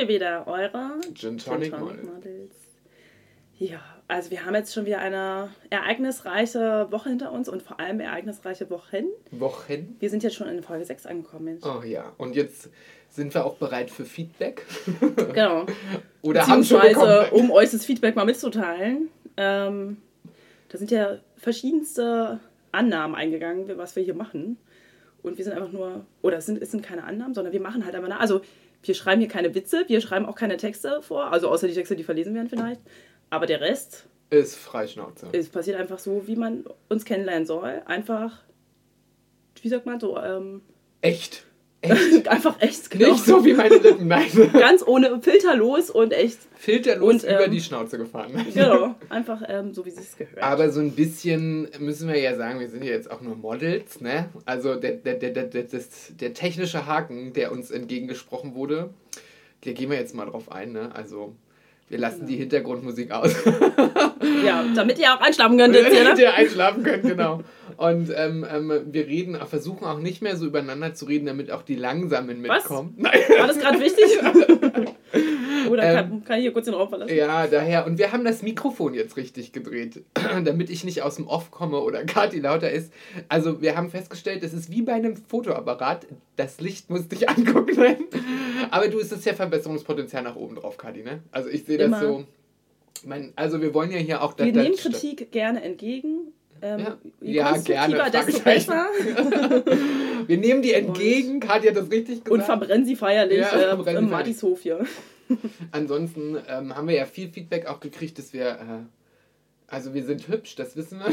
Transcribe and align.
wir 0.00 0.08
wieder, 0.08 0.46
eure 0.46 0.92
Gin 1.14 1.38
Tonic 1.38 1.70
Gin 1.72 1.80
Models. 1.80 2.06
Models. 2.06 2.54
Ja, 3.58 3.80
also 4.08 4.30
wir 4.30 4.44
haben 4.46 4.54
jetzt 4.54 4.72
schon 4.72 4.86
wieder 4.86 4.98
eine 4.98 5.50
ereignisreiche 5.68 6.88
Woche 6.90 7.10
hinter 7.10 7.32
uns 7.32 7.48
und 7.48 7.62
vor 7.62 7.78
allem 7.78 8.00
ereignisreiche 8.00 8.70
Wochen. 8.70 9.04
Wochen. 9.30 9.96
Wir 9.98 10.08
sind 10.08 10.22
jetzt 10.22 10.36
schon 10.36 10.48
in 10.48 10.62
Folge 10.62 10.84
6 10.86 11.04
angekommen, 11.06 11.44
Mensch. 11.44 11.64
Oh 11.64 11.82
ja, 11.84 12.12
und 12.16 12.34
jetzt 12.34 12.70
sind 13.10 13.34
wir 13.34 13.44
auch 13.44 13.56
bereit 13.56 13.90
für 13.90 14.04
Feedback. 14.04 14.64
Genau. 15.34 15.66
Oder 16.22 16.46
haben 16.46 16.64
schon 16.64 16.80
Beziehungsweise, 16.80 17.24
bekommen. 17.24 17.42
um 17.42 17.50
euch 17.50 17.70
das 17.70 17.84
Feedback 17.84 18.16
mal 18.16 18.24
mitzuteilen. 18.24 19.08
Ähm, 19.36 19.98
da 20.68 20.78
sind 20.78 20.90
ja 20.90 21.18
verschiedenste 21.36 22.40
Annahmen 22.72 23.14
eingegangen, 23.14 23.66
was 23.76 23.96
wir 23.96 24.02
hier 24.02 24.14
machen. 24.14 24.58
Und 25.22 25.36
wir 25.38 25.44
sind 25.44 25.54
einfach 25.54 25.72
nur, 25.72 26.04
oder 26.22 26.38
es 26.38 26.46
sind, 26.46 26.62
es 26.62 26.70
sind 26.70 26.82
keine 26.82 27.04
Annahmen, 27.04 27.34
sondern 27.34 27.52
wir 27.52 27.60
machen 27.60 27.84
halt 27.84 27.94
einfach 27.94 28.08
nach. 28.08 28.20
Also 28.20 28.40
wir 28.82 28.94
schreiben 28.94 29.20
hier 29.20 29.30
keine 29.30 29.54
Witze, 29.54 29.84
wir 29.88 30.00
schreiben 30.00 30.26
auch 30.26 30.34
keine 30.36 30.56
Texte 30.56 31.02
vor, 31.02 31.32
also 31.32 31.48
außer 31.48 31.68
die 31.68 31.74
Texte, 31.74 31.96
die 31.96 32.04
verlesen 32.04 32.34
werden 32.34 32.48
vielleicht. 32.48 32.80
Aber 33.28 33.46
der 33.46 33.60
Rest, 33.60 34.06
Ist 34.30 34.56
Freischnauze. 34.56 35.28
es 35.32 35.48
passiert 35.48 35.78
einfach 35.78 35.98
so, 35.98 36.26
wie 36.26 36.36
man 36.36 36.64
uns 36.88 37.04
kennenlernen 37.04 37.46
soll. 37.46 37.82
Einfach, 37.86 38.42
wie 39.62 39.68
sagt 39.68 39.86
man 39.86 40.00
so, 40.00 40.18
ähm, 40.18 40.62
Echt. 41.02 41.44
Echt. 41.82 42.28
einfach 42.28 42.60
echt, 42.60 42.90
genau. 42.90 43.12
Nicht 43.12 43.24
so 43.24 43.44
wie 43.44 43.54
meine 43.54 43.76
Lippen, 43.76 44.08
nein. 44.08 44.28
Ganz 44.52 44.86
ohne 44.86 45.20
filterlos 45.22 45.90
und 45.90 46.12
echt, 46.12 46.38
Filterlos 46.56 47.14
Und, 47.14 47.22
über 47.22 47.46
ähm, 47.46 47.50
die 47.50 47.60
Schnauze 47.60 47.96
gefahren. 47.96 48.32
genau, 48.52 48.94
einfach 49.08 49.40
ähm, 49.48 49.72
so, 49.72 49.86
wie 49.86 49.90
es 49.90 50.16
gehört. 50.16 50.42
Aber 50.42 50.70
so 50.70 50.80
ein 50.80 50.92
bisschen 50.92 51.68
müssen 51.78 52.08
wir 52.08 52.18
ja 52.18 52.36
sagen, 52.36 52.60
wir 52.60 52.68
sind 52.68 52.84
ja 52.84 52.90
jetzt 52.90 53.10
auch 53.10 53.22
nur 53.22 53.34
Models, 53.34 54.02
ne? 54.02 54.28
Also 54.44 54.74
der, 54.74 54.92
der, 54.92 55.14
der, 55.14 55.30
der, 55.30 55.44
der, 55.44 55.62
das, 55.62 55.88
der 56.20 56.34
technische 56.34 56.86
Haken, 56.86 57.32
der 57.32 57.50
uns 57.50 57.70
entgegengesprochen 57.70 58.54
wurde, 58.54 58.90
da 59.64 59.72
gehen 59.72 59.90
wir 59.90 59.98
jetzt 59.98 60.14
mal 60.14 60.26
drauf 60.26 60.52
ein, 60.52 60.72
ne? 60.72 60.90
Also 60.94 61.34
wir 61.88 61.98
lassen 61.98 62.26
die 62.26 62.36
Hintergrundmusik 62.36 63.10
aus. 63.10 63.34
Ja, 64.44 64.64
damit 64.76 64.98
ihr 64.98 65.12
auch 65.12 65.20
einschlafen 65.20 65.58
könnt 65.58 65.74
hier, 65.74 65.82
Damit 65.82 66.18
ne? 66.18 66.22
ihr 66.22 66.34
einschlafen 66.34 66.84
könnt, 66.84 67.02
genau. 67.02 67.42
Und 67.76 68.10
ähm, 68.14 68.46
ähm, 68.50 68.72
wir 68.92 69.06
reden, 69.06 69.36
versuchen 69.46 69.84
auch 69.86 69.98
nicht 69.98 70.22
mehr 70.22 70.36
so 70.36 70.46
übereinander 70.46 70.94
zu 70.94 71.04
reden, 71.06 71.26
damit 71.26 71.50
auch 71.50 71.62
die 71.62 71.74
Langsamen 71.76 72.42
Was? 72.46 72.62
mitkommen. 72.64 72.94
Nein. 72.98 73.12
War 73.38 73.46
das 73.46 73.58
gerade 73.58 73.80
wichtig? 73.80 74.04
Oder 75.70 75.82
Ähm, 75.84 75.94
kann, 75.96 76.24
kann 76.24 76.36
ich 76.38 76.42
hier 76.44 76.52
kurz 76.52 76.64
den 76.64 76.74
Raum 76.74 76.88
verlassen? 76.88 77.14
Ja, 77.14 77.46
daher. 77.46 77.86
Und 77.86 77.98
wir 77.98 78.12
haben 78.12 78.24
das 78.24 78.42
Mikrofon 78.42 78.94
jetzt 78.94 79.16
richtig 79.16 79.52
gedreht, 79.52 80.02
damit 80.44 80.70
ich 80.70 80.84
nicht 80.84 81.02
aus 81.02 81.16
dem 81.16 81.26
Off 81.28 81.50
komme 81.50 81.80
oder 81.80 82.04
Kati 82.04 82.40
lauter 82.40 82.70
ist. 82.70 82.92
Also 83.28 83.60
wir 83.60 83.76
haben 83.76 83.90
festgestellt, 83.90 84.42
das 84.42 84.52
ist 84.52 84.70
wie 84.70 84.82
bei 84.82 84.94
einem 84.94 85.16
Fotoapparat. 85.16 86.06
Das 86.36 86.60
Licht 86.60 86.90
muss 86.90 87.08
dich 87.08 87.28
angucken. 87.28 87.76
Aber 88.70 88.88
du, 88.88 88.98
es 88.98 89.12
ist 89.12 89.24
ja 89.26 89.34
Verbesserungspotenzial 89.34 90.22
nach 90.22 90.36
oben 90.36 90.56
drauf, 90.56 90.76
Kati, 90.76 91.02
ne? 91.02 91.20
Also 91.30 91.48
ich 91.48 91.64
sehe 91.64 91.78
das 91.78 92.00
so. 92.00 92.24
Mein, 93.04 93.32
also 93.36 93.62
wir 93.62 93.72
wollen 93.72 93.90
ja 93.90 93.98
hier 93.98 94.22
auch... 94.22 94.36
Wir 94.38 94.52
das- 94.52 94.62
nehmen 94.62 94.76
Kritik 94.76 95.32
gerne 95.32 95.62
entgegen. 95.62 96.19
Ähm, 96.62 96.80
Ja. 96.80 96.98
je 97.20 97.32
Ja, 97.34 97.50
konstruktiver, 97.52 97.88
gerne, 97.88 98.10
desto 98.10 98.40
besser. 98.42 98.86
Wir 100.26 100.38
nehmen 100.38 100.62
die 100.62 100.72
entgegen. 100.74 101.40
Kati 101.40 101.68
hat 101.68 101.76
das 101.76 101.90
richtig 101.90 102.24
gesagt. 102.24 102.30
Und 102.30 102.42
verbrennen 102.42 102.86
sie 102.86 102.96
feierlich 102.96 103.38
Ja, 103.38 103.48
äh, 103.52 103.68
verbrennen 103.68 104.04
im 104.04 104.08
sie 104.08 104.10
Martis 104.10 104.42
Hof 104.42 104.60
hier. 104.62 104.84
Ansonsten 105.72 106.36
ähm, 106.48 106.76
haben 106.76 106.88
wir 106.88 106.96
ja 106.96 107.06
viel 107.06 107.28
Feedback 107.30 107.66
auch 107.66 107.80
gekriegt, 107.80 108.18
dass 108.18 108.32
wir... 108.32 108.46
Äh, 108.46 108.86
also 109.68 109.94
wir 109.94 110.02
sind 110.04 110.26
hübsch, 110.26 110.56
das 110.56 110.76
wissen 110.76 110.98
wir. 110.98 111.10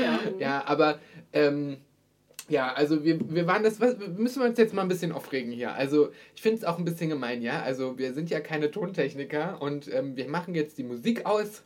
Ja. 0.00 0.20
Ja, 0.38 0.64
aber 0.66 0.98
ähm, 1.32 1.76
ja, 2.48 2.72
also 2.72 3.04
wir, 3.04 3.18
wir 3.30 3.46
waren 3.46 3.62
das, 3.62 3.80
was, 3.80 3.96
müssen 4.16 4.40
wir 4.42 4.48
uns 4.48 4.58
jetzt 4.58 4.74
mal 4.74 4.82
ein 4.82 4.88
bisschen 4.88 5.12
aufregen 5.12 5.52
hier. 5.52 5.74
Also 5.74 6.10
ich 6.34 6.42
finde 6.42 6.58
es 6.58 6.64
auch 6.64 6.78
ein 6.78 6.84
bisschen 6.84 7.10
gemein, 7.10 7.42
ja. 7.42 7.62
Also 7.62 7.98
wir 7.98 8.14
sind 8.14 8.30
ja 8.30 8.40
keine 8.40 8.70
Tontechniker 8.70 9.60
und 9.60 9.92
ähm, 9.92 10.16
wir 10.16 10.28
machen 10.28 10.54
jetzt 10.54 10.78
die 10.78 10.82
Musik 10.82 11.26
aus. 11.26 11.62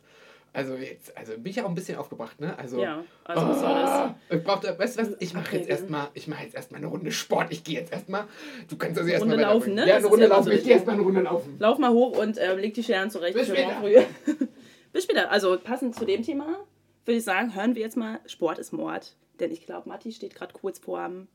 Also 0.57 0.75
jetzt, 0.75 1.15
also 1.15 1.33
bin 1.33 1.51
ich 1.51 1.61
auch 1.61 1.69
ein 1.69 1.75
bisschen 1.75 1.99
aufgebracht, 1.99 2.39
ne? 2.39 2.57
Also, 2.57 2.81
Ja, 2.81 3.03
also 3.25 3.47
was 3.47 3.59
soll 3.59 3.75
das? 3.75 3.89
Ah, 3.89 4.15
ich 4.31 4.43
brauch 4.43 4.63
weißt 4.63 4.97
du 4.97 5.01
was, 5.03 5.09
ich 5.19 5.35
mache 5.35 5.55
jetzt 5.55 5.69
erstmal, 5.69 6.07
ich 6.15 6.27
mache 6.27 6.45
jetzt 6.45 6.55
erstmal 6.55 6.79
eine 6.79 6.87
Runde 6.87 7.11
Sport. 7.11 7.51
Ich 7.51 7.63
gehe 7.63 7.79
jetzt 7.79 7.93
erstmal, 7.93 8.25
du 8.67 8.75
kannst 8.75 8.97
also 8.97 9.07
erstmal 9.07 9.39
laufen, 9.39 9.75
ne? 9.75 9.87
Ja, 9.87 9.97
eine 9.97 10.07
Runde 10.07 10.25
ja 10.25 10.29
laufen. 10.29 10.45
so 10.45 10.51
Ich 10.51 10.63
gehe 10.63 10.73
erstmal 10.73 10.95
eine 10.95 11.03
Runde 11.03 11.21
laufen. 11.21 11.57
Lauf 11.59 11.77
mal 11.77 11.91
hoch 11.91 12.17
und 12.17 12.39
ähm, 12.41 12.57
leg 12.57 12.73
die 12.73 12.83
Scheren 12.83 13.11
zurecht. 13.11 13.35
Bis 13.35 13.49
später. 13.49 13.83
Bis 14.93 15.03
später. 15.03 15.29
Also 15.29 15.59
passend 15.59 15.93
zu 15.93 16.05
dem 16.05 16.23
Thema 16.23 16.65
würde 17.05 17.19
ich 17.19 17.23
sagen, 17.23 17.53
hören 17.53 17.75
wir 17.75 17.83
jetzt 17.83 17.95
mal 17.95 18.19
Sport 18.25 18.57
ist 18.57 18.73
Mord. 18.73 19.15
Denn 19.39 19.51
ich 19.51 19.63
glaube, 19.63 19.87
Matti 19.87 20.11
steht 20.11 20.33
gerade 20.33 20.53
kurz 20.53 20.79
vor 20.79 21.07
dem. 21.07 21.27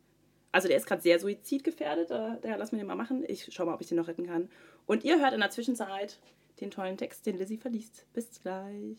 Also 0.50 0.66
der 0.66 0.76
ist 0.76 0.86
gerade 0.86 1.00
sehr 1.00 1.20
suizidgefährdet. 1.20 2.10
Äh, 2.10 2.38
daher 2.42 2.58
lassen 2.58 2.72
wir 2.72 2.78
den 2.80 2.88
mal 2.88 2.96
machen. 2.96 3.24
Ich 3.26 3.46
schau 3.50 3.64
mal, 3.66 3.74
ob 3.74 3.80
ich 3.80 3.86
den 3.86 3.96
noch 3.98 4.08
retten 4.08 4.26
kann. 4.26 4.50
Und 4.86 5.04
ihr 5.04 5.20
hört 5.20 5.32
in 5.32 5.40
der 5.40 5.50
Zwischenzeit 5.50 6.18
den 6.60 6.70
tollen 6.70 6.98
Text, 6.98 7.24
den 7.24 7.38
Lizzie 7.38 7.56
verliest. 7.56 8.04
Bis 8.12 8.40
gleich. 8.40 8.98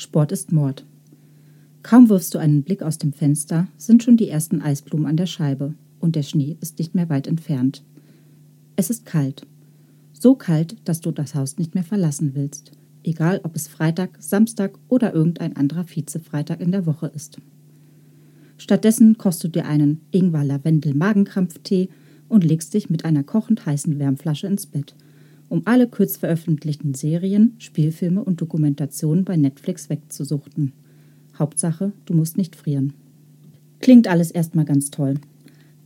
Sport 0.00 0.32
ist 0.32 0.50
Mord. 0.50 0.86
Kaum 1.82 2.08
wirfst 2.08 2.34
du 2.34 2.38
einen 2.38 2.62
Blick 2.62 2.82
aus 2.82 2.96
dem 2.96 3.12
Fenster, 3.12 3.68
sind 3.76 4.02
schon 4.02 4.16
die 4.16 4.30
ersten 4.30 4.62
Eisblumen 4.62 5.04
an 5.04 5.18
der 5.18 5.26
Scheibe 5.26 5.74
und 5.98 6.16
der 6.16 6.22
Schnee 6.22 6.56
ist 6.62 6.78
nicht 6.78 6.94
mehr 6.94 7.10
weit 7.10 7.26
entfernt. 7.26 7.84
Es 8.76 8.88
ist 8.88 9.04
kalt. 9.04 9.46
So 10.14 10.34
kalt, 10.36 10.76
dass 10.86 11.02
du 11.02 11.10
das 11.10 11.34
Haus 11.34 11.58
nicht 11.58 11.74
mehr 11.74 11.84
verlassen 11.84 12.30
willst. 12.34 12.72
Egal, 13.04 13.42
ob 13.44 13.54
es 13.54 13.68
Freitag, 13.68 14.16
Samstag 14.20 14.78
oder 14.88 15.12
irgendein 15.12 15.54
anderer 15.54 15.84
Vize-Freitag 15.84 16.62
in 16.62 16.72
der 16.72 16.86
Woche 16.86 17.08
ist. 17.08 17.36
Stattdessen 18.56 19.18
kochst 19.18 19.44
du 19.44 19.48
dir 19.48 19.66
einen 19.66 20.00
Ingwer-Lavendel-Magenkrampftee 20.12 21.90
und 22.26 22.42
legst 22.42 22.72
dich 22.72 22.88
mit 22.88 23.04
einer 23.04 23.22
kochend 23.22 23.66
heißen 23.66 23.98
Wärmflasche 23.98 24.46
ins 24.46 24.64
Bett, 24.64 24.94
um 25.50 25.62
alle 25.64 25.88
kurz 25.88 26.16
veröffentlichten 26.16 26.94
Serien, 26.94 27.56
Spielfilme 27.58 28.24
und 28.24 28.40
Dokumentationen 28.40 29.24
bei 29.24 29.36
Netflix 29.36 29.90
wegzusuchten. 29.90 30.72
Hauptsache, 31.38 31.92
du 32.06 32.14
musst 32.14 32.38
nicht 32.38 32.54
frieren. 32.54 32.92
Klingt 33.80 34.06
alles 34.06 34.30
erstmal 34.30 34.64
ganz 34.64 34.92
toll. 34.92 35.14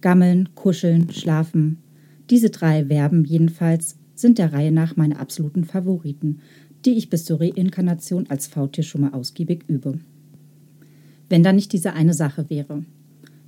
Gammeln, 0.03 0.51
kuscheln, 0.55 1.11
schlafen. 1.11 1.79
Diese 2.29 2.51
drei 2.51 2.87
Verben 2.87 3.25
jedenfalls 3.25 3.97
sind 4.15 4.37
der 4.37 4.53
Reihe 4.53 4.71
nach 4.71 4.97
meine 4.97 5.19
absoluten 5.19 5.65
Favoriten, 5.65 6.41
die 6.85 6.93
ich 6.93 7.09
bis 7.09 7.25
zur 7.25 7.41
Reinkarnation 7.41 8.27
als 8.29 8.47
Faultier 8.47 8.85
schon 8.85 9.01
mal 9.01 9.15
ausgiebig 9.15 9.65
übe. 9.67 9.99
Wenn 11.31 11.43
da 11.43 11.55
nicht 11.55 11.73
diese 11.73 11.95
eine 11.95 12.13
Sache 12.13 12.51
wäre. 12.51 12.85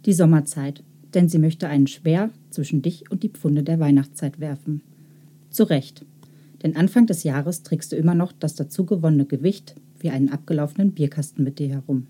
Die 0.06 0.14
Sommerzeit, 0.14 0.82
denn 1.12 1.28
sie 1.28 1.38
möchte 1.38 1.68
einen 1.68 1.88
schwer 1.88 2.30
zwischen 2.48 2.80
dich 2.80 3.10
und 3.10 3.22
die 3.22 3.28
Pfunde 3.28 3.62
der 3.62 3.78
Weihnachtszeit 3.80 4.40
werfen. 4.40 4.80
Zu 5.56 5.70
Recht. 5.70 6.04
Denn 6.62 6.76
Anfang 6.76 7.06
des 7.06 7.22
Jahres 7.22 7.62
trägst 7.62 7.90
du 7.90 7.96
immer 7.96 8.14
noch 8.14 8.32
das 8.32 8.56
dazu 8.56 8.84
gewonnene 8.84 9.24
Gewicht 9.24 9.74
wie 9.98 10.10
einen 10.10 10.28
abgelaufenen 10.28 10.92
Bierkasten 10.92 11.44
mit 11.44 11.58
dir 11.58 11.70
herum. 11.70 12.06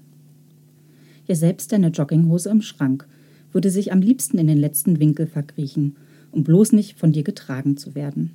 Ja, 1.29 1.37
selbst 1.37 1.71
deine 1.71 1.91
Jogginghose 1.91 2.51
im 2.51 2.61
Schrank 2.61 3.07
würde 3.53 3.71
sich 3.71 3.93
am 3.93 4.01
liebsten 4.01 4.39
in 4.39 4.49
den 4.49 4.59
letzten 4.59 4.99
Winkel 4.99 5.29
verkriechen, 5.29 5.95
um 6.33 6.43
bloß 6.43 6.73
nicht 6.73 6.99
von 6.99 7.13
dir 7.13 7.23
getragen 7.23 7.77
zu 7.77 7.95
werden. 7.95 8.33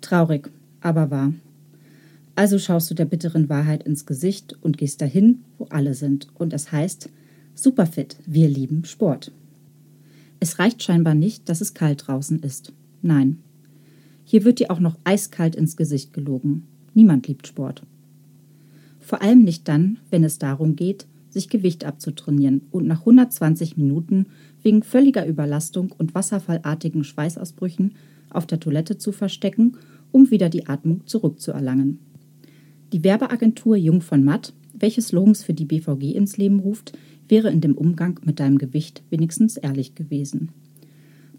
Traurig, 0.00 0.50
aber 0.80 1.10
wahr. 1.10 1.34
Also 2.34 2.58
schaust 2.58 2.90
du 2.90 2.94
der 2.94 3.04
bitteren 3.04 3.50
Wahrheit 3.50 3.82
ins 3.82 4.06
Gesicht 4.06 4.56
und 4.62 4.78
gehst 4.78 5.02
dahin, 5.02 5.40
wo 5.58 5.66
alle 5.66 5.92
sind. 5.92 6.28
Und 6.32 6.54
es 6.54 6.72
heißt, 6.72 7.10
Superfit, 7.54 8.16
wir 8.24 8.48
lieben 8.48 8.86
Sport. 8.86 9.32
Es 10.38 10.58
reicht 10.58 10.82
scheinbar 10.82 11.14
nicht, 11.14 11.50
dass 11.50 11.60
es 11.60 11.74
kalt 11.74 12.06
draußen 12.06 12.40
ist. 12.40 12.72
Nein. 13.02 13.40
Hier 14.30 14.44
wird 14.44 14.60
dir 14.60 14.70
auch 14.70 14.78
noch 14.78 14.96
eiskalt 15.02 15.56
ins 15.56 15.76
Gesicht 15.76 16.12
gelogen. 16.12 16.62
Niemand 16.94 17.26
liebt 17.26 17.48
Sport. 17.48 17.82
Vor 19.00 19.22
allem 19.22 19.42
nicht 19.42 19.66
dann, 19.66 19.98
wenn 20.08 20.22
es 20.22 20.38
darum 20.38 20.76
geht, 20.76 21.08
sich 21.30 21.48
Gewicht 21.48 21.84
abzutrainieren 21.84 22.60
und 22.70 22.86
nach 22.86 23.00
120 23.00 23.76
Minuten 23.76 24.26
wegen 24.62 24.84
völliger 24.84 25.26
Überlastung 25.26 25.90
und 25.98 26.14
wasserfallartigen 26.14 27.02
Schweißausbrüchen 27.02 27.96
auf 28.30 28.46
der 28.46 28.60
Toilette 28.60 28.98
zu 28.98 29.10
verstecken, 29.10 29.76
um 30.12 30.30
wieder 30.30 30.48
die 30.48 30.68
Atmung 30.68 31.08
zurückzuerlangen. 31.08 31.98
Die 32.92 33.02
Werbeagentur 33.02 33.74
Jung 33.74 34.00
von 34.00 34.22
Matt, 34.22 34.52
welche 34.72 35.02
Slogans 35.02 35.42
für 35.42 35.54
die 35.54 35.64
BVG 35.64 36.14
ins 36.14 36.36
Leben 36.36 36.60
ruft, 36.60 36.96
wäre 37.26 37.50
in 37.50 37.60
dem 37.60 37.76
Umgang 37.76 38.20
mit 38.24 38.38
deinem 38.38 38.58
Gewicht 38.58 39.02
wenigstens 39.10 39.56
ehrlich 39.56 39.96
gewesen. 39.96 40.50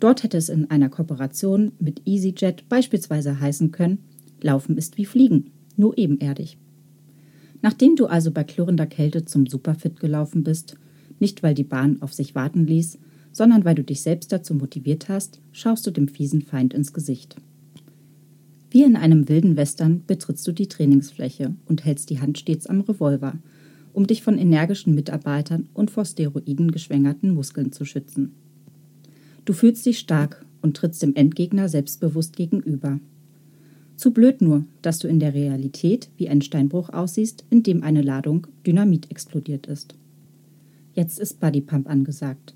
Dort 0.02 0.24
hätte 0.24 0.38
es 0.38 0.50
in 0.50 0.70
einer 0.70 0.90
Kooperation 0.90 1.72
mit 1.80 2.02
EasyJet 2.06 2.68
beispielsweise 2.68 3.40
heißen 3.40 3.72
können, 3.72 4.00
Laufen 4.42 4.76
ist 4.76 4.98
wie 4.98 5.06
Fliegen, 5.06 5.52
nur 5.78 5.98
ebenerdig. 5.98 6.58
Nachdem 7.62 7.96
du 7.96 8.08
also 8.08 8.32
bei 8.32 8.44
klirrender 8.44 8.88
Kälte 8.88 9.24
zum 9.24 9.46
Superfit 9.46 10.00
gelaufen 10.00 10.44
bist, 10.44 10.76
nicht 11.20 11.44
weil 11.44 11.54
die 11.54 11.64
Bahn 11.64 12.02
auf 12.02 12.12
sich 12.14 12.34
warten 12.34 12.66
ließ, 12.66 12.98
sondern 13.32 13.64
weil 13.64 13.76
du 13.76 13.84
dich 13.84 14.02
selbst 14.02 14.32
dazu 14.32 14.56
motiviert 14.56 15.08
hast, 15.08 15.40
schaust 15.52 15.86
du 15.86 15.92
dem 15.92 16.08
fiesen 16.08 16.42
Feind 16.42 16.74
ins 16.74 16.92
Gesicht. 16.92 17.36
Wie 18.72 18.82
in 18.82 18.96
einem 18.96 19.30
wilden 19.30 19.56
Western 19.56 20.04
betrittst 20.08 20.48
du 20.48 20.52
die 20.52 20.68
Trainingsfläche 20.68 21.54
und 21.66 21.86
hältst 21.86 22.10
die 22.10 22.20
Hand 22.20 22.40
stets 22.40 22.66
am 22.66 22.82
Revolver 22.82 23.36
um 23.94 24.08
dich 24.08 24.24
von 24.24 24.38
energischen 24.38 24.96
Mitarbeitern 24.96 25.70
und 25.74 25.92
vor 25.92 26.06
Steroiden 26.06 26.72
geschwängerten 26.72 27.34
Muskeln 27.34 27.72
zu 27.72 27.86
schützen. 27.86 28.34
Du 29.46 29.54
fühlst 29.54 29.86
dich 29.86 30.00
stark 30.00 30.46
und 30.62 30.78
trittst 30.78 31.02
dem 31.02 31.16
Endgegner 31.16 31.68
selbstbewusst 31.68 32.36
gegenüber. 32.36 33.00
Zu 33.98 34.12
blöd 34.12 34.42
nur, 34.42 34.66
dass 34.82 35.00
du 35.00 35.08
in 35.08 35.20
der 35.20 35.34
Realität 35.34 36.10
wie 36.18 36.30
ein 36.30 36.42
Steinbruch 36.42 36.90
aussiehst, 36.90 37.46
in 37.50 37.64
dem 37.64 37.84
eine 37.84 38.02
Ladung 38.02 38.48
Dynamit 38.66 39.12
explodiert 39.12 39.68
ist. 39.68 39.96
Jetzt 40.94 41.20
ist 41.20 41.40
Bodypump 41.40 41.90
angesagt. 41.90 42.54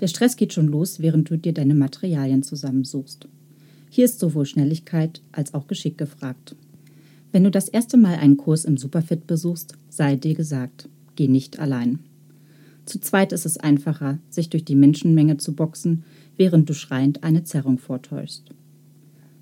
Der 0.00 0.06
Stress 0.06 0.36
geht 0.36 0.52
schon 0.52 0.68
los, 0.68 1.00
während 1.00 1.28
du 1.28 1.36
dir 1.36 1.52
deine 1.52 1.74
Materialien 1.74 2.42
zusammensuchst. 2.42 3.28
Hier 3.90 4.04
ist 4.04 4.18
sowohl 4.18 4.46
Schnelligkeit 4.46 5.20
als 5.32 5.52
auch 5.52 5.66
Geschick 5.66 5.98
gefragt. 5.98 6.54
Wenn 7.32 7.44
du 7.44 7.50
das 7.50 7.68
erste 7.68 7.96
Mal 7.96 8.14
einen 8.14 8.36
Kurs 8.36 8.64
im 8.64 8.76
Superfit 8.76 9.26
besuchst, 9.26 9.74
sei 9.88 10.16
dir 10.16 10.34
gesagt, 10.34 10.88
geh 11.16 11.28
nicht 11.28 11.58
allein. 11.58 11.98
Zu 12.84 13.00
zweit 13.00 13.32
ist 13.32 13.46
es 13.46 13.56
einfacher, 13.56 14.18
sich 14.28 14.50
durch 14.50 14.64
die 14.64 14.74
Menschenmenge 14.74 15.36
zu 15.36 15.54
boxen, 15.54 16.04
während 16.36 16.68
du 16.68 16.74
schreiend 16.74 17.22
eine 17.22 17.44
Zerrung 17.44 17.78
vortäuschst. 17.78 18.50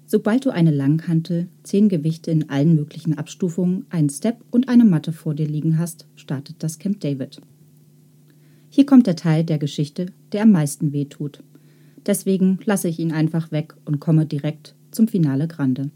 Sobald 0.07 0.47
du 0.47 0.51
eine 0.51 0.71
Langhantel, 0.71 1.49
zehn 1.63 1.89
Gewichte 1.89 2.31
in 2.31 2.49
allen 2.49 2.75
möglichen 2.75 3.19
Abstufungen, 3.19 3.85
einen 3.91 4.09
Step 4.09 4.43
und 4.51 4.69
eine 4.69 4.85
Matte 4.85 5.13
vor 5.13 5.35
dir 5.35 5.47
liegen 5.47 5.79
hast, 5.79 6.07
startet 6.17 6.57
das 6.63 6.79
Camp 6.79 7.01
David. 7.01 7.41
Hier 8.71 8.87
kommt 8.87 9.07
der 9.07 9.17
Teil 9.17 9.45
der 9.45 9.59
Geschichte, 9.59 10.07
der 10.33 10.43
am 10.43 10.53
meisten 10.53 10.93
wehtut. 10.93 11.43
Deswegen 12.07 12.59
lasse 12.65 12.89
ich 12.89 12.99
ihn 12.99 13.13
einfach 13.13 13.53
weg 13.53 13.75
und 13.85 14.01
komme 14.01 14.25
direkt 14.25 14.75
zum 14.91 15.09
Finale 15.09 15.47
Grande. 15.47 15.91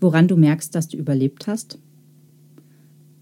Woran 0.00 0.28
du 0.28 0.36
merkst, 0.36 0.74
dass 0.74 0.88
du 0.88 0.96
überlebt 0.96 1.46
hast? 1.46 1.78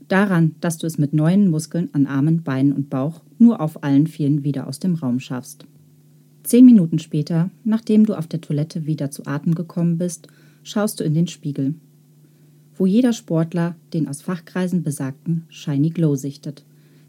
Daran, 0.09 0.55
dass 0.61 0.79
du 0.79 0.87
es 0.87 0.99
mit 0.99 1.13
neuen 1.13 1.49
Muskeln 1.51 1.89
an 1.93 2.07
Armen, 2.07 2.43
Beinen 2.43 2.73
und 2.73 2.91
Bauch 2.91 3.23
nur 3.39 3.61
auf 3.61 3.83
allen 3.83 4.07
Vieren 4.07 4.45
wieder 4.45 4.67
aus 4.67 4.79
dem 4.79 4.95
Raum 4.95 5.21
schaffst. 5.21 5.67
Zehn 6.43 6.65
Minuten 6.65 6.99
später, 6.99 7.51
nachdem 7.65 8.07
du 8.07 8.15
auf 8.15 8.27
der 8.27 8.41
Toilette 8.41 8.87
wieder 8.87 9.11
zu 9.11 9.27
Atem 9.27 9.55
gekommen 9.55 9.99
bist, 9.99 10.29
schaust 10.63 11.01
du 11.01 11.05
in 11.05 11.15
den 11.15 11.27
Spiegel, 11.27 11.75
wo 12.77 12.87
jeder 12.87 13.13
Sportler 13.13 13.77
den 13.93 14.09
aus 14.09 14.23
Fachkreisen 14.23 14.83
besagten 14.83 15.45
Shiny 15.49 15.91
Glow 15.91 16.15
sichtet 16.15 16.65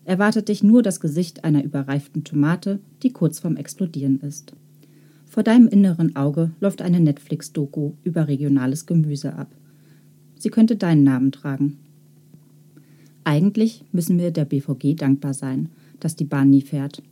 erwartet 0.09 0.49
dich 0.49 0.63
nur 0.63 0.81
das 0.81 1.01
Gesicht 1.01 1.43
einer 1.43 1.63
überreiften 1.63 2.23
Tomate, 2.23 2.79
die 3.03 3.11
kurz 3.11 3.37
vorm 3.37 3.57
Explodieren 3.57 4.19
ist. 4.21 4.53
Vor 5.27 5.43
deinem 5.43 5.67
inneren 5.67 6.15
Auge 6.15 6.49
läuft 6.59 6.81
eine 6.81 6.99
Netflix-Doku 6.99 7.91
über 8.03 8.27
regionales 8.27 8.87
Gemüse 8.87 9.35
ab. 9.35 9.53
Sie 10.35 10.49
könnte 10.49 10.77
deinen 10.77 11.03
Namen 11.03 11.31
tragen. 11.31 11.77
Eigentlich 13.23 13.83
müssen 13.91 14.17
wir 14.17 14.31
der 14.31 14.45
BVG 14.45 14.95
dankbar 14.95 15.35
sein, 15.35 15.69
dass 15.99 16.15
die 16.15 16.25
Bahn 16.25 16.49
nie 16.49 16.61
fährt. 16.61 17.03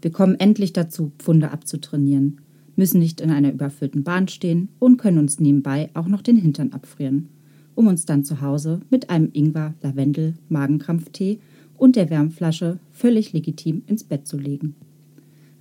Wir 0.00 0.12
kommen 0.12 0.38
endlich 0.38 0.72
dazu, 0.72 1.10
Pfunde 1.18 1.50
abzutrainieren, 1.50 2.40
müssen 2.76 3.00
nicht 3.00 3.20
in 3.20 3.30
einer 3.30 3.52
überfüllten 3.52 4.04
Bahn 4.04 4.28
stehen 4.28 4.68
und 4.78 4.98
können 4.98 5.18
uns 5.18 5.40
nebenbei 5.40 5.90
auch 5.94 6.06
noch 6.06 6.22
den 6.22 6.36
Hintern 6.36 6.72
abfrieren, 6.72 7.28
um 7.74 7.88
uns 7.88 8.06
dann 8.06 8.22
zu 8.24 8.40
Hause 8.40 8.80
mit 8.90 9.10
einem 9.10 9.30
Ingwer-Lavendel-Magenkrampftee 9.32 11.40
und 11.76 11.96
der 11.96 12.10
Wärmflasche 12.10 12.78
völlig 12.92 13.32
legitim 13.32 13.82
ins 13.86 14.04
Bett 14.04 14.24
zu 14.26 14.36
legen. 14.36 14.76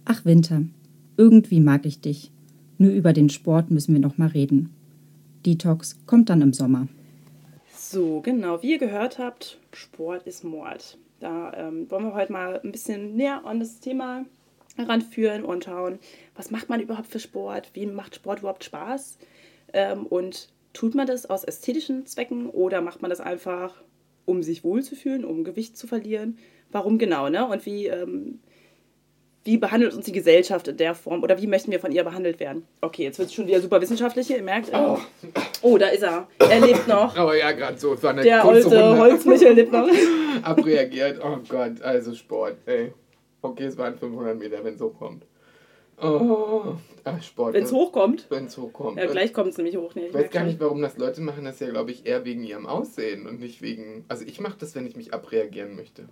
Ach 0.06 0.26
Winter, 0.26 0.64
irgendwie 1.18 1.60
mag 1.60 1.86
ich 1.86 2.02
dich. 2.02 2.32
Nur 2.78 2.92
über 2.92 3.14
den 3.14 3.30
Sport 3.30 3.72
müssen 3.72 3.94
wir 3.94 4.02
noch 4.02 4.20
mal 4.20 4.28
reden. 4.28 4.70
Detox 5.46 5.98
kommt 6.06 6.30
dann 6.30 6.42
im 6.42 6.54
Sommer. 6.54 6.88
So, 7.76 8.22
genau, 8.22 8.62
wie 8.62 8.72
ihr 8.72 8.80
gehört 8.80 9.18
habt, 9.18 9.58
Sport 9.72 10.28
ist 10.28 10.44
Mord. 10.44 10.98
Da 11.20 11.54
ähm, 11.54 11.90
wollen 11.90 12.06
wir 12.06 12.14
heute 12.14 12.32
mal 12.32 12.60
ein 12.64 12.72
bisschen 12.72 13.16
näher 13.16 13.46
an 13.46 13.60
das 13.60 13.80
Thema 13.80 14.26
heranführen 14.76 15.44
und 15.44 15.66
schauen, 15.66 16.00
was 16.36 16.52
macht 16.52 16.70
man 16.70 16.80
überhaupt 16.80 17.08
für 17.08 17.20
Sport, 17.20 17.72
wie 17.74 17.88
macht 17.88 18.16
Sport 18.16 18.40
überhaupt 18.40 18.64
Spaß 18.64 19.18
ähm, 19.74 20.06
und 20.06 20.50
tut 20.74 20.94
man 20.94 21.08
das 21.08 21.26
aus 21.28 21.44
ästhetischen 21.44 22.06
Zwecken 22.06 22.50
oder 22.50 22.82
macht 22.82 23.02
man 23.02 23.10
das 23.10 23.20
einfach, 23.20 23.82
um 24.26 24.44
sich 24.44 24.64
wohlzufühlen, 24.64 25.26
um 25.26 25.44
Gewicht 25.44 25.76
zu 25.76 25.88
verlieren. 25.88 26.38
Warum 26.72 27.00
genau, 27.00 27.30
ne? 27.30 27.48
Und 27.48 27.66
wie, 27.66 27.88
ähm, 27.88 28.40
wie 29.48 29.58
behandelt 29.58 29.94
uns 29.94 30.06
die 30.06 30.12
Gesellschaft 30.12 30.68
in 30.68 30.76
der 30.76 30.94
Form 30.94 31.24
oder 31.24 31.42
wie 31.42 31.48
möchten 31.48 31.72
wir 31.72 31.80
von 31.80 31.94
ihr 31.94 32.04
behandelt 32.04 32.40
werden? 32.42 32.68
Okay, 32.82 33.04
jetzt 33.04 33.18
wird 33.18 33.30
es 33.30 33.34
schon 33.34 33.48
wieder 33.48 33.62
super 33.62 33.82
wissenschaftlich 33.82 34.28
hier, 34.28 34.38
ihr 34.38 34.44
merkt. 34.44 34.72
Oh. 34.74 34.98
oh, 35.62 35.78
da 35.78 35.88
ist 35.88 36.04
er. 36.04 36.28
Er 36.38 36.60
lebt 36.60 36.86
noch. 36.86 37.18
Oh 37.18 37.32
ja, 37.32 37.54
gerade 37.54 37.78
so. 37.78 37.94
Es 37.94 38.04
war 38.04 38.12
eine 38.12 38.24
Der 38.24 38.44
alte. 38.44 38.98
Holzmichel 38.98 39.54
lebt 39.54 39.72
noch. 39.72 39.88
Abreagiert. 40.44 41.22
Oh 41.24 41.38
Gott, 41.48 41.82
also 41.82 42.14
Sport, 42.14 42.58
ey. 42.66 42.92
Okay, 43.42 43.64
es 43.64 43.78
waren 43.78 43.98
500 43.98 44.38
Meter, 44.38 44.62
wenn 44.66 44.74
es 44.74 44.80
so 44.80 44.90
kommt. 44.90 45.24
Oh, 46.02 46.76
ach, 47.06 47.24
Sport. 47.24 47.54
Wenn 47.54 47.64
es 47.64 47.72
hochkommt. 47.72 48.28
Wenn 48.30 48.48
es 48.48 48.58
hochkommt. 48.58 48.98
Ja, 48.98 49.06
gleich 49.06 49.32
kommt 49.32 49.50
es 49.50 49.58
nämlich 49.58 49.78
hoch. 49.78 49.96
Nee, 49.96 50.08
Ich 50.08 50.14
weiß 50.14 50.30
gar 50.30 50.44
nicht, 50.44 50.60
warum 50.60 50.82
das 50.82 50.98
Leute 50.98 51.22
machen, 51.22 51.46
das 51.46 51.62
ja, 51.62 51.70
glaube 51.70 51.92
ich, 51.92 52.06
eher 52.06 52.26
wegen 52.26 52.44
ihrem 52.44 52.66
Aussehen 52.66 53.26
und 53.26 53.40
nicht 53.40 53.62
wegen. 53.62 54.04
Also 54.10 54.26
ich 54.26 54.42
mache 54.42 54.58
das, 54.60 54.76
wenn 54.76 54.86
ich 54.86 54.98
mich 54.98 55.14
abreagieren 55.14 55.78
möchte. 55.78 56.10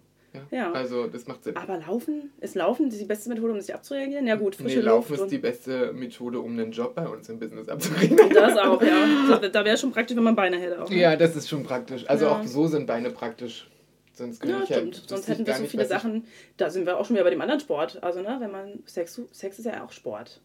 Ja. 0.51 0.71
Also 0.71 1.07
das 1.07 1.27
macht 1.27 1.43
Sinn. 1.43 1.55
Aber 1.57 1.77
Laufen? 1.79 2.31
Ist 2.41 2.55
Laufen 2.55 2.89
die 2.89 3.05
beste 3.05 3.29
Methode, 3.29 3.53
um 3.53 3.61
sich 3.61 3.73
abzureagieren? 3.73 4.27
Ja 4.27 4.35
gut, 4.35 4.55
Nee, 4.59 4.65
frische 4.65 4.81
Laufen 4.81 5.11
Luft 5.13 5.23
ist 5.23 5.31
die 5.31 5.37
beste 5.37 5.93
Methode, 5.93 6.39
um 6.39 6.51
einen 6.53 6.71
Job 6.71 6.95
bei 6.95 7.07
uns 7.07 7.27
im 7.29 7.39
Business 7.39 7.67
abzukriegen. 7.69 8.17
das 8.33 8.57
auch, 8.57 8.81
ja. 8.81 9.37
Das, 9.39 9.51
da 9.51 9.65
wäre 9.65 9.77
schon 9.77 9.91
praktisch, 9.91 10.15
wenn 10.17 10.23
man 10.23 10.35
Beine 10.35 10.57
hätte 10.57 10.81
auch. 10.83 10.89
ne? 10.89 10.95
Ja, 10.97 11.15
das 11.15 11.35
ist 11.35 11.49
schon 11.49 11.63
praktisch. 11.63 12.07
Also 12.09 12.25
Ja. 12.25 12.39
auch 12.39 12.43
so 12.43 12.67
sind 12.67 12.85
Beine 12.87 13.09
praktisch. 13.11 13.69
Sonst 14.13 14.39
könnte 14.39 14.55
Ja, 14.55 14.63
ich 14.79 14.85
wüsste 14.87 15.09
Sonst 15.09 15.27
hätten 15.27 15.45
wir 15.45 15.53
so 15.55 15.61
nicht, 15.61 15.71
viele 15.71 15.85
Sachen. 15.85 16.25
Da 16.57 16.69
sind 16.69 16.85
wir 16.85 16.97
auch 16.97 17.05
schon 17.05 17.15
wieder 17.15 17.25
bei 17.25 17.31
dem 17.31 17.41
anderen 17.41 17.59
Sport. 17.59 18.01
Also, 18.01 18.21
ne, 18.21 18.37
wenn 18.39 18.49
man 18.51 18.79
Sex, 18.85 19.21
Sex 19.31 19.59
ist 19.59 19.65
ja 19.65 19.83
auch 19.83 19.91
Sport. 19.91 20.39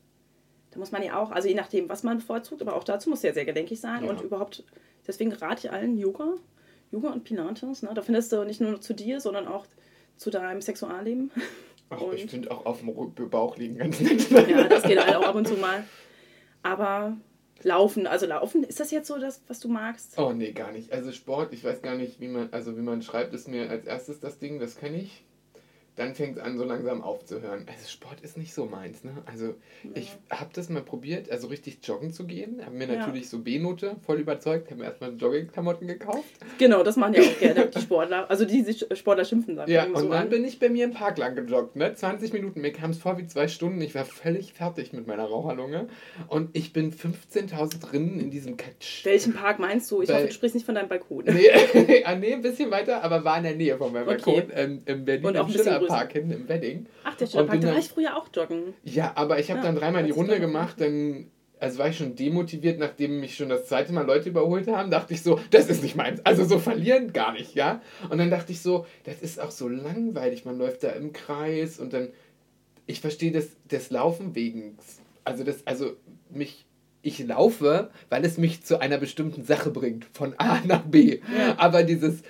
Da 0.72 0.78
muss 0.81 0.90
man 0.92 1.02
ja 1.04 1.19
auch, 1.20 1.31
also 1.31 1.48
je 1.48 1.54
nachdem, 1.54 1.88
was 1.88 2.02
man 2.02 2.19
bevorzugt, 2.19 2.62
aber 2.62 2.75
auch 2.76 2.84
dazu 2.84 3.10
muss 3.10 3.22
ja 3.22 3.32
sehr 3.32 3.44
gelenkig 3.44 3.81
sein 3.81 4.04
Ja. 4.04 4.10
und 4.10 4.20
überhaupt, 4.22 4.64
deswegen 5.06 5.32
rate 5.32 5.66
ich 5.66 5.72
allen 5.72 5.96
Yoga, 5.96 6.34
Yoga 6.90 7.10
und 7.10 7.25
Pilates, 7.25 7.82
ne, 7.82 7.90
da 7.94 8.02
findest 8.02 8.32
du 8.32 8.44
nicht 8.44 8.60
nur 8.60 8.81
zu 8.81 8.94
dir, 8.94 9.20
sondern 9.20 9.46
auch 9.46 9.66
zu 10.16 10.31
deinem 10.31 10.60
Sexualleben. 10.60 11.31
Ach, 11.90 12.00
Und- 12.00 12.14
ich 12.14 12.31
finde 12.31 12.50
auch 12.50 12.66
auf 12.66 12.81
dem 12.81 13.31
Bauch 13.31 13.56
liegen 13.56 13.76
ganz 13.78 14.00
nett. 14.00 14.31
Ja, 14.48 14.69
das 14.69 14.82
geht 14.82 15.04
halt 15.04 15.14
auch 15.16 15.26
ab 15.26 15.35
und 15.35 15.47
zu 15.49 15.54
mal. 15.54 15.85
Aber 16.62 17.16
Laufen, 17.62 18.06
also 18.06 18.26
Laufen, 18.26 18.64
ist 18.64 18.80
das 18.80 18.90
jetzt 18.90 19.09
so 19.09 19.18
das, 19.18 19.42
was 19.49 19.61
du 19.61 19.68
magst? 19.68 20.18
Oh 20.18 20.32
nee, 20.32 20.52
gar 20.52 20.73
nicht. 20.73 20.92
Also 20.92 21.12
Sport, 21.12 21.52
ich 21.52 21.62
weiß 21.64 21.82
gar 21.82 21.94
nicht, 21.97 22.20
wie 22.20 22.28
man, 22.28 22.49
also 22.52 22.76
wie 22.76 22.82
man 22.82 23.02
schreibt, 23.02 23.35
ist 23.35 23.49
mir 23.49 23.68
als 23.70 23.87
erstes 23.87 24.20
das 24.20 24.38
Ding, 24.38 24.59
das 24.61 24.76
kenne 24.76 24.99
ich. 24.99 25.25
Dann 25.97 26.14
fängt 26.14 26.38
es 26.38 26.42
an, 26.42 26.56
so 26.56 26.64
langsam 26.64 27.02
aufzuhören. 27.02 27.66
Also 27.66 27.87
Sport 27.88 28.20
ist 28.23 28.38
nicht 28.38 28.54
so 28.54 28.64
meins, 28.64 29.04
ne? 29.04 29.11
Also 29.26 29.54
ich 29.94 30.11
habe 30.30 30.49
das 30.54 30.68
mal 30.70 30.80
probiert, 30.82 31.30
also 31.30 31.49
richtig 31.49 31.78
joggen 31.82 32.12
zu 32.12 32.25
gehen. 32.26 32.64
Habe 32.64 32.75
mir 32.75 32.87
Ja. 32.88 32.97
natürlich 33.00 33.28
so 33.28 33.40
B-Note 33.40 33.97
voll 34.06 34.18
überzeugt, 34.20 34.70
habe 34.70 34.80
mir 34.80 34.87
erstmal 34.87 35.12
Joggingklamotten 35.14 35.87
gekauft. 35.88 36.25
Genau, 36.59 36.82
das 36.82 36.97
machen 36.97 37.14
ja 37.14 37.23
auch 37.23 37.38
gerne 37.38 37.66
die 37.66 37.80
Sportler. 37.80 38.30
Also 38.30 38.44
die 38.47 38.62
sich 38.62 38.87
Sportler 38.94 39.25
schimpfen, 39.26 39.56
sagen 39.56 39.70
Ja, 39.70 39.85
und 39.85 39.97
so 39.99 40.09
dann 40.09 40.23
an. 40.25 40.28
bin 40.30 40.44
ich 40.44 40.59
bei 40.59 40.70
mir 40.70 40.85
im 40.85 40.92
Park 40.92 41.18
lang 41.18 41.35
gejoggt, 41.35 41.76
ne? 41.76 41.92
20 41.94 42.32
Minuten, 42.32 42.61
mir 42.62 42.73
kam 42.73 42.92
es 42.92 42.99
vor 42.99 43.18
wie 43.18 43.26
zwei 43.26 43.49
Stunden. 43.49 43.80
Ich 43.82 43.94
war 43.94 44.04
völlig 44.06 44.52
fertig 44.54 44.92
mit 44.94 45.06
meiner 45.06 45.25
Raucherlunge. 45.25 45.88
Und 46.28 46.50
ich 46.56 46.73
bin 46.73 46.92
15.000 46.92 47.92
Rinnen 47.92 48.20
in 48.20 48.30
diesem 48.30 48.56
Katsch. 48.56 49.04
Welchen 49.04 49.35
Park 49.35 49.59
meinst 49.59 49.90
du? 49.90 50.00
Ich 50.02 50.09
Bei- 50.09 50.14
hoffe, 50.14 50.26
du 50.28 50.32
sprichst 50.32 50.54
nicht 50.54 50.64
von 50.66 50.75
deinem 50.75 50.88
Balkon. 50.88 51.25
Nee, 51.26 51.50
ah, 52.04 52.14
nee, 52.14 52.32
ein 52.32 52.42
bisschen 52.42 52.70
weiter, 52.70 53.02
aber 53.04 53.25
war 53.25 53.37
in 53.38 53.42
der 53.44 53.56
Nähe 53.56 53.76
von 53.76 53.92
meinem 53.92 54.09
Okay. 54.09 54.23
Balkon. 54.47 54.52
Ähm, 54.54 54.82
Im 54.87 55.04
Berlin, 55.04 55.26
Und 55.26 55.37
auch 55.37 55.47
ein 55.47 55.52
bisschen 55.52 55.79
Schillerpark 55.80 56.12
hinten 56.12 56.30
im 56.32 56.49
Wedding. 56.49 56.87
Ach, 57.04 57.14
der 57.16 57.26
bin 57.26 57.60
da 57.60 57.68
war 57.68 57.78
ich 57.78 57.88
früher 57.88 58.16
auch 58.16 58.28
joggen. 58.34 58.75
Ja, 58.84 59.12
aber 59.14 59.38
ich 59.38 59.50
habe 59.50 59.60
Ja, 59.60 59.66
dann 59.66 59.76
dreimal 59.76 60.04
die 60.04 60.10
Runde 60.10 60.40
gemacht, 60.40 60.80
dann 60.80 61.30
also 61.60 61.78
war 61.78 61.88
ich 61.88 61.99
schon 61.99 62.16
demotiviert, 62.16 62.78
nachdem 62.78 63.20
mich 63.20 63.37
schon 63.37 63.50
das 63.50 63.66
zweite 63.66 63.92
Mal 63.92 64.06
Leute 64.06 64.30
überholt 64.30 64.66
haben, 64.66 64.90
dachte 64.90 65.12
ich 65.12 65.22
so, 65.22 65.38
das 65.50 65.68
ist 65.68 65.82
nicht 65.82 65.94
meins. 65.94 66.25
Also 66.25 66.44
so 66.44 66.58
verlieren 66.58 67.12
gar 67.12 67.32
nicht, 67.32 67.54
ja. 67.54 67.82
Und 68.08 68.18
dann 68.18 68.30
dachte 68.30 68.52
ich 68.52 68.62
so, 68.62 68.87
das 69.04 69.20
ist 69.20 69.38
auch 69.38 69.50
so 69.50 69.68
langweilig, 69.68 70.46
man 70.46 70.56
läuft 70.56 70.82
da 70.82 70.88
im 70.90 71.12
Kreis 71.12 71.78
und 71.78 71.92
dann, 71.92 72.08
ich 72.87 73.00
verstehe 73.00 73.30
das, 73.30 73.49
das 73.68 73.90
Laufen 73.90 74.34
wegen, 74.34 74.78
also 75.25 75.44
das, 75.44 75.66
also 75.66 75.92
mich, 76.30 76.64
ich 77.02 77.18
laufe, 77.18 77.90
weil 78.08 78.25
es 78.25 78.38
mich 78.38 78.64
zu 78.64 78.80
einer 78.80 78.96
bestimmten 78.96 79.44
Sache 79.44 79.70
bringt, 79.70 80.06
von 80.12 80.34
A 80.38 80.60
nach 80.64 80.82
B. 80.82 81.20
Ja. 81.37 81.56
Aber 81.58 81.82
dieses 81.82 82.22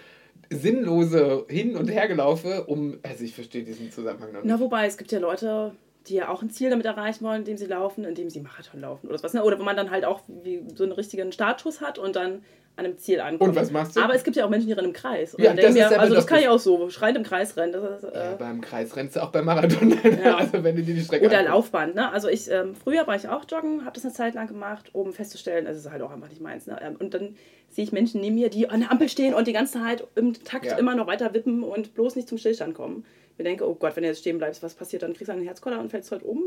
sinnlose 0.51 1.47
Hin- 1.49 1.77
und 1.77 1.89
Hergelaufe, 1.89 2.65
um, 2.65 2.99
also 3.03 3.25
ich 3.25 3.35
verstehe 3.35 3.63
diesen 3.63 3.91
Zusammenhang 3.91 4.33
noch 4.33 4.43
nicht. 4.43 4.51
Na, 4.51 4.61
wobei, 4.61 4.87
es 4.87 4.99
gibt 4.99 5.13
ja 5.13 5.21
Leute, 5.21 5.73
die 6.07 6.15
ja 6.15 6.29
auch 6.29 6.43
ein 6.43 6.51
Ziel 6.51 6.71
damit 6.71 6.87
erreichen 6.87 7.25
wollen, 7.25 7.41
indem 7.41 7.57
sie 7.57 7.67
laufen, 7.67 8.05
indem 8.05 8.31
sie 8.31 8.41
Marathon 8.41 8.81
laufen 8.81 9.07
oder 9.09 9.19
sowas. 9.19 9.35
Ne? 9.35 9.45
Oder 9.45 9.59
wo 9.59 9.63
man 9.63 9.77
dann 9.77 9.91
halt 9.91 10.05
auch 10.05 10.23
wie 10.43 10.63
so 10.75 10.83
einen 10.83 10.93
richtigen 10.93 11.31
Startschuss 11.33 11.81
hat 11.81 11.99
und 11.99 12.17
dann 12.17 12.43
an 12.81 12.87
einem 12.87 12.99
Ziel 12.99 13.21
ankommt. 13.21 13.51
Und 13.51 13.57
was 13.57 13.71
machst 13.71 13.97
du? 13.97 14.01
Aber 14.01 14.15
es 14.15 14.25
gibt 14.25 14.37
ja 14.37 14.45
auch 14.45 14.51
Menschen, 14.51 14.67
die 14.67 14.73
rennen 14.73 14.89
im 14.89 14.93
Kreis. 14.93 15.35
Und 15.35 15.45
Ja, 15.45 15.55
das 15.55 15.77
aber 15.77 16.01
also 16.01 16.15
das 16.15 16.27
kann 16.27 16.41
ich 16.41 16.49
auch 16.49 16.59
so, 16.59 16.91
schreiend 16.91 17.17
im 17.19 17.23
Kreis 17.23 17.57
rennen. 17.57 17.75
Ist, 17.75 18.05
äh, 18.05 18.13
Ja, 18.13 18.35
beim 18.37 18.61
Kreis 18.61 18.97
rennst 18.97 19.15
du 19.17 19.23
auch 19.23 19.31
beim 19.31 19.45
Marathon. 19.45 19.97
Ja. 20.25 20.37
Also 20.39 20.65
wenn 20.65 20.75
du 20.77 20.83
dir 20.83 20.95
die 20.95 21.03
Strecke 21.03 21.27
Oder 21.27 21.39
anguckst. 21.39 21.55
Laufband, 21.55 21.95
ne? 21.95 22.13
Also 22.13 22.29
ich, 22.29 22.51
ähm, 22.51 22.75
früher 22.75 23.07
war 23.07 23.15
ich 23.15 23.29
auch 23.29 23.45
joggen, 23.49 23.85
habe 23.85 23.93
das 23.95 24.05
eine 24.05 24.13
Zeit 24.13 24.35
lang 24.35 24.49
gemacht, 24.49 24.91
um 24.93 25.13
festzustellen, 25.13 25.67
es 25.67 25.77
ist 25.77 25.91
halt 25.91 26.03
auch 26.03 26.11
einfach 26.11 26.29
nicht 26.29 26.41
meins. 26.41 26.67
Ne? 26.67 26.79
Ähm, 26.83 26.97
Und 26.99 27.15
dann 27.15 27.37
sehe 27.69 27.85
ich 27.85 27.93
Menschen 27.93 28.21
neben 28.21 28.35
mir, 28.35 28.49
die 28.51 28.69
an 28.69 28.81
der 28.81 28.91
Ampel 28.91 29.09
stehen 29.09 29.35
und 29.35 29.47
die 29.47 29.53
ganze 29.53 29.75
Zeit 29.79 30.05
im 30.17 30.33
Takt 30.45 30.67
Ja. 30.67 30.77
immer 30.79 30.95
noch 30.97 31.07
weiter 31.07 31.33
wippen 31.35 31.63
und 31.63 31.95
bloß 31.95 32.17
nicht 32.17 32.29
zum 32.29 32.39
Stillstand 32.39 32.75
kommen. 32.75 33.05
Ich 33.39 33.45
denke, 33.45 33.67
oh 33.69 33.75
Gott, 33.75 33.97
wenn 33.97 34.03
du 34.03 34.09
jetzt 34.09 34.19
stehen 34.21 34.39
bleibst, 34.39 34.63
was 34.63 34.75
passiert 34.75 35.03
dann? 35.03 35.13
Kriegst 35.15 35.29
du 35.29 35.33
einen 35.33 35.45
Herzkoller 35.45 35.81
und 35.81 35.91
fällst 35.91 36.11
halt 36.13 36.23
um. 36.23 36.43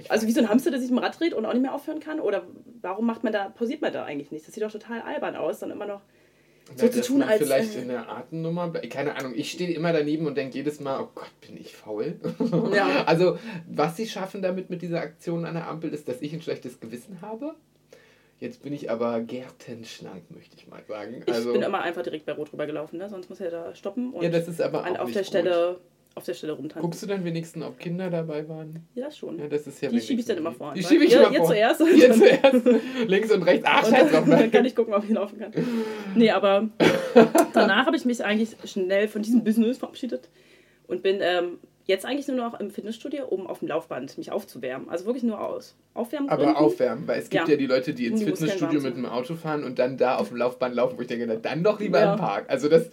Ich 0.00 0.10
Also 0.10 0.26
wie 0.26 0.32
so 0.32 0.40
ein 0.40 0.48
Hamster, 0.48 0.70
der 0.70 0.80
sich 0.80 0.90
im 0.90 0.98
Rad 0.98 1.18
dreht 1.18 1.34
und 1.34 1.44
auch 1.46 1.52
nicht 1.52 1.62
mehr 1.62 1.74
aufhören 1.74 2.00
kann? 2.00 2.20
Oder 2.20 2.42
warum 2.82 3.06
macht 3.06 3.24
man 3.24 3.32
da, 3.32 3.48
pausiert 3.48 3.80
man 3.82 3.92
da 3.92 4.04
eigentlich 4.04 4.30
nicht? 4.30 4.46
Das 4.46 4.54
sieht 4.54 4.62
doch 4.62 4.70
total 4.72 5.00
albern 5.02 5.36
aus, 5.36 5.60
dann 5.60 5.70
immer 5.70 5.86
noch 5.86 6.00
so 6.74 6.86
Na, 6.86 6.90
zu 6.90 7.00
tun, 7.00 7.22
als, 7.22 7.42
Vielleicht 7.42 7.76
äh, 7.76 7.82
in 7.82 7.88
der 7.88 8.08
Artennummer. 8.08 8.70
Keine 8.72 9.14
Ahnung, 9.16 9.34
ich 9.36 9.52
stehe 9.52 9.72
immer 9.72 9.92
daneben 9.92 10.26
und 10.26 10.36
denke 10.36 10.56
jedes 10.56 10.80
Mal, 10.80 11.00
oh 11.00 11.08
Gott, 11.14 11.30
bin 11.46 11.56
ich 11.56 11.76
faul. 11.76 12.18
Ja. 12.74 13.04
Also, 13.06 13.38
was 13.68 13.96
sie 13.96 14.08
schaffen 14.08 14.42
damit 14.42 14.68
mit 14.68 14.82
dieser 14.82 15.00
Aktion 15.00 15.44
an 15.44 15.54
der 15.54 15.68
Ampel, 15.68 15.94
ist, 15.94 16.08
dass 16.08 16.20
ich 16.22 16.32
ein 16.32 16.42
schlechtes 16.42 16.80
Gewissen 16.80 17.20
habe. 17.22 17.54
Jetzt 18.38 18.62
bin 18.62 18.72
ich 18.72 18.90
aber 18.90 19.20
gärtenschlank, 19.20 20.24
möchte 20.30 20.56
ich 20.56 20.66
mal 20.66 20.82
sagen. 20.86 21.22
Ich 21.24 21.32
Also, 21.32 21.52
bin 21.52 21.62
immer 21.62 21.80
einfach 21.80 22.02
direkt 22.02 22.26
bei 22.26 22.32
Rot 22.32 22.50
drüber 22.52 22.66
gelaufen, 22.66 22.98
ne? 22.98 23.08
sonst 23.08 23.30
muss 23.30 23.40
er 23.40 23.50
da 23.50 23.74
stoppen 23.74 24.12
und 24.12 24.22
ja, 24.22 24.28
das 24.28 24.46
ist 24.48 24.60
aber 24.60 24.82
auch 24.82 24.98
auf, 24.98 25.12
der 25.12 25.22
gut. 25.22 25.26
Stelle, 25.26 25.78
auf 26.16 26.24
der 26.24 26.32
Stelle 26.34 26.54
rumtanzen. 26.54 26.80
Guckst 26.82 27.02
du 27.02 27.06
dann 27.06 27.24
wenigstens, 27.24 27.62
ob 27.62 27.78
Kinder 27.78 28.08
dabei 28.10 28.48
waren? 28.48 28.86
Ja, 28.94 29.10
schon. 29.10 29.38
Ja, 29.38 29.48
das 29.48 29.66
ist 29.66 29.80
ja 29.82 29.90
die 29.90 30.00
schiebe 30.00 30.20
ich 30.20 30.26
dann 30.26 30.38
immer 30.38 30.50
vor. 30.50 30.72
Die 30.74 30.82
schiebe 30.82 31.04
ich 31.04 31.12
ihr, 31.12 31.20
immer 31.20 31.30
ihr 31.30 31.38
vor. 31.40 31.48
zuerst. 31.48 31.80
Ihr 31.94 32.12
zuerst. 32.14 32.66
Links 33.06 33.30
und 33.30 33.42
rechts. 33.42 33.66
Ach, 33.68 33.86
scheiß 33.86 34.10
drauf. 34.10 34.24
dann, 34.28 34.50
kann 34.50 34.64
ich 34.64 34.74
gucken, 34.74 34.94
ob 34.94 35.04
ich 35.04 35.10
laufen 35.10 35.38
kann. 35.38 35.52
Nee, 36.14 36.30
aber 36.30 36.68
danach 37.52 37.86
habe 37.86 37.96
ich 37.96 38.04
mich 38.06 38.24
eigentlich 38.24 38.56
schnell 38.64 39.08
von 39.08 39.20
diesem 39.22 39.44
Business 39.44 39.76
verabschiedet 39.78 40.28
und 40.86 41.02
bin 41.02 41.18
ähm, 41.20 41.58
jetzt 41.84 42.06
eigentlich 42.06 42.26
nur 42.28 42.36
noch 42.38 42.58
im 42.58 42.70
Fitnessstudio, 42.70 43.26
um 43.26 43.46
auf 43.46 43.58
dem 43.58 43.68
Laufband 43.68 44.16
mich 44.16 44.32
aufzuwärmen. 44.32 44.88
Also 44.88 45.04
wirklich 45.04 45.22
nur 45.22 45.38
aus. 45.38 45.76
Aufwärmen. 45.92 46.30
Aber 46.30 46.58
aufwärmen, 46.58 47.06
weil 47.06 47.20
es 47.20 47.28
gibt 47.28 47.46
ja, 47.46 47.52
Ja. 47.54 47.58
die 47.58 47.66
Leute, 47.66 47.92
die 47.92 48.06
ins 48.06 48.20
Die 48.20 48.26
Fitnessstudio 48.26 48.80
mit 48.80 48.96
dem 48.96 49.04
Auto 49.04 49.34
fahren 49.34 49.64
und 49.64 49.78
dann 49.78 49.98
da 49.98 50.16
auf 50.16 50.28
dem 50.28 50.38
Laufband 50.38 50.74
laufen, 50.74 50.96
wo 50.96 51.02
ich 51.02 51.08
denke, 51.08 51.26
na, 51.26 51.36
dann 51.36 51.62
doch 51.62 51.78
lieber 51.78 52.00
Ja. 52.00 52.14
im 52.14 52.18
Park. 52.18 52.46
Also 52.48 52.68
das, 52.70 52.88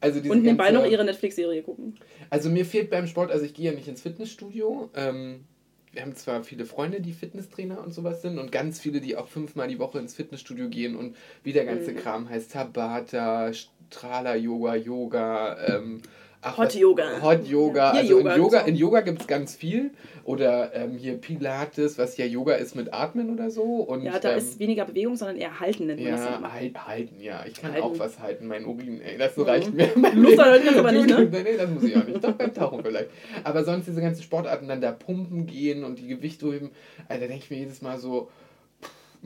also 0.00 0.18
Und 0.20 0.42
nebenbei 0.42 0.70
ganze- 0.70 0.80
noch 0.82 0.90
ihre 0.90 1.04
Netflix-Serie 1.04 1.62
gucken. 1.62 1.96
Also 2.30 2.48
mir 2.50 2.64
fehlt 2.66 2.90
beim 2.90 3.06
Sport, 3.06 3.30
also 3.30 3.44
ich 3.44 3.54
gehe 3.54 3.70
ja 3.70 3.76
nicht 3.76 3.88
ins 3.88 4.02
Fitnessstudio. 4.02 4.90
Ähm, 4.94 5.44
wir 5.92 6.02
haben 6.02 6.14
zwar 6.14 6.44
viele 6.44 6.66
Freunde, 6.66 7.00
die 7.00 7.12
Fitnesstrainer 7.12 7.82
und 7.82 7.94
sowas 7.94 8.20
sind 8.20 8.38
und 8.38 8.52
ganz 8.52 8.80
viele, 8.80 9.00
die 9.00 9.16
auch 9.16 9.28
fünfmal 9.28 9.68
die 9.68 9.78
Woche 9.78 9.98
ins 9.98 10.14
Fitnessstudio 10.14 10.68
gehen 10.68 10.94
und 10.96 11.16
wie 11.42 11.52
der 11.54 11.64
ganze 11.64 11.92
Mhm. 11.92 11.96
Kram 11.96 12.28
heißt, 12.28 12.52
Tabata, 12.52 13.50
Strala 13.52 14.36
Yoga, 14.36 14.74
Yoga, 14.74 15.56
ähm, 15.76 16.02
ach, 16.46 16.58
Hot 16.58 16.74
Yoga. 16.74 17.20
Hot 17.22 17.46
Yoga. 17.46 17.92
Ja, 17.94 18.00
also 18.00 18.18
Yoga 18.18 18.32
in 18.34 18.40
Yoga, 18.42 18.60
in 18.60 18.76
Yoga 18.76 19.00
gibt 19.02 19.20
es 19.22 19.26
ganz 19.26 19.54
viel. 19.54 19.90
Oder 20.24 20.74
ähm, 20.74 20.96
hier 20.98 21.18
Pilates, 21.18 21.98
was 21.98 22.16
ja 22.16 22.24
Yoga 22.26 22.54
ist 22.54 22.74
mit 22.74 22.92
Atmen 22.92 23.32
oder 23.32 23.48
so. 23.48 23.62
Und, 23.62 24.02
Ja, 24.02 24.18
da 24.18 24.32
ähm, 24.32 24.38
ist 24.38 24.58
weniger 24.58 24.84
Bewegung, 24.84 25.14
sondern 25.14 25.36
eher 25.36 25.60
Halten 25.60 25.86
nennt 25.86 26.02
man 26.02 26.10
das 26.12 26.24
ja, 26.24 26.36
immer. 26.36 26.52
halt, 26.52 26.86
halten, 26.86 27.20
ja. 27.20 27.44
Ich 27.46 27.54
kann 27.60 27.72
Halten. 27.72 27.84
auch 27.86 27.98
was 27.98 28.18
halten. 28.18 28.48
Mein 28.48 28.64
Urin, 28.64 29.00
ey, 29.00 29.16
das 29.18 29.36
Mhm. 29.36 29.42
reicht 29.44 29.72
mir. 29.72 29.84
Leben. 29.86 30.40
halten 30.42 30.66
du 30.74 30.78
aber 30.80 30.90
nicht, 30.92 31.06
ne? 31.08 31.28
Nee, 31.30 31.42
nee, 31.44 31.56
das 31.56 31.70
muss 31.70 31.84
ich 31.84 31.96
auch 31.96 32.04
nicht. 32.04 32.24
Doch 32.24 32.32
beim 32.32 32.52
Tauchen 32.52 32.82
vielleicht. 32.82 33.08
Aber 33.44 33.62
sonst 33.64 33.86
diese 33.86 34.00
ganzen 34.00 34.22
Sportarten, 34.24 34.66
dann 34.66 34.80
da 34.80 34.90
pumpen 34.90 35.46
gehen 35.46 35.84
und 35.84 36.00
die 36.00 36.08
Gewichte 36.08 36.52
heben, 36.52 36.70
Alter, 37.08 37.20
da 37.22 37.26
denke 37.28 37.44
ich 37.44 37.50
mir 37.50 37.58
jedes 37.58 37.80
Mal 37.82 37.98
so, 37.98 38.28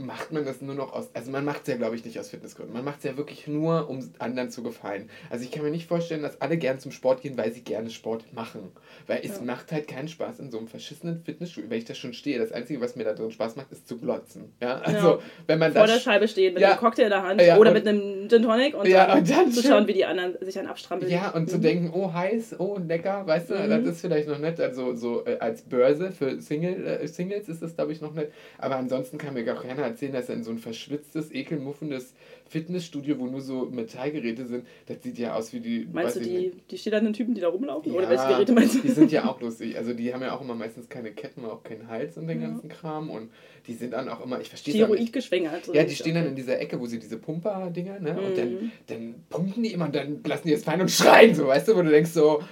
macht 0.04 0.33
man 0.33 0.45
das 0.45 0.61
nur 0.61 0.75
noch 0.75 0.92
aus, 0.92 1.11
also 1.14 1.30
man 1.30 1.45
macht 1.45 1.62
es 1.62 1.69
ja, 1.69 1.76
glaube 1.76 1.97
ich, 1.97 2.04
nicht 2.04 2.19
aus 2.19 2.28
Fitnessgründen. 2.30 2.75
Man 2.75 2.85
macht 2.85 2.99
es 2.99 3.04
ja 3.04 3.16
wirklich 3.16 3.47
nur, 3.47 3.88
um 3.88 4.11
anderen 4.19 4.50
zu 4.50 4.62
gefallen. 4.62 5.09
Also 5.30 5.45
ich 5.45 5.50
kann 5.50 5.62
mir 5.62 5.71
nicht 5.71 5.87
vorstellen, 5.88 6.23
dass 6.23 6.40
alle 6.40 6.57
gern 6.57 6.78
zum 6.78 6.92
Sport 6.92 7.23
gehen, 7.23 7.37
weil 7.37 7.52
sie 7.52 7.62
gerne 7.62 7.90
Sport 7.90 8.33
machen. 8.33 8.73
Weil 9.07 9.21
es 9.23 9.37
Ja. 9.38 9.42
macht 9.45 9.73
halt 9.73 9.88
keinen 9.88 10.09
Spaß 10.09 10.38
in 10.40 10.50
so 10.50 10.59
einem 10.59 10.69
verschissenen 10.69 11.23
Fitnessstudio, 11.23 11.71
wenn 11.71 11.78
ich 11.78 11.85
da 11.85 11.95
schon 11.95 12.12
stehe. 12.14 12.38
Das 12.38 12.52
Einzige, 12.52 12.80
was 12.80 12.97
mir 12.97 13.04
da 13.04 13.12
drin 13.14 13.30
Spaß 13.30 13.57
macht, 13.57 13.71
ist 13.73 13.87
zu 13.88 13.99
glotzen. 13.99 14.52
Ja, 14.61 14.78
also 14.78 15.09
Ja. 15.09 15.19
wenn 15.47 15.59
man 15.59 15.73
Vor 15.73 15.87
der 15.87 15.99
Scheibe 16.00 16.26
stehen 16.28 16.54
mit 16.54 16.62
Ja. 16.62 16.71
einem 16.71 16.78
Cocktail 16.80 17.04
in 17.04 17.11
der 17.11 17.23
Hand 17.23 17.40
oder 17.42 17.57
und- 17.71 17.73
mit 17.75 17.87
einem 17.88 18.28
Gin 18.28 18.42
Tonic 18.42 18.75
und, 18.75 18.90
dann, 18.90 19.19
und 19.19 19.30
dann 19.30 19.52
zu 19.52 19.62
schauen, 19.62 19.87
wie 19.87 19.92
die 19.92 20.04
anderen 20.04 20.37
sich 20.40 20.59
einen 20.59 20.69
abstrampeln. 20.69 21.11
Ja, 21.11 21.30
und 21.30 21.49
zu 21.50 21.59
Mhm. 21.59 21.62
denken, 21.62 21.90
oh 21.95 22.12
heiß, 22.12 22.57
oh 22.59 22.78
lecker, 22.78 23.26
weißt 23.26 23.50
du, 23.50 23.54
Mhm. 23.54 23.69
das 23.85 23.95
ist 23.97 24.00
vielleicht 24.00 24.28
noch 24.28 24.38
nett. 24.38 24.61
Also 24.61 24.95
so 24.95 25.25
äh, 25.25 25.38
als 25.38 25.62
Börse 25.62 26.12
für 26.12 26.40
Single, 26.40 26.87
äh, 26.87 27.07
Singles 27.09 27.49
ist 27.49 27.62
das, 27.62 27.75
glaube 27.75 27.92
ich, 27.92 28.00
noch 28.00 28.14
nett. 28.14 28.33
Aber 28.59 28.76
ansonsten 28.76 29.19
kann 29.19 29.35
mir 29.35 29.45
gar 29.45 29.61
keiner 29.61 29.89
erzählen, 29.90 30.12
dass 30.12 30.28
er 30.28 30.37
in 30.37 30.44
so 30.44 30.50
ein 30.50 30.59
verschwitztes, 30.59 31.30
ekelmuffendes 31.32 32.14
Fitnessstudio, 32.49 33.18
wo 33.18 33.26
nur 33.26 33.40
so 33.40 33.66
Metallgeräte 33.66 34.47
sind, 34.47 34.66
das 34.87 35.02
sieht 35.02 35.18
ja 35.18 35.35
aus 35.35 35.52
wie 35.52 35.61
die. 35.61 35.88
Meinst 35.92 36.16
du 36.16 36.20
die, 36.20 36.30
nicht. 36.30 36.70
die 36.70 36.78
stählernen 36.78 37.12
Typen, 37.12 37.35
die 37.35 37.40
da 37.40 37.49
rumlaufen? 37.49 37.92
Ja, 37.92 37.99
Oder 37.99 38.09
welche 38.11 38.26
Geräte 38.28 38.52
meinst 38.52 38.75
du? 38.76 38.80
Die 38.80 38.88
sind 38.88 39.12
ja 39.12 39.28
auch 39.30 39.40
lustig. 39.40 39.76
Also 39.76 39.92
die 39.94 40.12
haben 40.12 40.23
ja 40.23 40.35
auch 40.37 40.40
immer 40.40 40.54
meistens 40.54 40.88
keine 40.88 41.12
Ketten, 41.12 41.44
auch 41.44 41.62
keinen 41.62 41.88
Hals 41.88 42.16
und 42.16 42.26
den 42.26 42.40
Ja. 42.40 42.49
ganzen 42.49 42.68
Kram. 42.68 43.11
Und 43.11 43.30
die 43.66 43.75
sind 43.75 43.92
dann 43.92 44.09
auch 44.09 44.25
immer, 44.25 44.40
ich 44.40 44.49
verstehe 44.49 44.75
Steroid 44.75 44.99
nicht. 45.00 45.12
geschwängert. 45.12 45.66
so 45.66 45.75
Ja, 45.75 45.85
die 45.85 45.94
stehen 45.94 46.14
dann 46.14 46.26
in 46.26 46.35
dieser 46.35 46.59
Ecke, 46.61 46.80
wo 46.80 46.87
sie 46.87 46.99
diese 46.99 47.18
Pumper-Dinger, 47.18 48.00
ne? 48.00 48.20
Und 48.20 48.37
dann, 48.37 48.50
Mhm. 48.52 48.73
dann 48.88 49.14
pumpen 49.28 49.62
die 49.62 49.73
immer 49.73 49.85
und 49.87 49.94
dann 49.94 50.20
lassen 50.25 50.49
die 50.49 50.54
es 50.54 50.64
fallen 50.64 50.80
und 50.80 50.90
schreien, 50.90 51.35
so, 51.35 51.47
weißt 51.47 51.68
du, 51.68 51.76
wo 51.76 51.82
du 51.82 51.90
denkst 51.90 52.11
so, 52.11 52.42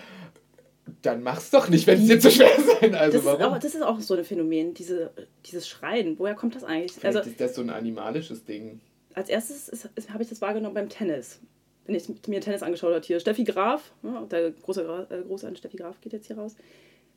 dann 1.02 1.22
mach's 1.22 1.50
doch 1.50 1.68
nicht, 1.68 1.86
wenn 1.86 2.00
es 2.00 2.06
dir 2.06 2.20
zu 2.20 2.30
schwer 2.30 2.50
sein. 2.80 2.94
Also 2.94 3.18
Das 3.18 3.20
ist, 3.20 3.24
warum? 3.26 3.42
aber 3.42 3.58
das 3.58 3.74
ist 3.74 3.82
auch 3.82 4.00
so 4.00 4.14
ein 4.14 4.24
Phänomen, 4.24 4.74
diese, 4.74 5.10
dieses 5.46 5.68
Schreien. 5.68 6.18
Woher 6.18 6.34
kommt 6.34 6.54
das 6.54 6.64
eigentlich? 6.64 6.92
Vielleicht 6.92 7.16
Also, 7.16 7.30
ist 7.30 7.40
das 7.40 7.54
so 7.54 7.62
ein 7.62 7.70
animalisches 7.70 8.44
Ding. 8.44 8.80
als 9.14 9.28
erstes 9.28 9.68
ist, 9.68 9.88
ist, 9.94 10.10
habe 10.10 10.22
ich 10.22 10.28
das 10.28 10.40
wahrgenommen 10.40 10.74
beim 10.74 10.88
Tennis. 10.88 11.40
Wenn 11.86 11.94
ich 11.94 12.08
mir 12.26 12.40
Tennis 12.40 12.62
angeschaut 12.62 12.92
habe, 12.94 13.04
hier 13.04 13.18
Steffi 13.18 13.44
Graf, 13.44 13.92
ja, 14.02 14.22
der 14.30 14.50
große, 14.50 15.06
äh, 15.10 15.22
große 15.26 15.46
an 15.46 15.56
Steffi 15.56 15.78
Graf 15.78 16.00
geht 16.00 16.12
jetzt 16.12 16.26
hier 16.26 16.36
raus. 16.36 16.54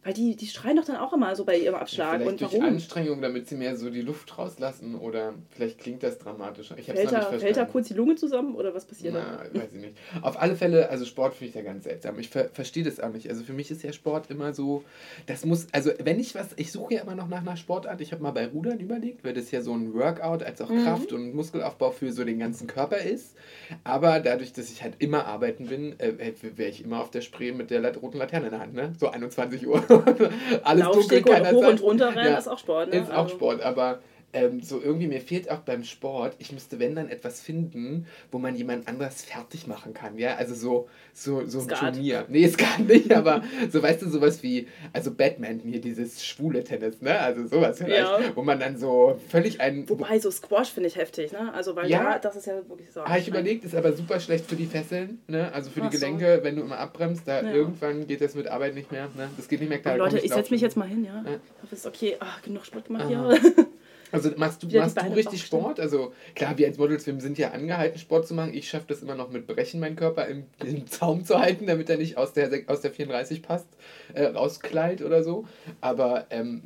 Weil 0.04 0.14
die, 0.14 0.36
die 0.36 0.48
schreien 0.48 0.78
doch 0.78 0.86
dann 0.86 0.96
auch 0.96 1.14
immer 1.14 1.36
so 1.36 1.46
bei 1.46 1.58
ihrem 1.58 1.76
Ja, 1.76 1.82
Abschlag. 1.82 2.16
vielleicht 2.16 2.32
und 2.32 2.42
durch 2.42 2.54
warum? 2.54 2.66
Anstrengung, 2.66 3.22
damit 3.22 3.48
sie 3.48 3.56
mehr 3.56 3.76
so 3.78 3.92
die 3.92 4.02
Luft 4.02 4.36
rauslassen 4.38 4.96
oder 4.96 5.36
vielleicht 5.52 5.78
klingt 5.80 6.02
das 6.02 6.18
dramatischer. 6.18 6.76
Ich 6.78 6.86
Fällt 6.86 7.06
noch 7.06 7.12
nicht 7.12 7.32
da, 7.32 7.38
fällt 7.38 7.58
da 7.58 7.66
kurz 7.66 7.88
die 7.90 7.94
Lunge 7.94 8.16
zusammen 8.16 8.56
oder 8.56 8.74
was 8.74 8.86
passiert 8.86 9.14
da? 9.14 9.40
Na, 9.54 9.60
weiß 9.62 9.70
ich 9.74 9.80
nicht. 9.80 9.98
Auf 10.24 10.42
alle 10.42 10.56
Fälle, 10.56 10.90
also 10.90 11.06
Sport 11.06 11.36
finde 11.36 11.50
ich 11.50 11.56
ja 11.56 11.62
ganz 11.62 11.84
seltsam. 11.84 12.18
Ich 12.18 12.30
ver 12.30 12.50
verstehe 12.52 12.84
das 12.84 13.00
auch 13.00 13.14
nicht. 13.14 13.30
Also 13.30 13.44
für 13.44 13.54
mich 13.54 13.70
ist 13.70 13.84
ja 13.84 13.94
Sport 13.94 14.32
immer 14.32 14.54
so, 14.54 14.84
das 15.28 15.46
muss, 15.46 15.68
also 15.72 15.92
wenn 16.04 16.20
ich 16.20 16.34
was, 16.34 16.48
ich 16.56 16.72
suche 16.72 16.96
ja 16.96 17.02
immer 17.02 17.14
noch 17.16 17.28
nach 17.28 17.42
einer 17.42 17.56
Sportart. 17.58 18.02
Ich 18.02 18.12
habe 18.12 18.24
mal 18.24 18.32
bei 18.32 18.48
Rudern 18.48 18.80
überlegt, 18.80 19.24
weil 19.24 19.34
das 19.34 19.52
ja 19.52 19.62
so 19.62 19.74
ein 19.74 19.94
Workout 19.94 20.42
als 20.42 20.62
auch 20.62 20.70
Mhm. 20.72 20.84
Kraft 20.84 21.12
und 21.14 21.36
Muskelaufbau 21.36 21.92
für 21.92 22.12
so 22.12 22.24
den 22.24 22.40
ganzen 22.40 22.66
Körper 22.66 22.98
ist. 22.98 23.36
Aber 23.84 24.20
dadurch, 24.20 24.52
dass 24.54 24.72
ich 24.72 24.82
halt 24.82 24.96
immer 25.00 25.26
arbeiten 25.28 25.68
bin, 25.68 26.00
äh, 26.00 26.14
wäre 26.56 26.70
ich 26.70 26.84
immer 26.84 27.02
auf 27.02 27.12
der 27.12 27.22
Spree 27.22 27.52
mit 27.52 27.70
der 27.70 27.96
roten 27.98 28.18
Laterne 28.18 28.46
in 28.46 28.52
der 28.52 28.60
Hand, 28.62 28.74
ne? 28.74 28.94
So 29.00 29.10
21 29.10 29.68
Uhr. 29.68 29.84
Alles 30.64 30.84
dunkel, 30.86 30.96
Laufsteg 30.96 31.26
oder 31.26 31.36
keiner 31.36 31.52
hoch 31.52 31.62
sagt- 31.62 31.72
und 31.74 31.82
runter 31.84 32.16
rennen 32.16 32.32
Ja. 32.32 32.38
ist 32.38 32.48
auch 32.48 32.58
Sport. 32.60 32.90
Ne? 32.92 33.00
ist 33.00 33.12
auch 33.12 33.18
Also- 33.24 33.36
Sport, 33.36 33.62
aber 33.62 34.00
ähm, 34.34 34.62
so 34.62 34.82
irgendwie 34.82 35.08
mir 35.08 35.22
fehlt 35.22 35.50
auch 35.50 35.60
beim 35.60 35.84
Sport, 35.84 36.36
ich 36.40 36.52
müsste 36.52 36.80
wenn 36.80 36.96
dann 36.96 37.10
etwas 37.10 37.42
finden, 37.42 38.06
wo 38.32 38.38
man 38.40 38.56
jemand 38.56 38.88
anderes 38.88 39.24
fertig 39.24 39.68
machen 39.68 39.94
kann, 39.94 40.18
ja, 40.18 40.36
also 40.36 40.56
so 40.56 40.88
so 41.14 41.46
so 41.46 41.60
ein. 41.62 41.68
Turnier. 41.94 42.26
Nee, 42.30 42.44
es 42.46 42.58
kann 42.58 42.86
nicht, 42.88 43.12
aber 43.16 43.44
so 43.72 43.82
weißt 43.84 44.02
du 44.02 44.10
sowas 44.10 44.42
wie 44.44 44.68
also 44.94 45.12
Badminton 45.14 45.70
hier 45.72 45.82
dieses 45.82 46.26
schwule 46.26 46.64
Tennis, 46.64 47.02
ne? 47.02 47.20
Also 47.20 47.46
sowas 47.48 47.78
vielleicht, 47.78 48.02
Ja. 48.02 48.20
wo 48.36 48.42
man 48.44 48.60
dann 48.60 48.78
so 48.78 49.20
völlig 49.30 49.60
ein 49.62 49.88
Wobei, 49.90 50.20
so 50.20 50.32
Squash 50.32 50.72
finde 50.72 50.88
ich 50.88 50.96
heftig, 50.96 51.32
ne? 51.32 51.54
Also, 51.54 51.76
weil 51.76 51.90
Ja. 51.90 52.14
da, 52.14 52.20
das 52.20 52.36
ist 52.36 52.46
ja 52.48 52.56
wirklich 52.68 52.92
so. 52.92 53.02
Ah, 53.02 53.18
ich 53.18 53.28
überlegt, 53.28 53.66
ist 53.66 53.76
aber 53.76 53.94
super 53.94 54.20
schlecht 54.20 54.46
für 54.46 54.56
die 54.56 54.66
Fesseln, 54.66 55.20
ne? 55.28 55.52
Also 55.54 55.70
für 55.70 55.82
die 55.82 55.88
Ach 55.88 55.92
so. 55.94 56.00
Gelenke, 56.00 56.40
wenn 56.44 56.56
du 56.56 56.62
immer 56.62 56.78
abbremst, 56.80 57.24
da 57.28 57.42
Ja. 57.42 57.52
irgendwann 57.54 58.08
geht 58.08 58.22
das 58.22 58.36
mit 58.36 58.48
Arbeit 58.48 58.76
nicht 58.76 58.92
mehr, 58.92 59.10
ne? 59.18 59.30
Das 59.38 59.48
geht 59.48 59.60
nicht 59.60 59.70
mehr 59.70 59.80
klar. 59.80 59.98
Leute, 59.98 60.20
ich 60.20 60.32
setze 60.32 60.52
mich 60.54 60.62
jetzt 60.62 60.78
mal 60.78 60.88
hin, 60.88 61.04
ja? 61.04 61.16
Ja. 61.26 61.36
Ich 61.36 61.64
hoffe, 61.64 61.74
es 61.74 61.80
ist 61.80 61.86
okay. 61.88 62.16
Ach, 62.20 62.42
genug 62.42 62.66
Sport 62.66 62.86
gemacht 62.86 63.06
Aha. 63.12 63.34
hier. 63.36 63.66
Also 64.12 64.32
machst 64.38 64.64
du, 64.64 64.78
machst 64.78 64.98
du 64.98 65.14
richtig. 65.14 65.42
Sport? 65.44 65.80
Also 65.80 66.14
klar, 66.36 66.58
wir 66.58 66.68
als 66.68 66.78
Models, 66.78 67.06
wir 67.08 67.20
sind 67.20 67.38
ja 67.38 67.52
angehalten, 67.52 68.00
Sport 68.00 68.28
zu 68.28 68.34
machen. 68.34 68.54
Ich 68.54 68.70
schaffe 68.70 68.86
das 68.88 69.02
immer 69.02 69.16
noch 69.16 69.32
mit 69.32 69.48
Brechen, 69.48 69.80
meinen 69.80 69.96
Körper 69.96 70.28
im, 70.28 70.46
im 70.60 70.88
Zaum 70.88 71.24
zu 71.24 71.40
halten, 71.40 71.68
damit 71.68 71.90
er 71.90 71.98
nicht 71.98 72.18
aus 72.18 72.34
der, 72.34 72.50
aus 72.68 72.82
der 72.82 72.92
34 72.92 73.42
passt, 73.42 73.68
äh, 74.14 74.26
rauskleidt 74.26 75.02
oder 75.02 75.24
so. 75.24 75.48
Aber 75.80 76.28
ähm, 76.30 76.62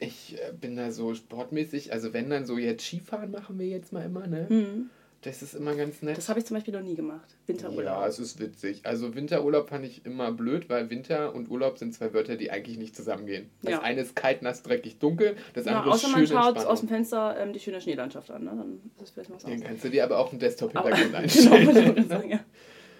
ich 0.00 0.36
äh, 0.38 0.52
bin 0.52 0.76
da 0.76 0.90
so 0.90 1.14
sportmäßig, 1.14 1.92
also 1.92 2.12
wenn 2.12 2.30
dann 2.30 2.46
so 2.46 2.58
jetzt 2.58 2.84
Skifahren 2.84 3.30
machen 3.30 3.58
wir 3.58 3.66
jetzt 3.66 3.92
mal 3.92 4.04
immer, 4.04 4.26
ne? 4.26 4.46
Hm. 4.48 4.90
Das 5.22 5.42
ist 5.42 5.54
immer 5.54 5.74
ganz 5.74 6.00
nett. 6.02 6.16
Das 6.16 6.28
habe 6.28 6.38
ich 6.38 6.46
zum 6.46 6.56
Beispiel 6.56 6.72
noch 6.72 6.80
nie 6.82 6.94
gemacht. 6.94 7.36
Winterurlaub. 7.46 7.84
Ja, 7.84 8.06
es 8.06 8.20
ist 8.20 8.38
witzig. 8.38 8.82
Also 8.84 9.16
Winterurlaub 9.16 9.68
fand 9.68 9.84
ich 9.84 10.06
immer 10.06 10.30
blöd, 10.30 10.68
weil 10.68 10.90
Winter 10.90 11.34
und 11.34 11.50
Urlaub 11.50 11.76
sind 11.76 11.92
zwei 11.92 12.12
Wörter, 12.14 12.36
die 12.36 12.52
eigentlich 12.52 12.78
nicht 12.78 12.94
zusammengehen. 12.94 13.50
Das 13.62 13.72
Ja. 13.72 13.82
eine 13.82 14.02
ist 14.02 14.14
kalt, 14.14 14.42
nass, 14.42 14.62
dreckig, 14.62 15.00
dunkel. 15.00 15.36
Das 15.54 15.64
Ja, 15.64 15.78
andere 15.78 15.96
ist 15.96 16.04
außer 16.04 16.14
schön 16.14 16.34
man 16.34 16.54
schaut 16.54 16.66
aus 16.66 16.80
dem 16.80 16.88
Fenster 16.88 17.36
ähm, 17.36 17.52
die 17.52 17.58
schöne 17.58 17.80
Schneelandschaft 17.80 18.30
an. 18.30 18.44
Ne? 18.44 18.50
Dann 18.56 18.80
ist 18.92 19.00
das 19.02 19.10
vielleicht 19.10 19.30
was 19.32 19.42
Dann 19.42 19.60
kannst 19.60 19.84
du 19.84 19.90
dir 19.90 20.04
aber 20.04 20.18
auch 20.18 20.30
einen 20.30 20.38
Desktop-Hintergrund 20.38 21.14
einstellen. 21.14 21.66
genau, 21.66 21.78
ich 21.80 21.94
gerade 21.96 22.08
sagen, 22.08 22.30
ja. 22.30 22.40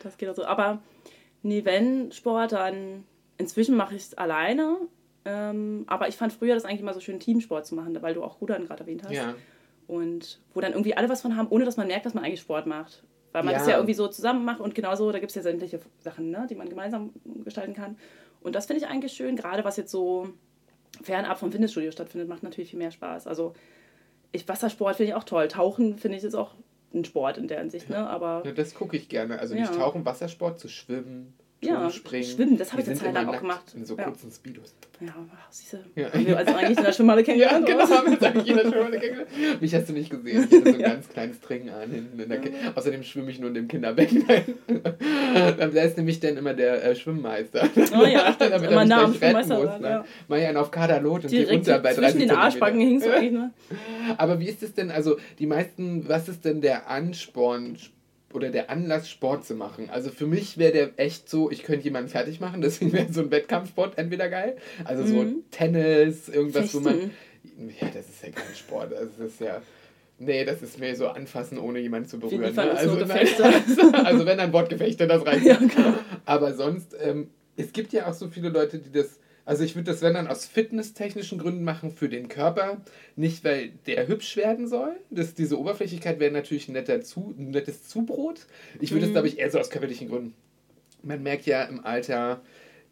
Das 0.02 0.18
geht 0.18 0.28
auch 0.28 0.34
so. 0.34 0.44
Aber 0.44 0.82
nee, 1.44 1.64
wenn 1.64 2.10
Sport, 2.10 2.50
dann 2.50 3.04
inzwischen 3.37 3.76
mache 3.76 3.94
ich 3.94 4.02
es 4.02 4.14
alleine. 4.18 4.76
Ähm, 5.25 5.84
aber 5.87 6.08
ich 6.08 6.16
fand 6.16 6.32
früher 6.32 6.54
das 6.54 6.64
eigentlich 6.64 6.80
immer 6.80 6.94
so 6.94 7.00
schön, 7.00 7.20
Teamsport 7.20 7.64
zu 7.64 7.76
machen, 7.76 7.96
weil 8.02 8.14
du 8.14 8.25
auch 8.25 8.40
Rudern 8.40 8.66
gerade 8.66 8.80
erwähnt 8.80 9.04
hast. 9.04 9.12
Ja. 9.12 9.34
Und 9.88 10.40
wo 10.54 10.61
dann 10.61 10.73
irgendwie 10.73 10.97
alle 10.97 11.09
was 11.09 11.23
von 11.23 11.37
haben, 11.37 11.49
ohne 11.49 11.64
dass 11.64 11.76
man 11.76 11.88
merkt, 11.88 12.07
dass 12.07 12.14
man 12.14 12.23
eigentlich 12.23 12.40
Sport 12.40 12.66
macht. 12.66 13.02
Weil 13.33 13.42
man 13.42 13.52
Ja. 13.52 13.59
das 13.59 13.66
ja 13.68 13.75
irgendwie 13.76 13.95
so 13.95 14.07
zusammen 14.07 14.45
macht 14.45 14.61
und 14.61 14.75
genauso, 14.75 15.11
da 15.11 15.18
gibt 15.18 15.30
es 15.30 15.35
ja 15.37 15.42
sämtliche 15.42 15.80
Sachen, 15.99 16.30
ne, 16.30 16.47
die 16.49 16.54
man 16.54 16.68
gemeinsam 16.68 17.11
gestalten 17.45 17.75
kann. 17.75 17.99
Und 18.40 18.54
das 18.54 18.66
finde 18.66 18.83
ich 18.85 18.88
eigentlich 18.88 19.12
schön, 19.12 19.35
gerade 19.35 19.64
was 19.64 19.76
jetzt 19.76 19.90
so 19.90 20.28
fernab 21.02 21.38
vom 21.38 21.50
Fitnessstudio 21.50 21.90
stattfindet, 21.90 22.28
macht 22.28 22.42
natürlich 22.42 22.71
viel 22.71 22.78
mehr 22.78 22.90
Spaß. 22.90 23.26
Also 23.26 23.54
ich, 24.33 24.47
Wassersport 24.49 24.97
finde 24.97 25.11
ich 25.12 25.14
auch 25.16 25.25
toll. 25.25 25.49
Tauchen 25.49 25.99
finde 25.99 26.18
ich 26.18 26.25
ist 26.25 26.35
auch 26.35 26.52
ein 26.95 27.04
Sport 27.04 27.38
in 27.38 27.49
der 27.49 27.59
Hinsicht, 27.61 27.88
ne? 27.90 28.09
Aber 28.09 28.42
Ja, 28.45 28.52
das 28.52 28.75
gucke 28.75 28.97
ich 28.97 29.09
gerne. 29.09 29.38
Also 29.38 29.54
Ja. 29.54 29.62
nicht 29.62 29.75
tauchen, 29.75 30.04
Wassersport, 30.04 30.59
zu 30.59 30.68
schwimmen, 30.68 31.35
Ja, 31.60 31.74
Turmspringen. 31.74 32.24
schwimmen, 32.28 32.56
das 32.56 32.70
habe 32.70 32.82
ich 32.82 32.88
eine 32.88 32.96
Zeit 32.96 33.12
lang 33.14 33.28
auch 33.28 33.40
gemacht. 33.40 33.62
In 33.74 33.84
so 33.84 33.96
Ja. 33.96 34.04
kurzen 34.04 34.30
Speedos. 34.30 34.74
ja, 35.00 35.08
ach, 35.34 35.50
siehste. 35.52 35.84
Ja. 35.96 36.06
Wir 36.14 36.36
also 36.38 36.54
eigentlich 36.54 36.78
in 36.78 36.84
der 36.84 36.92
Schwimmhalle 36.94 37.20
Ja, 37.22 37.24
kennengelernt. 37.24 37.66
genau, 37.66 37.84
oder? 37.84 37.96
haben 37.96 38.06
wir 38.06 38.12
jetzt 38.12 38.24
eigentlich 38.24 38.48
in 38.48 38.56
der 38.56 38.62
Schwimmhalle 38.62 39.00
kennengelernt. 39.00 39.60
Mich 39.60 39.74
hast 39.74 39.88
du 39.88 39.92
nicht 39.92 40.10
gesehen. 40.10 40.46
Ich 40.48 40.56
hatte 40.56 40.62
so 40.70 40.76
ein 40.76 40.78
ganz 40.82 41.08
kleines 41.08 41.40
Trinken 41.40 41.70
an 41.70 41.90
hinten. 41.90 42.20
In 42.20 42.28
der 42.28 42.40
Ki 42.40 42.52
Außerdem 42.76 43.02
schwimme 43.02 43.32
ich 43.32 43.40
nur 43.40 43.48
in 43.48 43.54
dem 43.54 43.66
Kinderbecken. 43.68 44.24
da 45.58 45.64
ist 45.82 45.96
nämlich 45.96 46.20
dann 46.20 46.36
immer 46.36 46.54
der 46.54 46.84
äh, 46.84 46.94
Schwimmmeister. 46.94 47.68
Oh 47.76 48.04
ja. 48.06 48.36
Damit 48.38 48.62
er 48.62 48.70
Immer 48.70 48.84
nah 48.84 49.04
am 49.04 49.14
Schwimmmeister 49.14 49.58
muss, 49.58 49.80
ne? 49.80 49.88
ja. 49.88 50.04
Ich 50.36 50.46
einen 50.46 50.56
auf 50.56 50.70
Kaderlot 50.70 51.24
und 51.24 51.30
die 51.32 51.38
Direkt 51.38 51.52
runter 51.68 51.78
bei 51.80 51.92
30 51.92 52.12
zwischen 52.12 52.28
den. 52.28 52.36
Arschbacken 52.36 52.80
hingst 52.80 53.06
du 53.06 53.10
ne? 53.32 53.50
Aber 54.16 54.38
wie 54.38 54.46
ist 54.48 54.62
es 54.62 54.74
denn, 54.74 54.92
also 54.92 55.16
die 55.40 55.46
meisten, 55.46 56.08
was 56.08 56.28
ist 56.28 56.44
denn 56.44 56.60
der 56.60 56.88
Ansporn 56.88 57.76
oder 58.32 58.50
der 58.50 58.70
Anlass, 58.70 59.08
Sport 59.08 59.44
zu 59.47 59.54
machen? 59.54 59.88
Also 59.90 60.11
für 60.11 60.26
mich 60.26 60.58
wäre 60.58 60.73
der 60.73 60.90
echt 60.97 61.28
so, 61.28 61.50
ich 61.50 61.62
könnte 61.62 61.85
jemanden 61.85 62.11
fertig 62.11 62.40
machen, 62.40 62.61
deswegen 62.62 62.92
wäre 62.92 63.12
so 63.12 63.20
ein 63.20 63.30
Wettkampfsport 63.30 63.99
entweder 63.99 64.28
geil. 64.28 64.56
Also 64.85 65.04
so 65.06 65.14
Mhm. 65.23 65.44
Tennis, 65.50 66.28
irgendwas, 66.28 66.75
wo 66.75 66.80
man. 66.80 66.94
Fechten. 66.94 67.11
Ja, 67.80 67.88
das 67.92 68.08
ist 68.08 68.23
ja 68.23 68.30
kein 68.30 68.54
Sport. 68.54 68.92
Das 68.92 69.18
ist 69.18 69.40
ja. 69.40 69.62
Nee, 70.18 70.44
das 70.44 70.62
ist 70.62 70.78
mehr 70.80 70.97
so 70.97 71.06
anfassen, 71.08 71.58
ohne 71.58 71.78
jemanden 71.78 72.08
zu 72.08 72.18
berühren. 72.18 72.52
Ne? 72.54 72.70
Also, 72.73 72.94
nein, 72.97 73.06
Gefechte. 73.06 73.44
also 74.04 74.26
wenn 74.26 74.40
ein 74.40 74.52
Wortgefechte, 74.52 75.06
das 75.06 75.25
reicht. 75.25 75.47
Ja, 75.47 75.56
genau. 75.56 75.94
Aber 76.25 76.54
sonst, 76.54 76.97
ähm, 77.00 77.30
es 77.56 77.73
gibt 77.73 77.92
ja 77.92 78.08
auch 78.08 78.14
so 78.14 78.28
viele 78.28 78.49
Leute, 78.49 78.78
die 78.78 78.90
das. 78.90 79.20
Also 79.48 79.64
ich 79.64 79.74
würde 79.74 79.90
das, 79.90 80.02
wenn 80.02 80.12
dann 80.12 80.26
aus 80.26 80.44
fitnesstechnischen 80.44 81.38
Gründen 81.38 81.64
machen 81.64 81.90
für 81.90 82.10
den 82.10 82.28
Körper, 82.28 82.82
nicht 83.16 83.44
weil 83.44 83.70
der 83.86 84.06
hübsch 84.06 84.36
werden 84.36 84.68
soll. 84.68 84.94
Das, 85.08 85.32
diese 85.32 85.58
Oberflächlichkeit 85.58 86.20
wäre 86.20 86.30
natürlich 86.30 86.68
ein, 86.68 86.72
netter 86.72 87.00
zu, 87.00 87.34
ein 87.38 87.50
nettes 87.52 87.88
Zubrot. 87.88 88.46
Ich 88.78 88.92
würde 88.92 89.04
es, 89.06 89.08
Mhm. 89.08 89.14
glaube 89.14 89.28
ich, 89.28 89.38
eher 89.38 89.50
so 89.50 89.58
aus 89.58 89.70
körperlichen 89.70 90.08
Gründen. 90.10 90.34
Man 91.02 91.22
merkt 91.22 91.46
ja 91.46 91.62
im 91.64 91.82
Alter, 91.82 92.42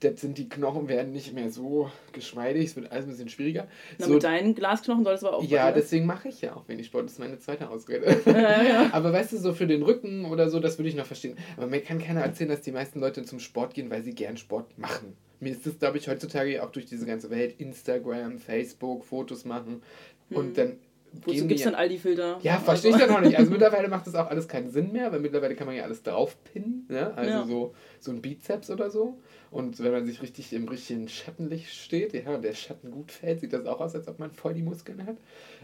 das 0.01 0.21
sind 0.23 0.39
die 0.39 0.49
Knochen 0.49 0.89
werden 0.89 1.13
nicht 1.13 1.35
mehr 1.35 1.51
so 1.51 1.91
geschmeidig, 2.13 2.65
es 2.71 2.77
wird 2.77 2.91
alles 2.91 3.05
ein 3.05 3.11
bisschen 3.11 3.29
schwieriger. 3.29 3.69
Na, 3.99 4.07
so, 4.07 4.15
mit 4.15 4.23
deinen 4.25 4.55
Glasknochen 4.55 5.05
solltest 5.05 5.25
du 5.25 5.29
aber 5.29 5.37
auch 5.37 5.45
ja, 5.45 5.67
ne? 5.67 5.75
deswegen 5.75 6.07
mache 6.07 6.29
ich 6.29 6.41
ja 6.41 6.57
auch 6.57 6.67
wenig 6.69 6.87
Sport. 6.87 7.05
Das 7.05 7.13
ist 7.13 7.19
meine 7.19 7.39
zweite 7.39 7.69
Ausrede. 7.69 8.17
Ja, 8.27 8.63
ja. 8.63 8.89
Aber 8.93 9.13
weißt 9.13 9.33
du, 9.33 9.37
so 9.37 9.53
für 9.53 9.67
den 9.67 9.83
Rücken 9.83 10.25
oder 10.25 10.49
so, 10.49 10.59
das 10.59 10.79
würde 10.79 10.89
ich 10.89 10.95
noch 10.97 11.05
verstehen. 11.05 11.37
Aber 11.59 11.67
mir 11.67 11.83
kann 11.83 11.99
keiner 11.99 12.23
erzählen, 12.23 12.49
dass 12.49 12.63
die 12.63 12.73
meisten 12.73 12.99
Leute 13.01 13.25
zum 13.25 13.41
Sport 13.41 13.75
gehen, 13.75 13.91
weil 13.91 14.03
sie 14.03 14.15
gern 14.15 14.39
Sport 14.39 14.79
machen. 14.79 15.17
Mir 15.41 15.53
ist 15.53 15.67
das, 15.67 15.79
glaube 15.79 15.99
ich, 15.99 16.09
heutzutage 16.09 16.63
auch 16.63 16.71
durch 16.71 16.87
diese 16.87 17.07
ganze 17.07 17.31
Welt, 17.31 17.55
Instagram, 17.59 18.39
Facebook, 18.39 19.05
Fotos 19.05 19.45
machen. 19.45 19.83
Und 20.31 20.57
dann 20.59 20.79
Wozu 21.25 21.47
gibt 21.47 21.61
es 21.61 21.65
dann 21.65 21.75
all 21.75 21.89
die 21.89 21.99
Filter? 21.99 22.39
ja, 22.43 22.59
verstehe 22.59 22.91
ich 22.91 22.97
dann 22.97 23.09
noch 23.11 23.21
nicht. 23.21 23.39
Also 23.39 23.51
mittlerweile 23.51 23.89
macht 23.89 24.07
das 24.07 24.15
auch 24.15 24.29
alles 24.29 24.49
keinen 24.49 24.71
Sinn 24.71 24.93
mehr, 24.93 25.13
weil 25.13 25.21
mittlerweile 25.21 25.55
kann 25.55 25.67
man 25.67 25.77
ja 25.77 25.85
alles 25.85 26.03
draufpinnen. 26.03 26.87
Ne? 26.89 27.15
Also 27.17 27.31
Ja. 27.31 27.47
so, 27.47 27.75
so 28.01 28.11
ein 28.11 28.21
Bizeps 28.21 28.71
oder 28.71 28.91
so. 28.91 29.19
Und 29.51 29.83
wenn 29.83 29.93
man 29.93 30.05
sich 30.05 30.21
richtig 30.21 30.53
im 30.53 30.69
richtigen 30.69 31.09
Schattenlicht 31.09 31.73
steht, 31.73 32.13
ja, 32.13 32.35
und 32.35 32.43
der 32.43 32.55
Schatten 32.55 32.91
gut 32.91 33.13
fällt, 33.13 33.41
sieht 33.41 33.53
das 33.53 33.65
auch 33.67 33.81
aus, 33.81 33.95
als 33.95 34.09
ob 34.09 34.19
man 34.19 34.33
voll 34.33 34.55
die 34.55 34.63
Muskeln 34.63 35.07
hat. 35.07 35.17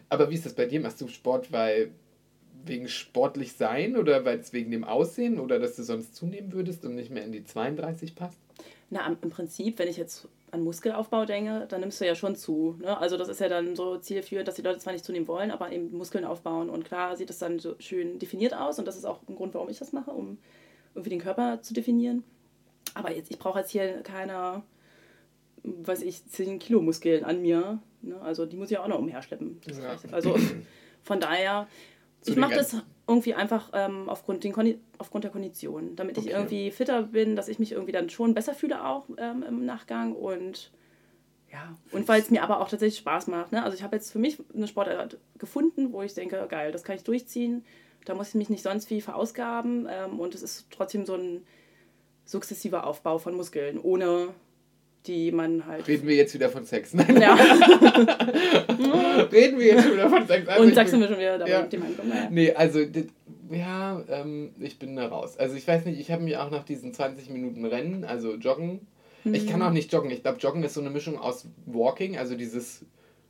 Aber 0.08 0.30
wie 0.30 0.34
ist 0.34 0.46
das 0.46 0.54
bei 0.54 0.66
dir? 0.66 0.80
Machst 0.80 1.00
du 1.00 1.08
Sport, 1.08 1.52
weil 1.52 1.90
wegen 2.64 2.88
sportlich 2.88 3.54
sein 3.54 3.96
oder 3.96 4.24
weil 4.24 4.38
es 4.38 4.52
wegen 4.52 4.70
dem 4.70 4.84
Aussehen 4.84 5.40
oder 5.40 5.58
dass 5.58 5.74
du 5.76 5.82
sonst 5.82 6.14
zunehmen 6.14 6.52
würdest 6.52 6.84
und 6.84 6.94
nicht 6.94 7.10
mehr 7.10 7.24
in 7.24 7.32
die 7.32 7.44
32 7.44 8.14
passt? 8.14 8.38
Na, 8.92 9.06
im 9.06 9.30
Prinzip, 9.30 9.78
wenn 9.78 9.88
ich 9.88 9.96
jetzt 9.96 10.28
an 10.50 10.62
Muskelaufbau 10.64 11.24
denke, 11.24 11.64
dann 11.66 11.80
nimmst 11.80 11.98
du 11.98 12.06
ja 12.06 12.14
schon 12.14 12.36
zu. 12.36 12.76
Ne? 12.78 12.94
Also 12.98 13.16
das 13.16 13.28
ist 13.28 13.40
ja 13.40 13.48
dann 13.48 13.74
so 13.74 13.96
zielführend, 13.96 14.46
dass 14.46 14.56
die 14.56 14.60
Leute 14.62 14.80
zwar 14.80 14.92
nicht 14.92 15.02
zunehmen 15.02 15.26
wollen, 15.28 15.50
aber 15.50 15.72
eben 15.72 15.96
Muskeln 15.96 16.26
aufbauen. 16.26 16.68
Und 16.68 16.84
klar 16.84 17.16
sieht 17.16 17.30
es 17.30 17.38
dann 17.38 17.58
so 17.58 17.74
schön 17.78 18.18
definiert 18.18 18.52
aus 18.52 18.78
und 18.78 18.86
das 18.86 18.96
ist 18.96 19.06
auch 19.06 19.20
ein 19.26 19.34
Grund, 19.34 19.54
warum 19.54 19.70
ich 19.70 19.78
das 19.78 19.94
mache, 19.94 20.10
um 20.10 20.36
irgendwie 20.94 21.08
den 21.08 21.20
Körper 21.20 21.62
zu 21.62 21.72
definieren. 21.72 22.22
Aber 22.92 23.16
jetzt, 23.16 23.30
ich 23.30 23.38
brauche 23.38 23.60
jetzt 23.60 23.70
hier 23.70 24.02
keine, 24.02 24.62
weiß 25.62 26.02
ich, 26.02 26.26
10 26.26 26.58
Kilo 26.58 26.82
Muskeln 26.82 27.24
an 27.24 27.40
mir. 27.40 27.78
Ne? 28.02 28.20
Also 28.20 28.44
die 28.44 28.58
muss 28.58 28.66
ich 28.66 28.72
ja 28.72 28.82
auch 28.82 28.88
noch 28.88 28.98
umherschleppen. 28.98 29.58
Das 29.64 29.78
Ja. 29.78 29.96
Also 30.10 30.36
von 31.02 31.18
daher, 31.18 31.66
Zu 32.20 32.32
ich 32.32 32.36
mache 32.36 32.56
das 32.56 32.76
irgendwie 33.06 33.34
einfach 33.34 33.70
ähm, 33.74 34.08
aufgrund, 34.08 34.44
den 34.44 34.54
aufgrund 34.98 35.24
der 35.24 35.30
Kondition, 35.30 35.96
damit 35.96 36.18
ich 36.18 36.24
Okay. 36.24 36.34
irgendwie 36.34 36.70
fitter 36.70 37.02
bin, 37.02 37.36
dass 37.36 37.48
ich 37.48 37.58
mich 37.58 37.72
irgendwie 37.72 37.92
dann 37.92 38.10
schon 38.10 38.34
besser 38.34 38.54
fühle 38.54 38.86
auch 38.86 39.06
ähm, 39.18 39.42
im 39.42 39.64
Nachgang 39.64 40.14
und 40.14 40.70
ja, 41.52 41.76
und 41.90 42.08
weil 42.08 42.22
es 42.22 42.30
mir 42.30 42.42
aber 42.42 42.60
auch 42.60 42.68
tatsächlich 42.70 42.98
Spaß 43.00 43.26
macht. 43.26 43.52
Ne? 43.52 43.62
Also 43.62 43.76
ich 43.76 43.82
habe 43.82 43.94
jetzt 43.96 44.10
für 44.10 44.18
mich 44.18 44.38
eine 44.54 44.66
Sportart 44.66 45.18
gefunden, 45.36 45.92
wo 45.92 46.00
ich 46.00 46.14
denke, 46.14 46.46
geil, 46.48 46.72
das 46.72 46.82
kann 46.82 46.96
ich 46.96 47.04
durchziehen. 47.04 47.64
Da 48.06 48.14
muss 48.14 48.28
ich 48.28 48.34
mich 48.36 48.48
nicht 48.48 48.62
sonst 48.62 48.88
wie 48.88 49.02
verausgaben 49.02 49.86
ähm, 49.90 50.18
und 50.18 50.34
es 50.34 50.42
ist 50.42 50.68
trotzdem 50.70 51.04
so 51.04 51.14
ein 51.14 51.44
sukzessiver 52.24 52.86
Aufbau 52.86 53.18
von 53.18 53.34
Muskeln, 53.34 53.78
ohne 53.78 54.28
die 55.06 55.32
man 55.32 55.66
halt... 55.66 55.86
Reden 55.88 56.06
wir 56.08 56.14
jetzt 56.16 56.34
wieder 56.34 56.48
von 56.48 56.64
Sex? 56.64 56.94
Nein, 56.94 57.20
Ja. 57.20 57.34
reden 59.32 59.58
wir 59.58 59.66
jetzt 59.66 59.92
wieder 59.92 60.08
von 60.08 60.26
Sex? 60.26 60.48
Also 60.48 60.62
und 60.62 60.68
ich 60.68 60.74
sagst 60.74 60.92
du 60.92 60.98
mir 60.98 61.08
schon 61.08 61.18
wieder, 61.18 61.38
da 61.38 61.46
Ja. 61.46 61.60
ja. 61.60 61.66
dem 61.66 61.82
ankommen. 61.82 62.08
Naja. 62.10 62.28
Nee, 62.30 62.52
also, 62.52 62.80
ja, 63.50 64.02
ähm, 64.08 64.50
ich 64.60 64.78
bin 64.78 64.96
da 64.96 65.06
raus. 65.08 65.36
Also, 65.38 65.56
ich 65.56 65.66
weiß 65.66 65.84
nicht, 65.86 66.00
ich 66.00 66.10
habe 66.10 66.22
mir 66.22 66.42
auch 66.42 66.50
nach 66.50 66.64
diesen 66.64 66.92
20 66.94 67.30
Minuten 67.30 67.64
Rennen, 67.64 68.04
also 68.04 68.34
Joggen, 68.34 68.86
ich 69.24 69.44
Mhm. 69.44 69.48
kann 69.50 69.62
auch 69.62 69.70
nicht 69.70 69.92
joggen. 69.92 70.10
Ich 70.10 70.22
glaube, 70.22 70.38
Joggen 70.38 70.64
ist 70.64 70.74
so 70.74 70.80
eine 70.80 70.90
Mischung 70.90 71.16
aus 71.16 71.46
Walking, 71.66 72.18
also 72.18 72.34
dieses 72.34 72.84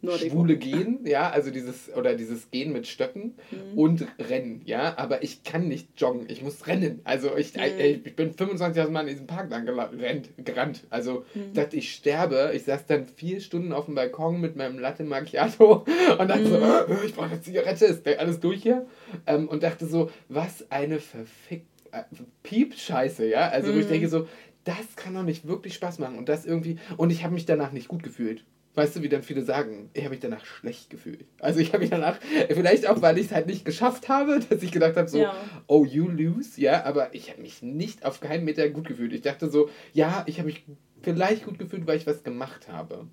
Nordic 0.05 0.33
schwule 0.33 0.57
Gehen, 0.57 1.07
ja, 1.07 1.31
also 1.31 1.51
dieses, 1.51 1.89
oder 1.95 2.15
dieses 2.15 2.51
Gehen 2.51 2.73
mit 2.73 2.87
Stöcken 2.89 3.35
Mhm. 3.51 3.79
und 3.79 4.07
Rennen, 4.19 4.63
ja, 4.65 4.99
aber 4.99 5.23
ich 5.23 5.45
kann 5.45 5.69
nicht 5.69 5.89
joggen, 5.97 6.27
ich 6.29 6.43
muss 6.43 6.67
rennen. 6.67 7.01
Also, 7.05 7.37
ich, 7.37 7.55
Mhm. 7.55 7.63
ich, 7.79 8.07
ich 8.07 8.17
bin 8.17 8.33
25 8.35 8.77
Jahre 8.77 8.91
Mal 8.91 9.03
in 9.03 9.07
diesem 9.15 9.27
Park 9.29 9.49
lang 9.51 9.69
rennt, 9.69 10.31
gerannt. 10.45 10.83
Also, 10.91 11.25
Mhm. 11.35 11.43
ich 11.47 11.53
dachte, 11.53 11.77
ich 11.77 11.93
sterbe. 11.95 12.51
Ich 12.55 12.65
saß 12.65 12.87
dann 12.87 13.07
vier 13.07 13.41
Stunden 13.41 13.73
auf 13.73 13.87
dem 13.87 13.95
Balkon 13.95 14.41
mit 14.41 14.57
meinem 14.57 14.79
Latte 14.79 15.05
Macchiato 15.05 15.85
und 16.19 16.29
dachte 16.29 16.49
so, 16.49 16.59
Mhm. 16.59 17.03
"Äh, 17.03 17.07
ich 17.07 17.15
brauche 17.15 17.27
eine 17.31 17.41
Zigarette, 17.41 17.85
ist 17.87 18.07
alles 18.07 18.41
durch 18.41 18.63
hier? 18.63 18.87
Ähm, 19.27 19.49
und 19.49 19.63
dachte 19.63 19.87
so, 19.87 20.11
was 20.29 20.71
eine 20.71 20.99
verfick... 20.99 21.65
Äh, 21.93 22.03
Piep-Scheiße, 22.43 23.27
ja? 23.29 23.49
Also, 23.51 23.73
wo 23.75 23.79
ich 23.79 23.87
Mhm. 23.87 23.91
denke 23.91 24.09
so, 24.09 24.27
das 24.65 24.97
kann 24.97 25.15
doch 25.15 25.23
nicht 25.23 25.47
wirklich 25.47 25.75
Spaß 25.75 25.99
machen. 25.99 26.19
Und 26.19 26.29
das 26.29 26.45
irgendwie... 26.47 26.77
Und 26.97 27.11
ich 27.11 27.23
habe 27.25 27.35
mich 27.35 27.47
danach 27.47 27.73
nicht 27.73 27.89
gut 27.89 28.03
gefühlt. 28.03 28.45
Weißt 28.75 28.97
du, 28.97 29.03
wie 29.03 29.09
dann 29.11 29.23
viele 29.23 29.43
sagen, 29.43 29.91
ich 29.93 30.01
habe 30.03 30.11
mich 30.11 30.21
danach 30.21 30.45
schlecht 30.47 30.89
gefühlt. 30.89 31.27
Also 31.41 31.61
ich 31.61 31.69
habe 31.75 31.81
mich 31.81 31.91
danach, 31.91 32.19
vielleicht 32.49 32.89
auch, 32.89 33.03
weil 33.03 33.19
ich 33.19 33.27
es 33.27 33.33
halt 33.33 33.47
nicht 33.47 33.67
geschafft 33.67 34.09
habe, 34.09 34.41
dass 34.49 34.63
ich 34.63 34.73
gedacht 34.73 34.97
habe, 34.97 35.09
so, 35.09 35.19
Ja. 35.19 35.35
oh, 35.67 35.85
you 35.85 36.09
lose, 36.09 36.59
ja, 36.61 36.85
aber 36.85 37.15
ich 37.15 37.31
habe 37.31 37.43
mich 37.43 37.63
nicht 37.63 38.05
auf 38.07 38.21
keinen 38.21 38.45
Meter 38.45 38.69
gut 38.71 38.89
gefühlt. 38.89 39.13
Ich 39.13 39.21
dachte 39.23 39.51
so, 39.51 39.69
ja, 39.93 40.25
ich 40.27 40.39
habe 40.39 40.47
mich 40.47 40.65
vielleicht 41.03 41.45
gut 41.45 41.59
gefühlt, 41.59 41.87
weil 41.87 41.99
ich 41.99 42.07
was 42.07 42.23
gemacht 42.23 42.69
habe. 42.69 43.07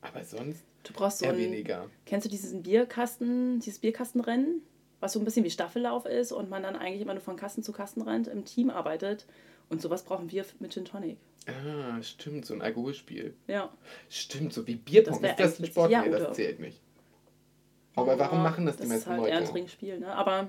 Aber 0.00 0.24
sonst 0.24 0.64
Du 0.82 0.92
brauchst 0.92 1.20
so 1.20 1.26
eher 1.26 1.32
ein, 1.32 1.38
weniger. 1.38 1.86
Kennst 2.06 2.26
du 2.26 2.30
diesen 2.30 2.62
Bierkasten, 2.62 3.60
dieses 3.60 3.78
Bierkastenrennen, 3.78 4.62
was 5.00 5.12
so 5.12 5.18
ein 5.20 5.24
bisschen 5.24 5.44
wie 5.44 5.50
Staffellauf 5.50 6.06
ist 6.06 6.32
und 6.32 6.50
man 6.50 6.62
dann 6.62 6.76
eigentlich 6.76 7.00
immer 7.02 7.14
nur 7.14 7.22
von 7.22 7.36
Kasten 7.36 7.62
zu 7.62 7.72
Kasten 7.72 8.02
rennt, 8.02 8.26
im 8.26 8.44
Team 8.44 8.68
arbeitet? 8.68 9.26
Und 9.70 9.80
sowas 9.80 10.02
brauchen 10.02 10.30
wir 10.30 10.44
mit 10.60 10.72
Gin 10.74 10.84
Tonic. 10.84 11.16
Ah, 11.46 12.02
stimmt, 12.02 12.46
so 12.46 12.54
ein 12.54 12.62
Alkoholspiel. 12.62 13.34
Ja. 13.46 13.70
Stimmt, 14.08 14.52
so 14.52 14.66
wie 14.66 14.76
Bierpong. 14.76 15.20
Das 15.20 15.32
ist 15.32 15.40
das 15.40 15.60
ein 15.60 15.66
Sport? 15.66 15.90
Ja, 15.90 16.02
nee, 16.02 16.10
das 16.10 16.34
zählt 16.34 16.58
nicht. 16.60 16.80
Aber 17.96 18.18
warum 18.18 18.42
machen 18.42 18.66
das, 18.66 18.76
die 18.76 18.84
ist 18.84 18.88
meisten 18.88 19.10
halt 19.10 19.20
Leute? 19.20 19.32
eher 19.32 19.38
ein 19.38 19.44
Trinkspiel, 19.44 19.98
ne? 20.00 20.14
Aber 20.14 20.48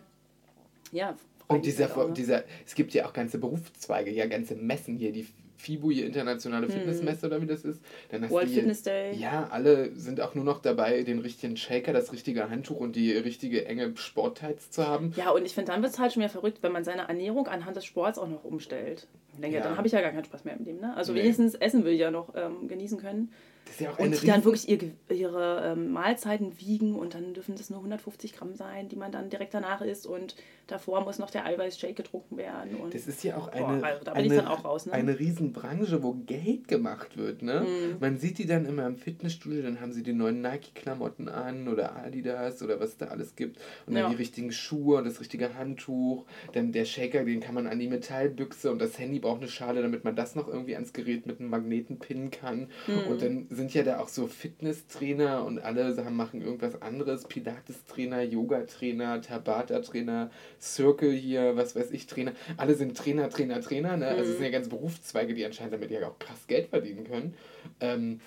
ja. 0.92 1.16
Und 1.48 1.66
dieser, 1.66 1.90
halt 1.90 1.98
auch, 1.98 2.08
ne? 2.08 2.14
dieser, 2.14 2.44
es 2.66 2.74
gibt 2.74 2.94
ja 2.94 3.06
auch 3.06 3.14
ganze 3.14 3.38
Berufszweige, 3.38 4.10
ja, 4.12 4.26
ganze 4.26 4.56
Messen 4.56 4.98
hier, 4.98 5.12
die 5.12 5.28
FIBU, 5.58 5.92
hier 5.92 6.06
internationale 6.06 6.68
Fitnessmesse 6.70 7.26
oder 7.28 7.42
wie 7.42 7.46
das 7.46 7.64
ist. 7.64 7.82
Dann 8.10 8.22
hast 8.22 8.30
Hm. 8.30 8.36
World 8.36 8.48
du 8.48 8.52
hier, 8.52 8.62
Fitness 8.62 8.84
Day. 8.84 9.14
Ja, 9.16 9.48
alle 9.52 9.96
sind 9.96 10.22
auch 10.22 10.36
nur 10.36 10.44
noch 10.46 10.62
dabei, 10.62 11.04
den 11.04 11.20
richtigen 11.20 11.58
Shaker, 11.58 11.94
das 11.94 12.12
richtige 12.14 12.50
Handtuch 12.50 12.80
und 12.80 12.96
die 12.96 13.12
richtige 13.14 13.66
enge 13.66 13.96
Sporttights 13.96 14.72
zu 14.72 14.88
haben. 14.88 15.14
Ja, 15.16 15.32
und 15.32 15.46
ich 15.46 15.54
finde, 15.54 15.72
dann 15.72 15.82
wird 15.82 15.94
es 15.94 16.00
halt 16.00 16.14
schon 16.14 16.22
wieder 16.22 16.30
verrückt, 16.30 16.60
wenn 16.62 16.72
man 16.72 16.84
seine 16.84 17.08
Ernährung 17.08 17.48
anhand 17.48 17.76
des 17.78 17.86
Sports 17.86 18.18
auch 18.20 18.28
noch 18.28 18.44
umstellt. 18.44 19.08
Ich 19.34 19.40
denke, 19.42 19.58
Ja. 19.58 19.64
dann 19.64 19.78
habe 19.78 19.88
ich 19.88 19.94
ja 19.94 20.02
gar 20.02 20.12
keinen 20.12 20.26
Spaß 20.26 20.44
mehr 20.46 20.56
im 20.58 20.66
Leben. 20.66 20.80
Ne? 20.80 20.96
Also 20.96 21.14
Nee. 21.14 21.20
wenigstens 21.24 21.56
Essen 21.56 21.84
will 21.86 21.94
ich 21.94 22.00
ja 22.00 22.12
noch 22.12 22.34
ähm, 22.36 22.68
genießen 22.68 22.98
können. 23.00 23.32
Ja 23.80 23.92
Und 23.98 24.22
die 24.22 24.28
dann 24.28 24.44
wirklich 24.46 24.70
ihr, 24.70 24.78
Ge- 24.78 24.92
ihre 25.10 25.74
ähm, 25.74 25.92
Mahlzeiten 25.92 26.60
wiegen 26.60 26.96
und 26.96 27.14
dann 27.14 27.34
dürfen 27.34 27.56
das 27.56 27.70
nur 27.70 27.80
150 27.80 28.34
Gramm 28.34 28.56
sein, 28.56 28.88
die 28.90 28.96
man 28.96 29.12
dann 29.12 29.30
direkt 29.30 29.54
danach 29.54 29.82
isst 29.82 30.06
und 30.08 30.36
davor 30.68 31.04
muss 31.04 31.20
noch 31.20 31.30
der 31.30 31.46
Eiweißshake 31.46 31.94
getrunken 31.94 32.38
werden. 32.38 32.76
Und 32.76 32.94
Das 32.94 33.06
ist 33.08 33.24
ja 33.24 33.38
auch 33.38 33.52
Boah, 33.52 33.68
eine, 33.70 33.84
also 33.84 34.12
eine, 34.12 34.50
auch 34.50 34.64
raus, 34.64 34.86
ne? 34.86 34.94
eine 34.94 35.20
Riesenbranche, 35.20 36.02
wo 36.04 36.14
Geld 36.14 36.68
gemacht 36.68 37.18
wird. 37.18 37.42
Ne? 37.42 37.62
Mhm. 37.62 37.98
Man 38.00 38.18
sieht 38.18 38.38
die 38.38 38.46
dann 38.46 38.66
immer 38.66 38.86
im 38.88 38.96
Fitnessstudio, 38.98 39.62
dann 39.64 39.82
haben 39.82 39.92
sie 39.92 40.04
die 40.04 40.14
neuen 40.14 40.42
Nike-Klamotten 40.42 41.28
an 41.30 41.68
oder 41.68 41.96
Adidas 41.98 42.62
oder 42.64 42.80
was 42.80 42.98
da 42.98 43.08
alles 43.08 43.36
gibt. 43.36 43.58
Und 43.86 43.94
dann 43.96 44.04
Ja. 44.04 44.10
die 44.10 44.16
richtigen 44.16 44.52
Schuhe 44.52 44.98
und 45.00 45.06
das 45.06 45.20
richtige 45.20 45.56
Handtuch. 45.56 46.26
Dann 46.54 46.72
der 46.72 46.86
Shaker, 46.86 47.26
den 47.26 47.40
kann 47.42 47.56
man 47.56 47.68
an 47.68 47.80
die 47.80 47.88
Metallbüchse 47.88 48.72
und 48.72 48.80
das 48.80 48.98
Handy 49.00 49.20
braucht 49.20 49.42
eine 49.42 49.50
Schale, 49.50 49.82
damit 49.82 50.04
man 50.04 50.16
das 50.16 50.36
noch 50.36 50.48
irgendwie 50.48 50.76
ans 50.76 50.94
Gerät 50.94 51.26
mit 51.28 51.40
einem 51.40 51.50
Magneten 51.50 52.00
pinnen 52.00 52.32
kann. 52.32 52.70
Mhm. 52.88 53.12
Und 53.12 53.22
dann 53.22 53.48
sind 53.56 53.74
ja 53.74 53.84
da 53.84 54.00
auch 54.00 54.08
so 54.10 54.28
Fitnesstrainer 54.28 55.44
und 55.46 55.60
alle 55.60 55.96
haben, 56.06 56.16
machen 56.16 56.42
irgendwas 56.42 56.82
anderes. 56.82 57.26
Pilates-Trainer, 57.26 58.22
Yoga-Trainer, 58.24 59.22
Tabata-Trainer, 59.22 60.30
Circle 60.62 61.12
hier, 61.12 61.56
was 61.56 61.76
weiß 61.76 61.92
ich, 61.92 62.08
Trainer. 62.08 62.34
Alle 62.58 62.76
sind 62.76 62.96
Trainer, 62.98 63.30
Trainer, 63.30 63.62
Trainer. 63.62 63.98
Ne? 63.98 64.08
Also 64.08 64.24
es 64.24 64.28
Mhm. 64.30 64.34
sind 64.34 64.44
ja 64.44 64.52
ganze 64.52 64.70
Berufszweige, 64.70 65.34
die 65.34 65.46
anscheinend 65.46 65.74
damit 65.74 65.92
ja 65.92 66.08
auch 66.08 66.20
krass 66.20 66.48
Geld 66.48 66.68
verdienen 66.68 67.06
können. 67.06 67.34
Ähm, 67.80 68.20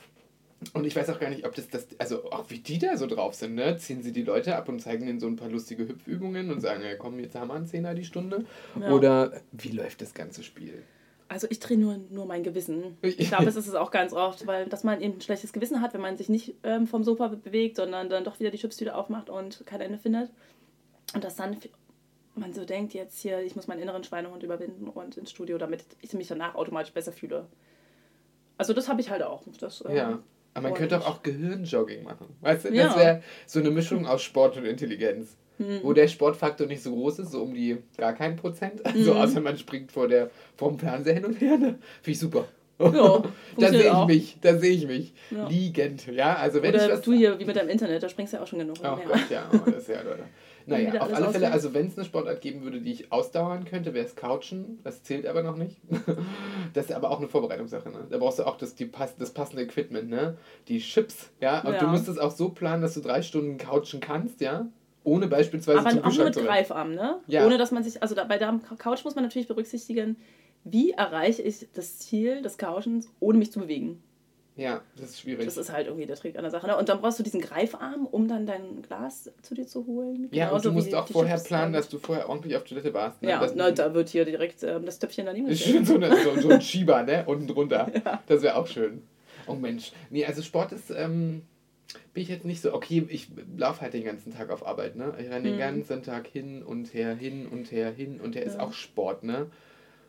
und 0.72 0.84
ich 0.84 0.96
weiß 0.96 1.08
auch 1.10 1.20
gar 1.20 1.30
nicht, 1.30 1.46
ob 1.46 1.54
das, 1.54 1.68
das, 1.68 1.86
also 1.98 2.32
auch 2.32 2.50
wie 2.50 2.58
die 2.58 2.80
da 2.80 2.96
so 2.96 3.06
drauf 3.06 3.34
sind, 3.34 3.54
ne? 3.54 3.76
Ziehen 3.76 4.02
sie 4.02 4.10
die 4.12 4.24
Leute 4.24 4.56
ab 4.56 4.68
und 4.68 4.80
zeigen 4.80 5.06
ihnen 5.06 5.20
so 5.20 5.28
ein 5.28 5.36
paar 5.36 5.48
lustige 5.48 5.86
Hüpfübungen 5.86 6.50
und 6.50 6.60
sagen, 6.60 6.82
ja 6.82 6.96
komm, 6.96 7.20
jetzt 7.20 7.36
haben 7.36 7.48
wir 7.48 7.54
einen 7.54 7.66
Zehner 7.66 7.94
die 7.94 8.04
Stunde. 8.04 8.44
Ja. 8.80 8.90
Oder 8.90 9.40
wie 9.52 9.68
läuft 9.68 10.02
das 10.02 10.14
ganze 10.14 10.42
Spiel? 10.42 10.82
Also 11.28 11.46
ich 11.50 11.60
drehe 11.60 11.76
nur, 11.78 11.98
nur 12.10 12.24
mein 12.24 12.42
Gewissen. 12.42 12.96
Ich- 13.02 13.18
glaube, 13.28 13.44
es 13.46 13.56
ist 13.56 13.66
es 13.68 13.74
auch 13.74 13.90
ganz 13.90 14.12
oft, 14.14 14.46
weil 14.46 14.66
dass 14.66 14.82
man 14.82 15.00
eben 15.02 15.14
ein 15.14 15.20
schlechtes 15.20 15.52
Gewissen 15.52 15.82
hat, 15.82 15.92
wenn 15.92 16.00
man 16.00 16.16
sich 16.16 16.28
nicht 16.30 16.54
ähm, 16.62 16.86
vom 16.86 17.04
Sofa 17.04 17.28
bewegt, 17.28 17.76
sondern 17.76 18.08
dann 18.08 18.24
doch 18.24 18.40
wieder 18.40 18.50
die 18.50 18.56
Chipstüte 18.58 18.94
aufmacht 18.94 19.28
und 19.28 19.62
kein 19.66 19.80
Ende 19.82 19.98
findet. 19.98 20.30
Und 21.14 21.24
dass 21.24 21.36
dann 21.36 21.56
man 22.34 22.52
so 22.54 22.64
denkt, 22.64 22.94
jetzt 22.94 23.18
hier, 23.20 23.40
ich 23.40 23.56
muss 23.56 23.66
meinen 23.66 23.82
inneren 23.82 24.04
Schweinehund 24.04 24.42
überwinden 24.42 24.88
und 24.88 25.16
ins 25.16 25.30
Studio, 25.30 25.58
damit 25.58 25.84
ich 26.00 26.12
mich 26.14 26.28
danach 26.28 26.54
automatisch 26.54 26.92
besser 26.92 27.12
fühle. 27.12 27.46
Also 28.56 28.72
das 28.72 28.88
habe 28.88 29.00
ich 29.00 29.10
halt 29.10 29.22
auch. 29.22 29.42
Das, 29.60 29.84
ähm, 29.86 29.96
Ja. 29.96 30.18
Aber 30.54 30.68
man 30.70 30.74
könnte 30.78 30.98
auch, 31.00 31.06
auch 31.06 31.22
Gehirnjogging 31.22 32.04
machen. 32.04 32.26
Weißt 32.40 32.64
du, 32.64 32.68
das 32.68 32.76
Ja. 32.76 32.96
wäre 32.96 33.22
so 33.46 33.60
eine 33.60 33.70
Mischung 33.70 34.06
aus 34.06 34.22
Sport 34.22 34.56
und 34.56 34.64
Intelligenz. 34.64 35.36
Hm. 35.58 35.80
Wo 35.82 35.92
der 35.92 36.08
Sportfaktor 36.08 36.66
nicht 36.66 36.82
so 36.82 36.92
groß 36.94 37.18
ist, 37.20 37.32
so 37.32 37.42
um 37.42 37.52
die 37.54 37.78
gar 37.96 38.12
kein 38.14 38.36
Prozent. 38.36 38.80
Also 38.84 39.12
Hm. 39.14 39.20
außer 39.20 39.40
man 39.40 39.56
springt 39.58 39.92
vor 39.92 40.08
der, 40.08 40.30
vom 40.56 40.78
Fernseher 40.78 41.14
hin 41.14 41.24
und 41.24 41.40
her. 41.40 41.58
Ne? 41.58 41.78
Finde 42.02 42.10
ich 42.12 42.18
super. 42.18 42.44
Ja, 42.80 43.22
da 43.58 43.68
sehe 43.70 43.80
ich 43.80 43.90
auch. 43.90 44.06
mich, 44.06 44.38
da 44.40 44.56
sehe 44.56 44.70
ich 44.70 44.86
mich. 44.86 45.12
Ja. 45.32 45.48
Liegend. 45.48 46.06
Ja, 46.06 46.36
also 46.36 46.62
wenn 46.62 46.74
ich 46.74 46.80
Oder 46.80 46.92
was. 46.94 47.02
du 47.02 47.12
hier, 47.12 47.36
wie 47.40 47.44
mit 47.44 47.56
deinem 47.56 47.70
Internet, 47.70 48.02
da 48.04 48.08
springst 48.08 48.32
du 48.32 48.36
ja 48.36 48.42
auch 48.44 48.46
schon 48.46 48.60
genug. 48.60 48.76
Oh. 48.84 48.96
Gott, 49.04 49.28
ja, 49.30 49.50
oh, 49.52 49.58
das 49.66 49.78
ist 49.82 49.88
ja, 49.88 50.00
Leute. 50.02 50.22
Naja, 50.68 50.90
auf 51.00 51.00
alle 51.00 51.08
Fälle, 51.14 51.26
ausfällt. 51.28 51.52
also 51.54 51.72
wenn 51.72 51.86
es 51.86 51.96
eine 51.96 52.04
Sportart 52.04 52.42
geben 52.42 52.62
würde, 52.62 52.82
die 52.82 52.92
ich 52.92 53.10
ausdauern 53.10 53.64
könnte, 53.64 53.94
wäre 53.94 54.04
es 54.04 54.14
Couchen. 54.16 54.78
Das 54.84 55.02
zählt 55.02 55.26
aber 55.26 55.42
noch 55.42 55.56
nicht. 55.56 55.78
Das 56.74 56.84
ist 56.90 56.92
aber 56.92 57.10
auch 57.10 57.20
eine 57.20 57.26
Vorbereitungssache. 57.28 57.88
Ne? 57.88 58.06
Da 58.10 58.18
brauchst 58.18 58.38
du 58.38 58.46
auch 58.46 58.58
das, 58.58 58.74
die, 58.74 58.90
das 59.18 59.30
passende 59.30 59.62
Equipment, 59.62 60.10
ne? 60.10 60.36
Die 60.68 60.78
Chips, 60.80 61.30
ja. 61.40 61.60
Und 61.62 61.72
Ja. 61.72 61.80
du 61.80 61.86
musst 61.86 62.06
es 62.06 62.18
auch 62.18 62.30
so 62.32 62.50
planen, 62.50 62.82
dass 62.82 62.92
du 62.92 63.00
drei 63.00 63.22
Stunden 63.22 63.56
couchen 63.56 64.00
kannst, 64.00 64.42
ja. 64.42 64.68
Ohne 65.08 65.26
beispielsweise 65.26 65.78
Aber 65.80 65.90
zum 65.90 65.98
auch 66.00 66.04
Kühlschrank 66.04 66.26
mit 66.26 66.34
zu 66.34 66.40
rennen. 66.40 66.50
Greifarm, 66.50 66.94
ne? 66.94 67.20
Ja. 67.26 67.46
Ohne 67.46 67.58
dass 67.58 67.70
man 67.70 67.82
sich, 67.82 68.02
also 68.02 68.14
da, 68.14 68.24
bei 68.24 68.38
der 68.38 68.58
Couch 68.78 69.04
muss 69.04 69.14
man 69.14 69.24
natürlich 69.24 69.48
berücksichtigen, 69.48 70.16
wie 70.64 70.90
erreiche 70.90 71.42
ich 71.42 71.68
das 71.74 71.98
Ziel 71.98 72.42
des 72.42 72.58
Couchens, 72.58 73.08
ohne 73.20 73.38
mich 73.38 73.52
zu 73.52 73.60
bewegen. 73.60 74.02
Ja, 74.58 74.80
das 74.96 75.10
ist 75.10 75.20
schwierig. 75.20 75.44
Das 75.44 75.56
ist 75.56 75.72
halt 75.72 75.86
irgendwie 75.86 76.04
der 76.04 76.16
Trick 76.16 76.36
an 76.36 76.42
der 76.42 76.50
Sache. 76.50 76.66
Ne? 76.66 76.76
Und 76.76 76.88
dann 76.88 77.00
brauchst 77.00 77.16
du 77.20 77.22
diesen 77.22 77.40
Greifarm, 77.40 78.06
um 78.06 78.26
dann 78.26 78.44
dein 78.44 78.82
Glas 78.82 79.30
zu 79.40 79.54
dir 79.54 79.68
zu 79.68 79.86
holen. 79.86 80.26
ja, 80.32 80.50
und 80.50 80.64
du 80.64 80.72
musst 80.72 80.92
auch 80.96 81.06
vorher 81.06 81.36
Chips 81.36 81.46
planen, 81.46 81.72
dass 81.72 81.88
du 81.88 81.98
vorher 81.98 82.28
ordentlich 82.28 82.56
auf 82.56 82.64
Toilette 82.64 82.92
warst. 82.92 83.22
Ne? 83.22 83.30
Ja, 83.30 83.40
das 83.40 83.54
na, 83.54 83.70
da 83.70 83.94
wird 83.94 84.08
hier 84.08 84.24
direkt 84.24 84.64
ähm, 84.64 84.84
das 84.84 84.98
Töpfchen 84.98 85.26
daneben 85.26 85.46
gestellt. 85.46 85.86
so, 85.86 85.94
eine, 85.94 86.10
so, 86.24 86.40
so 86.40 86.48
ein 86.48 86.60
Schieber, 86.60 87.04
ne? 87.04 87.22
Unten 87.26 87.46
drunter. 87.46 87.88
Das 88.26 88.42
wäre 88.42 88.56
auch 88.56 88.66
schön. 88.66 89.02
Oh 89.46 89.54
Mensch. 89.54 89.92
Nee, 90.10 90.26
also 90.26 90.42
Sport 90.42 90.72
ist, 90.72 90.90
ähm, 90.90 91.42
bin 92.12 92.22
ich 92.22 92.28
jetzt 92.28 92.44
nicht 92.44 92.60
so, 92.60 92.74
okay, 92.74 93.06
ich 93.08 93.28
laufe 93.56 93.80
halt 93.80 93.94
den 93.94 94.04
ganzen 94.04 94.32
Tag 94.32 94.50
auf 94.50 94.66
Arbeit, 94.66 94.96
ne? 94.96 95.14
Ich 95.18 95.28
renne 95.30 95.44
den 95.44 95.54
Mhm. 95.54 95.58
ganzen 95.58 96.02
Tag 96.02 96.26
hin 96.26 96.62
und 96.62 96.92
her, 96.92 97.14
hin 97.14 97.46
und 97.46 97.72
her, 97.72 97.90
hin 97.90 98.20
und 98.20 98.36
her. 98.36 98.44
Ist 98.44 98.54
Ja. 98.56 98.60
auch 98.60 98.72
Sport, 98.72 99.24
ne? 99.24 99.50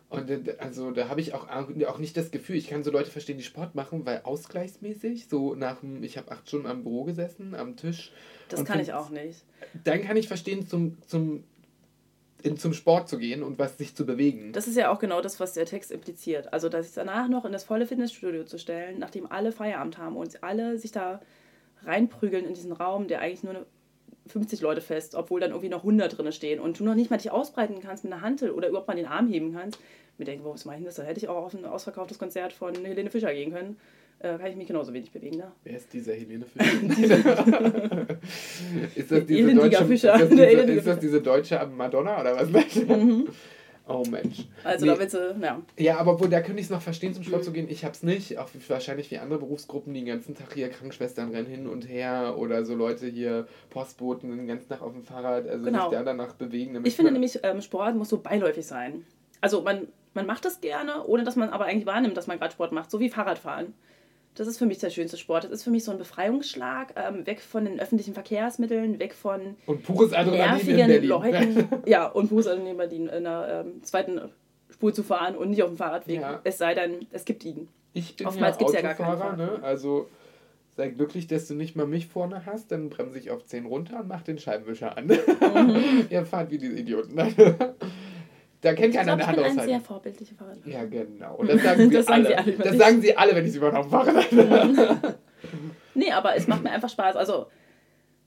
Und 0.10 0.32
also 0.60 0.90
da 0.90 1.08
habe 1.08 1.22
ich 1.22 1.36
auch, 1.36 1.48
auch 1.50 1.98
nicht 2.00 2.18
das 2.18 2.32
Gefühl, 2.32 2.56
ich 2.56 2.68
kann 2.68 2.84
so 2.84 2.90
Leute 2.90 3.12
verstehen, 3.12 3.38
die 3.38 3.44
Sport 3.44 3.76
machen, 3.76 4.08
weil 4.08 4.22
ausgleichsmäßig, 4.24 5.28
so 5.28 5.54
nach 5.54 5.82
dem, 5.82 6.04
ich 6.04 6.18
habe 6.18 6.32
acht 6.32 6.48
Stunden 6.48 6.66
am 6.66 6.82
Büro 6.84 7.04
gesessen, 7.04 7.54
am 7.54 7.76
Tisch. 7.76 8.12
Das 8.50 8.66
kann 8.66 8.80
ich 8.80 8.92
auch 8.94 9.12
nicht. 9.12 9.44
Dann 9.84 10.02
kann 10.02 10.18
ich 10.18 10.28
verstehen, 10.28 10.68
zum, 10.68 10.98
zum, 11.06 11.44
in, 12.42 12.58
zum 12.58 12.74
Sport 12.74 13.08
zu 13.08 13.20
gehen 13.20 13.44
und 13.44 13.60
was 13.60 13.78
sich 13.78 13.96
zu 13.96 14.04
bewegen. 14.06 14.52
Das 14.52 14.68
ist 14.68 14.78
ja 14.78 14.90
auch 14.92 14.98
genau 14.98 15.22
das, 15.22 15.40
was 15.40 15.54
der 15.54 15.68
Text 15.68 15.92
impliziert. 15.92 16.52
Also, 16.54 16.70
dass 16.70 16.88
sich 16.88 16.96
danach 16.96 17.28
noch 17.30 17.46
in 17.46 17.52
das 17.52 17.64
volle 17.64 17.86
Fitnessstudio 17.86 18.46
zu 18.46 18.58
stellen, 18.58 18.98
nachdem 18.98 19.32
alle 19.32 19.52
Feierabend 19.52 20.00
haben 20.00 20.18
und 20.18 20.44
alle 20.44 20.80
sich 20.80 20.92
da 20.92 21.22
reinprügeln 21.84 22.46
in 22.46 22.54
diesen 22.54 22.72
Raum, 22.72 23.08
der 23.08 23.22
eigentlich 23.22 23.44
nur 23.44 23.56
eine 23.56 23.66
50 24.28 24.62
Leute 24.62 24.82
fest, 24.82 25.16
obwohl 25.16 25.40
dann 25.40 25.52
irgendwie 25.52 25.70
noch 25.70 25.80
100 25.80 26.18
drin 26.18 26.32
stehen 26.32 26.60
und 26.60 26.80
du 26.80 26.84
noch 26.84 26.96
nicht 26.96 27.10
mal 27.10 27.18
dich 27.18 27.32
ausbreiten 27.32 27.80
kannst 27.82 28.04
mit 28.04 28.14
einer 28.14 28.22
Hantel 28.22 28.52
oder 28.52 28.68
überhaupt 28.68 28.88
mal 28.88 28.96
den 28.96 29.06
Arm 29.06 29.28
heben 29.28 29.54
kannst. 29.54 29.80
Mir 30.18 30.26
denke, 30.26 30.44
wo 30.44 30.54
ist 30.54 30.66
mein 30.66 30.84
das? 30.84 30.96
Da 30.96 31.04
hätte 31.04 31.20
ich 31.20 31.30
auch 31.30 31.46
auf 31.46 31.54
ein 31.54 31.66
ausverkauftes 31.66 32.20
Konzert 32.20 32.54
von 32.54 32.76
Helene 32.76 33.10
Fischer 33.10 33.34
gehen 33.34 33.54
können. 33.54 33.78
Äh, 34.20 34.38
kann 34.38 34.48
ich 34.48 34.58
mich 34.58 34.68
genauso 34.68 34.94
wenig 34.94 35.12
bewegen. 35.12 35.38
Ne? 35.38 35.52
Wer 35.64 35.78
ist 35.78 35.94
dieser 35.94 36.14
Helene 36.14 36.46
Fischer? 36.54 36.66
ist, 38.96 39.12
das 39.12 39.26
diese 39.26 39.40
Elendiger 39.40 39.70
deutsche, 39.70 39.86
Fischer. 39.86 40.16
ist, 40.16 40.22
das 40.22 40.30
diese, 40.30 40.44
ist 40.44 40.88
das 40.88 41.00
diese 41.00 41.22
deutsche 41.22 41.66
Madonna 41.76 42.20
oder 42.20 42.36
was? 42.36 42.50
Oh 43.92 44.04
Mensch. 44.10 44.46
Also 44.64 44.86
Nee. 44.86 44.92
da 44.92 45.00
willst 45.00 45.16
du, 45.16 45.36
ja. 45.42 45.62
Ja, 45.78 45.98
aber 45.98 46.20
wo, 46.20 46.28
da 46.28 46.42
könnte 46.42 46.60
ich 46.60 46.68
es 46.68 46.70
noch 46.70 46.82
verstehen, 46.82 47.14
zum 47.14 47.24
Mhm. 47.24 47.28
Sport 47.28 47.44
zu 47.44 47.52
gehen. 47.52 47.68
Ich 47.70 47.84
hab's 47.84 48.04
nicht. 48.04 48.38
Auch 48.38 48.48
wie, 48.54 48.60
wahrscheinlich 48.70 49.10
wie 49.10 49.18
andere 49.18 49.40
Berufsgruppen, 49.40 49.94
die 49.94 50.02
den 50.02 50.08
ganzen 50.08 50.36
Tag 50.36 50.54
hier 50.54 50.70
Krankenschwestern 50.70 51.32
rennen 51.32 51.48
hin 51.48 51.68
und 51.68 51.90
her 51.90 52.36
oder 52.38 52.64
so 52.66 52.76
Leute 52.76 53.08
hier 53.08 53.48
Postboten 53.72 54.30
den 54.30 54.48
ganzen 54.48 54.70
Tag 54.70 54.82
auf 54.84 54.94
dem 54.94 55.04
Fahrrad, 55.04 55.48
also 55.48 55.66
Genau. 55.66 55.90
sich 55.90 55.98
da 55.98 56.04
danach 56.04 56.34
bewegen. 56.34 56.76
Damit 56.76 56.88
Ich 56.88 56.96
finde 56.96 57.12
nämlich, 57.12 57.40
ähm, 57.44 57.62
Sport 57.62 57.96
muss 57.96 58.10
so 58.10 58.20
beiläufig 58.20 58.66
sein. 58.68 59.06
Also 59.42 59.62
man, 59.64 59.88
man 60.14 60.26
macht 60.28 60.46
das 60.46 60.62
gerne, 60.62 61.06
ohne 61.08 61.24
dass 61.24 61.36
man 61.36 61.50
aber 61.50 61.66
eigentlich 61.66 61.86
wahrnimmt, 61.88 62.16
dass 62.16 62.28
man 62.28 62.38
gerade 62.38 62.52
Sport 62.54 62.72
macht, 62.72 62.92
so 62.92 63.00
wie 63.00 63.10
Fahrradfahren. 63.10 63.74
Das 64.40 64.48
ist 64.48 64.58
für 64.58 64.66
mich 64.66 64.78
der 64.78 64.90
schönste 64.90 65.18
Sport. 65.18 65.44
Das 65.44 65.52
ist 65.52 65.64
für 65.64 65.70
mich 65.70 65.84
so 65.84 65.92
ein 65.92 65.98
Befreiungsschlag, 65.98 66.94
ähm, 66.96 67.28
weg 67.28 67.42
von 67.42 67.66
den 67.66 67.78
öffentlichen 67.78 68.14
Verkehrsmitteln, 68.14 68.98
weg 68.98 69.14
von 69.14 69.58
Und 69.66 69.84
pures 69.84 70.14
Adrenalin 70.14 70.66
in 70.66 70.76
nervigen. 70.78 71.10
Leuten. 71.10 71.68
ja, 71.86 72.06
und 72.08 72.32
neben 72.32 72.78
Berlin 72.78 73.08
in 73.08 73.28
einer 73.28 73.66
ähm, 73.66 73.84
zweiten 73.84 74.22
Spur 74.70 74.94
zu 74.94 75.04
fahren 75.04 75.36
und 75.36 75.50
nicht 75.50 75.62
auf 75.62 75.68
dem 75.68 75.76
Fahrradweg. 75.76 76.22
Ja. 76.22 76.40
Es 76.46 76.58
sei 76.58 76.74
denn, 76.74 77.06
es 77.12 77.26
gibt 77.26 77.44
ihn. 77.44 77.68
Ich 77.92 78.16
bin 78.16 78.28
Oftmals 78.28 78.56
ja 78.56 78.60
gibt's 78.60 78.74
ja 78.76 78.82
gar 78.82 78.94
keinen 78.94 79.08
Autofahrer, 79.08 79.36
ne? 79.36 79.60
Also 79.62 80.08
sei 80.78 80.88
glücklich, 80.88 81.28
dass 81.28 81.50
du 81.50 81.56
nicht 81.56 81.76
mal 81.76 81.86
mich 81.86 82.08
vorne 82.08 82.46
hast, 82.46 82.72
dann 82.72 82.90
bremse 82.90 83.20
ich 83.20 83.32
auf 83.32 83.44
10 83.44 83.66
runter 83.66 84.00
und 84.00 84.08
mach 84.08 84.22
den 84.22 84.38
Scheibenwischer 84.38 84.98
an. 84.98 85.08
Mhm. 85.08 86.08
Ihr 86.10 86.26
fahrt 86.26 86.50
wie 86.50 86.60
diese 86.60 86.78
Idioten. 86.78 87.20
da 88.62 88.74
kennt 88.74 88.94
keiner 88.94 89.14
eine 89.14 89.22
ich 89.22 89.28
bin 89.28 89.46
Hand 89.46 89.60
ein 89.60 89.66
sehr 89.66 89.80
vorbildlicher 89.80 90.36
Fahrradfahrer. 90.36 90.70
Ja, 90.70 90.86
genau. 90.86 91.36
Und 91.36 91.50
das 91.52 91.62
sagen 91.64 91.90
sie 91.90 91.96
Das 91.96 92.06
sagen 92.06 92.26
alle. 92.26 92.28
sie 92.28 92.36
alle 92.36 92.58
das 92.58 92.72
dich. 92.72 92.80
sagen 92.80 93.02
sie 93.02 93.18
alle, 93.18 93.36
wenn 93.36 93.46
ich 93.46 93.52
sie 93.52 93.58
überhaupt 93.58 93.92
mache. 93.92 95.16
Nee, 95.96 96.12
aber 96.12 96.36
es 96.36 96.48
macht 96.48 96.64
mir 96.64 96.72
einfach 96.72 96.90
Spaß. 96.90 97.16
Also, 97.16 97.48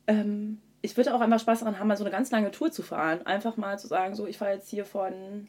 ähm, 0.07 0.61
ich 0.81 0.97
würde 0.97 1.15
auch 1.15 1.21
einfach 1.21 1.41
Spaß 1.41 1.61
daran 1.61 1.79
haben, 1.79 1.89
mal 1.89 1.97
so 1.97 2.05
eine 2.05 2.11
ganz 2.11 2.31
lange 2.31 2.51
Tour 2.51 2.71
zu 2.71 2.83
fahren. 2.83 3.25
Einfach 3.25 3.57
mal 3.57 3.79
zu 3.79 3.87
sagen, 3.87 4.15
so, 4.15 4.27
ich 4.27 4.39
fahre 4.39 4.55
jetzt 4.55 4.69
hier 4.69 4.85
von 4.85 5.49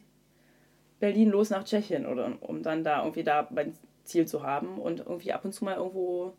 Berlin 1.00 1.30
los 1.30 1.50
nach 1.50 1.64
Tschechien, 1.64 2.06
oder 2.06 2.32
um 2.40 2.62
dann 2.62 2.84
da 2.84 3.00
irgendwie 3.00 3.24
da 3.24 3.48
mein 3.50 3.74
Ziel 4.04 4.26
zu 4.26 4.42
haben 4.42 4.78
und 4.78 5.00
irgendwie 5.00 5.32
ab 5.32 5.44
und 5.44 5.52
zu 5.52 5.64
mal 5.64 5.76
irgendwo 5.76 6.34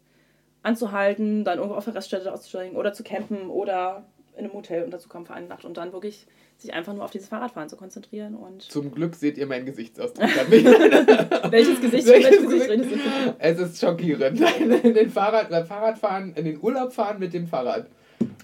anzuhalten, 0.64 1.44
dann 1.44 1.58
irgendwo 1.58 1.76
auf 1.76 1.86
der 1.86 1.96
Raststätte 1.96 2.32
auszusteigen 2.34 2.78
oder 2.78 2.94
zu 2.94 3.04
campen 3.04 3.50
oder 3.50 4.06
in 4.34 4.46
einem 4.46 4.54
Hotel 4.54 4.84
unterzukommen 4.84 5.26
für 5.28 5.34
eine 5.34 5.48
Nacht 5.48 5.66
und 5.66 5.78
dann 5.78 5.94
wirklich 5.94 6.26
sich 6.58 6.74
einfach 6.74 6.94
nur 6.94 7.04
auf 7.04 7.12
dieses 7.12 7.28
Fahrradfahren 7.28 7.68
zu 7.70 7.76
konzentrieren 7.76 8.36
und 8.36 8.62
Zum 8.64 8.92
Glück 8.92 9.16
seht 9.16 9.38
ihr 9.38 9.46
meinen 9.46 9.66
Gesichtsausdruck 9.66 10.28
damit. 10.36 10.66
welches 11.52 11.82
Gesicht, 11.82 12.08
Welches 12.08 12.32
welches 12.32 12.42
Gesicht 12.44 12.70
redest 12.70 12.92
du? 12.92 13.00
es 13.40 13.60
ist 13.60 13.80
schockierend. 13.82 14.40
In 14.84 14.94
den 14.94 15.10
Fahrrad, 15.10 15.50
beim 15.50 15.66
Fahrradfahren, 15.66 16.34
in 16.36 16.46
den 16.46 16.60
Urlaub 16.62 16.94
fahren 16.94 17.20
mit 17.20 17.34
dem 17.34 17.48
Fahrrad. 17.48 17.88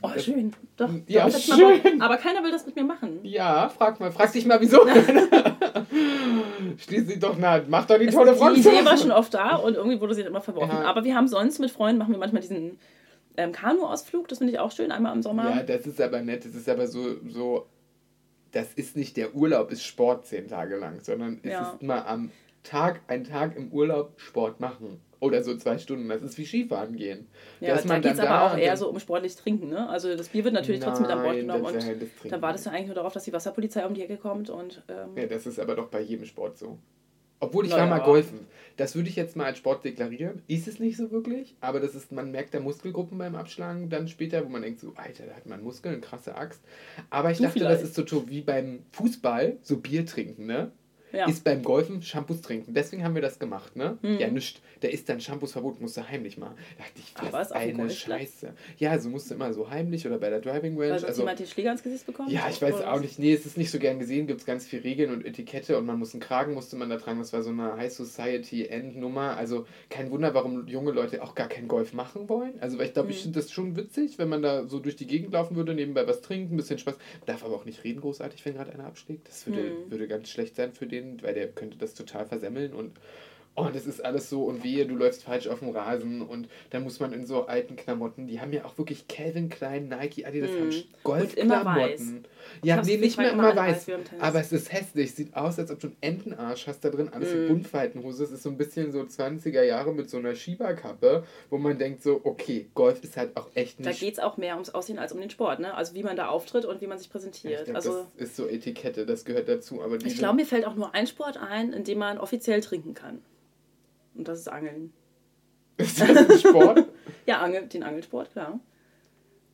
Oh, 0.04 0.10
schön. 0.18 0.52
Doch, 0.78 0.90
Ja, 1.08 1.30
doch, 1.30 1.38
schön. 1.40 2.02
Aber 2.02 2.18
keiner 2.18 2.44
will 2.44 2.52
das 2.52 2.66
mit 2.66 2.76
mir 2.76 2.84
machen. 2.84 3.20
Ja, 3.24 3.70
frag 3.70 4.00
mal, 4.00 4.12
frag 4.12 4.32
dich 4.34 4.46
mal, 4.46 4.60
wieso. 4.60 4.80
Schließlich 6.78 7.20
doch, 7.20 7.36
na, 7.40 7.62
mach 7.68 7.86
doch 7.86 7.98
die 7.98 8.06
Es- 8.08 8.14
tolle 8.16 8.32
die 8.34 8.38
Front. 8.38 8.58
Idee 8.58 8.84
war 8.86 8.98
schon 8.98 9.12
oft 9.12 9.34
da 9.34 9.56
und 9.56 9.76
irgendwie 9.76 10.00
wurde 10.02 10.16
sie 10.16 10.22
immer 10.22 10.42
verworfen. 10.42 10.76
Ja. 10.82 10.84
Aber 10.84 11.04
wir 11.04 11.16
haben 11.16 11.28
sonst 11.28 11.60
mit 11.60 11.72
Freunden, 11.72 12.00
machen 12.00 12.12
wir 12.14 12.18
manchmal 12.20 12.42
diesen 12.42 12.80
ähm, 13.38 13.52
Kanu-Ausflug, 13.52 14.28
das 14.28 14.40
finde 14.40 14.54
ich 14.54 14.60
auch 14.60 14.72
schön, 14.72 14.92
einmal 14.92 15.16
im 15.16 15.22
Sommer. 15.22 15.50
Ja, 15.56 15.64
das 15.64 15.86
ist 15.88 16.02
aber 16.02 16.22
nett. 16.22 16.46
Das 16.46 16.54
ist 16.56 16.68
aber 16.68 16.88
so, 16.88 17.02
so, 17.30 17.66
das 18.52 18.74
ist 18.74 18.96
nicht 18.96 19.18
der 19.18 19.34
Urlaub, 19.36 19.72
ist 19.72 19.84
Sport 19.84 20.26
zehn 20.26 20.48
Tage 20.48 20.76
lang, 20.78 21.00
sondern 21.02 21.40
es 21.44 21.52
Ja. 21.52 21.72
ist 21.72 21.82
mal 21.84 22.02
am 22.04 22.32
Tag, 22.64 23.02
ein 23.08 23.24
Tag 23.24 23.56
im 23.56 23.72
Urlaub 23.72 24.20
Sport 24.20 24.60
machen. 24.60 25.00
Oder 25.20 25.44
so 25.44 25.56
zwei 25.56 25.78
Stunden. 25.78 26.10
Das 26.10 26.24
ist 26.24 26.36
wie 26.40 26.46
Skifahren 26.46 26.96
gehen. 26.96 27.28
Ja, 27.60 27.76
ist 27.76 27.84
da 27.86 27.90
man 27.90 28.02
geht 28.02 28.14
es 28.14 28.20
aber 28.20 28.30
da 28.30 28.48
auch 28.48 28.58
eher 28.58 28.76
so 28.76 28.90
um 28.90 29.00
sportlich 29.00 29.36
Trinken, 29.36 29.70
ne? 29.70 29.88
Also 29.88 30.16
das 30.16 30.30
Bier 30.30 30.44
wird 30.44 30.56
natürlich 30.56 30.82
trotzdem 30.82 31.04
mit 31.04 31.12
an 31.12 31.22
Bord 31.22 31.36
Nein, 31.36 31.46
genommen 31.46 31.66
und 31.66 31.80
Trinken. 31.80 32.30
dann 32.30 32.42
wartest 32.42 32.66
du 32.66 32.72
eigentlich 32.72 32.88
nur 32.88 32.96
darauf, 32.96 33.14
dass 33.14 33.24
die 33.26 33.34
Wasserpolizei 33.34 33.86
um 33.86 33.94
die 33.94 34.02
Ecke 34.02 34.18
kommt 34.18 34.50
und 34.50 34.82
ähm, 34.90 35.16
Ja, 35.16 35.28
das 35.28 35.46
ist 35.46 35.60
aber 35.60 35.76
doch 35.76 35.90
bei 35.90 36.02
jedem 36.02 36.26
Sport 36.26 36.58
so. 36.58 36.80
Obwohl 37.42 37.66
ich 37.66 37.72
Na 37.72 37.80
war 37.80 37.88
mal 37.88 38.00
golfen. 38.00 38.48
Das 38.78 38.96
würde 38.96 39.10
ich 39.10 39.16
jetzt 39.16 39.36
mal 39.36 39.46
als 39.46 39.58
Sport 39.58 39.84
deklarieren. 39.84 40.42
Ist 40.48 40.68
es 40.68 40.80
nicht 40.80 40.96
so 40.96 41.12
wirklich, 41.12 41.56
aber 41.60 41.80
das 41.80 41.94
ist, 41.94 42.12
man 42.12 42.32
merkt 42.32 42.54
da 42.54 42.60
Muskelgruppen 42.60 43.18
beim 43.18 43.36
Abschlagen 43.36 43.90
dann 43.90 44.08
später, 44.08 44.46
wo 44.46 44.50
man 44.50 44.62
denkt 44.62 44.80
so, 44.80 44.94
Alter, 44.96 45.26
da 45.26 45.34
hat 45.34 45.46
man 45.46 45.62
Muskeln, 45.62 46.00
krasse 46.02 46.36
Axt. 46.36 46.62
Aber 47.10 47.32
ich 47.32 47.38
Du 47.38 47.44
dachte, 47.44 47.60
vielleicht. 47.60 47.82
das 47.84 47.98
ist 47.98 48.10
so 48.10 48.30
wie 48.30 48.42
beim 48.42 48.84
Fußball, 48.92 49.58
so 49.62 49.78
Bier 49.78 50.06
trinken, 50.06 50.46
ne? 50.46 50.72
Ja. 51.14 51.28
Ist 51.28 51.44
beim 51.44 51.64
Golfen 51.64 52.02
Shampoos 52.02 52.42
trinken. 52.42 52.74
Deswegen 52.74 53.04
haben 53.04 53.16
wir 53.16 53.22
das 53.22 53.40
gemacht, 53.40 53.76
ne? 53.76 53.98
Mhm. 54.02 54.20
Ja, 54.20 54.28
nicht. 54.30 54.62
Da 54.82 54.88
ist 54.88 55.08
dann 55.10 55.22
Shampoos 55.22 55.52
verboten, 55.52 55.84
musst 55.84 55.96
du 55.98 56.08
heimlich 56.08 56.38
machen. 56.38 56.56
Da 56.78 56.84
dachte 56.84 57.00
ich, 57.00 57.32
was 57.34 57.50
dem 57.50 57.58
eine? 57.80 57.90
Scheiße. 57.90 58.54
Ja, 58.80 58.98
so 58.98 59.10
musst 59.10 59.30
du 59.30 59.36
immer 59.36 59.54
so 59.54 59.70
heimlich 59.70 60.08
oder 60.08 60.18
bei 60.18 60.30
der 60.30 60.40
Driving 60.40 60.74
Range. 60.78 60.92
Weil 60.94 61.00
sonst 61.00 61.04
Also, 61.10 61.22
jemand 61.22 61.40
den 61.40 61.46
Schläger 61.48 61.72
ins 61.72 61.84
Gesicht 61.84 62.06
bekommt? 62.08 62.32
ja, 62.32 62.48
ich 62.50 62.62
weiß 62.62 62.82
auch 62.82 62.94
was? 62.96 63.02
nicht. 63.02 63.20
Nee, 63.20 63.34
es 63.34 63.46
ist 63.46 63.58
nicht 63.58 63.70
so 63.70 63.78
gern 63.78 64.00
gesehen. 64.00 64.26
Gibt 64.26 64.40
es 64.40 64.46
ganz 64.46 64.66
viele 64.66 64.84
Regeln 64.84 65.12
und 65.12 65.26
Etikette 65.26 65.78
und 65.78 65.86
man 65.86 66.00
muss 66.00 66.14
einen 66.14 66.22
Kragen, 66.22 66.54
musste 66.56 66.76
man 66.78 66.90
da 66.90 66.98
tragen. 66.98 67.20
Das 67.20 67.32
war 67.34 67.44
so 67.44 67.52
eine 67.52 67.78
High 67.78 67.92
Society 67.94 68.66
End-Nummer. 68.68 69.38
Also 69.38 69.66
kein 69.90 70.10
Wunder, 70.12 70.34
warum 70.34 70.68
junge 70.68 70.92
Leute 70.92 71.22
auch 71.24 71.36
gar 71.36 71.48
kein 71.48 71.68
Golf 71.68 71.94
machen 71.94 72.28
wollen. 72.30 72.54
Also, 72.60 72.78
weil 72.80 72.88
ich 72.88 72.94
glaube, 72.94 73.12
ich 73.12 73.18
Mhm. 73.18 73.22
finde 73.24 73.40
das 73.42 73.52
schon 73.52 73.76
witzig, 73.76 74.18
wenn 74.18 74.30
man 74.30 74.42
da 74.42 74.66
so 74.68 74.80
durch 74.80 74.96
die 74.96 75.08
Gegend 75.08 75.34
laufen 75.34 75.56
würde, 75.56 75.74
nebenbei 75.76 76.08
was 76.08 76.22
trinken, 76.22 76.56
ein 76.56 76.58
bisschen 76.58 76.80
Spaß. 76.80 76.96
Darf 77.28 77.44
aber 77.46 77.56
auch 77.56 77.66
nicht 77.66 77.84
reden 77.84 78.02
großartig, 78.02 78.44
wenn 78.46 78.56
gerade 78.56 78.72
einer 78.74 78.86
abschlägt. 78.86 79.28
Das 79.28 79.46
würde, 79.46 79.62
Mhm. 79.62 79.92
würde 79.92 80.08
ganz 80.08 80.30
schlecht 80.30 80.56
sein 80.56 80.72
für 80.74 80.88
den, 80.88 81.01
weil 81.22 81.34
der 81.34 81.48
könnte 81.52 81.78
das 81.78 81.94
total 81.94 82.26
versemmeln 82.26 82.74
und. 82.74 82.98
Oh, 83.56 83.68
das 83.72 83.86
ist 83.86 84.04
alles 84.04 84.30
so 84.30 84.46
und 84.46 84.64
wehe, 84.64 84.86
du 84.86 84.96
läufst 84.96 85.24
falsch 85.24 85.48
auf 85.48 85.60
dem 85.60 85.70
Rasen 85.70 86.22
und 86.22 86.48
dann 86.70 86.84
muss 86.84 87.00
man 87.02 87.12
in 87.12 87.26
so 87.26 87.48
alten 87.48 87.76
Klamotten, 87.76 88.26
die 88.26 88.40
haben 88.40 88.54
ja 88.54 88.64
auch 88.64 88.78
wirklich 88.78 89.08
Calvin 89.10 89.50
Klein, 89.50 89.90
Nike, 89.90 90.26
Adidas, 90.26 90.50
haben 90.52 90.70
Mhm. 90.70 90.84
Golfklamotten. 91.04 92.26
Ja, 92.64 92.82
nee, 92.82 92.98
nicht 92.98 93.18
mehr 93.18 93.32
immer 93.32 93.56
weiß 93.56 93.88
weiß. 93.88 93.98
Aber 94.20 94.40
es 94.40 94.52
ist 94.52 94.72
hässlich. 94.72 95.14
Sieht 95.14 95.36
aus, 95.36 95.60
als 95.60 95.72
ob 95.72 95.80
du 95.80 95.88
einen 95.88 95.98
Entenarsch 96.02 96.68
hast 96.68 96.84
da 96.84 96.90
drin. 96.90 97.10
Alles 97.12 97.34
Mhm. 97.34 97.42
so 97.42 97.54
Buntfaltenhose. 97.54 98.24
Es 98.24 98.32
ist 98.32 98.44
so 98.44 98.50
ein 98.50 98.58
bisschen 98.58 98.92
so 98.92 99.02
20er 99.02 99.64
Jahre 99.64 99.94
mit 99.94 100.10
so 100.10 100.18
einer 100.18 100.36
Schieberkappe, 100.36 101.24
wo 101.50 101.58
man 101.58 101.78
denkt 101.78 102.04
so, 102.04 102.22
okay, 102.24 102.70
Golf 102.74 103.04
ist 103.04 103.18
halt 103.18 103.36
auch 103.36 103.50
echt 103.54 103.80
Da 103.84 103.90
nicht... 103.90 104.00
geht 104.00 104.14
es 104.14 104.20
auch 104.20 104.38
mehr 104.38 104.54
ums 104.56 104.70
Aussehen 104.70 104.98
als 105.00 105.12
um 105.14 105.20
den 105.20 105.30
Sport, 105.30 105.60
ne? 105.60 105.74
Also 105.74 105.94
wie 105.94 106.04
man 106.04 106.16
da 106.16 106.30
auftritt 106.30 106.66
und 106.66 106.82
wie 106.82 106.88
man 106.88 106.98
sich 106.98 107.08
ich 107.08 107.12
präsentiert. 107.12 107.66
glaub, 107.66 107.76
also 107.76 108.08
das 108.18 108.30
ist 108.30 108.36
so 108.38 108.48
Etikette, 108.48 109.06
das 109.06 109.26
gehört 109.26 109.48
dazu. 109.50 109.82
Aber 109.82 109.96
ich 109.96 110.18
glaube, 110.18 110.36
mir 110.36 110.46
fällt 110.46 110.66
auch 110.66 110.76
nur 110.76 110.94
ein 110.96 111.08
Sport 111.08 111.38
ein, 111.38 111.74
in 111.74 111.84
dem 111.84 112.00
man 112.00 112.18
offiziell 112.18 112.62
trinken 112.62 112.94
kann. 112.94 113.22
Und 114.22 114.28
das 114.28 114.38
ist 114.42 114.48
Angeln. 114.50 114.94
ist 115.78 116.00
das 116.00 116.16
ein 116.30 116.38
Sport? 116.38 116.86
Ja, 117.28 117.40
Angel, 117.40 117.68
den 117.68 117.84
Angelsport, 117.84 118.32
klar. 118.32 118.60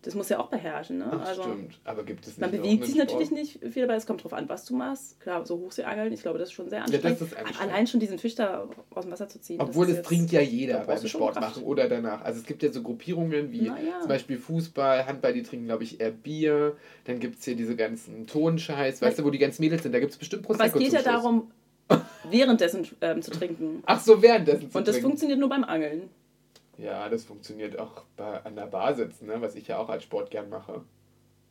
Das 0.02 0.14
muss 0.16 0.30
ja 0.30 0.40
auch 0.40 0.48
beherrschen, 0.50 1.00
ne? 1.00 1.10
Ach, 1.12 1.26
also 1.28 1.44
stimmt. 1.44 1.80
Aber 1.84 2.04
gibt 2.04 2.22
es 2.26 2.38
nicht 2.38 2.40
man 2.40 2.52
bewegt 2.52 2.86
sich 2.86 2.96
Sport? 2.96 3.08
natürlich 3.08 3.32
nicht 3.32 3.60
viel, 3.74 3.84
aber 3.84 3.96
es 3.96 4.06
kommt 4.06 4.24
drauf 4.24 4.34
an, 4.34 4.48
was 4.48 4.66
du 4.66 4.76
machst. 4.76 5.20
Klar, 5.20 5.46
so 5.46 5.58
Hochseeangeln, 5.58 6.14
ich 6.14 6.22
glaube, 6.22 6.38
das 6.40 6.50
ist 6.50 6.54
schon 6.54 6.70
sehr 6.70 6.80
das 6.82 6.94
anstrengend. 6.94 7.22
ist 7.22 7.36
anstrengend. 7.36 7.62
Aber 7.62 7.72
allein 7.72 7.88
schon 7.88 8.00
diesen 8.00 8.20
Fisch 8.20 8.36
da 8.36 8.70
aus 8.92 9.04
dem 9.04 9.12
Wasser 9.12 9.28
zu 9.28 9.40
ziehen. 9.40 9.60
Obwohl 9.60 9.88
das 9.88 9.98
jetzt- 9.98 10.08
trinkt 10.08 10.32
ja 10.32 10.42
jeder 10.42 10.86
beim 10.86 11.06
Sport 11.08 11.36
machen 11.40 11.64
oder 11.64 11.88
danach. 11.90 12.22
Also 12.24 12.40
es 12.40 12.46
gibt 12.46 12.64
ja 12.64 12.72
so 12.72 12.84
Gruppierungen 12.84 13.52
wie 13.52 13.66
ja. 13.66 13.76
zum 14.00 14.08
Beispiel 14.08 14.38
Fußball, 14.38 15.06
Handball, 15.06 15.34
die 15.34 15.44
trinken 15.44 15.66
glaube 15.66 15.84
ich 15.84 16.00
eher 16.00 16.12
Bier. 16.12 16.78
Dann 17.06 17.20
gibt 17.20 17.40
es 17.40 17.46
hier 17.46 17.56
diese 17.56 17.76
ganzen 17.76 18.28
Tonscheiß, 18.28 19.02
weißt 19.02 19.20
du, 19.20 19.26
wo 19.26 19.30
die 19.30 19.40
ganzen 19.40 19.62
Mädels 19.62 19.84
sind. 19.84 19.94
Da 19.94 20.00
gibt 20.00 20.12
es 20.14 20.18
bestimmt 20.18 20.46
Aber 20.46 20.56
Prosecco 20.56 20.78
es 20.78 20.84
geht 20.84 20.94
ja 20.94 21.02
darum, 21.02 21.52
währenddessen 22.30 22.88
ähm, 23.02 23.22
zu 23.22 23.32
trinken. 23.32 23.84
Ach 23.86 24.00
so, 24.00 24.22
währenddessen 24.22 24.70
zu 24.72 24.78
Und 24.78 24.88
das 24.88 24.96
trinken. 24.96 25.10
funktioniert 25.10 25.40
nur 25.40 25.50
beim 25.50 25.64
Angeln. 25.64 26.10
Ja, 26.78 27.10
das 27.10 27.24
funktioniert 27.24 27.80
auch 27.80 28.04
bei, 28.16 28.44
an 28.44 28.56
der 28.56 28.68
Bar 28.68 28.94
sitzen, 28.94 29.28
ne? 29.28 29.36
was 29.40 29.56
ich 29.56 29.68
ja 29.68 29.78
auch 29.80 29.90
als 29.90 30.04
Sport 30.04 30.30
gern 30.30 30.50
mache. 30.50 30.82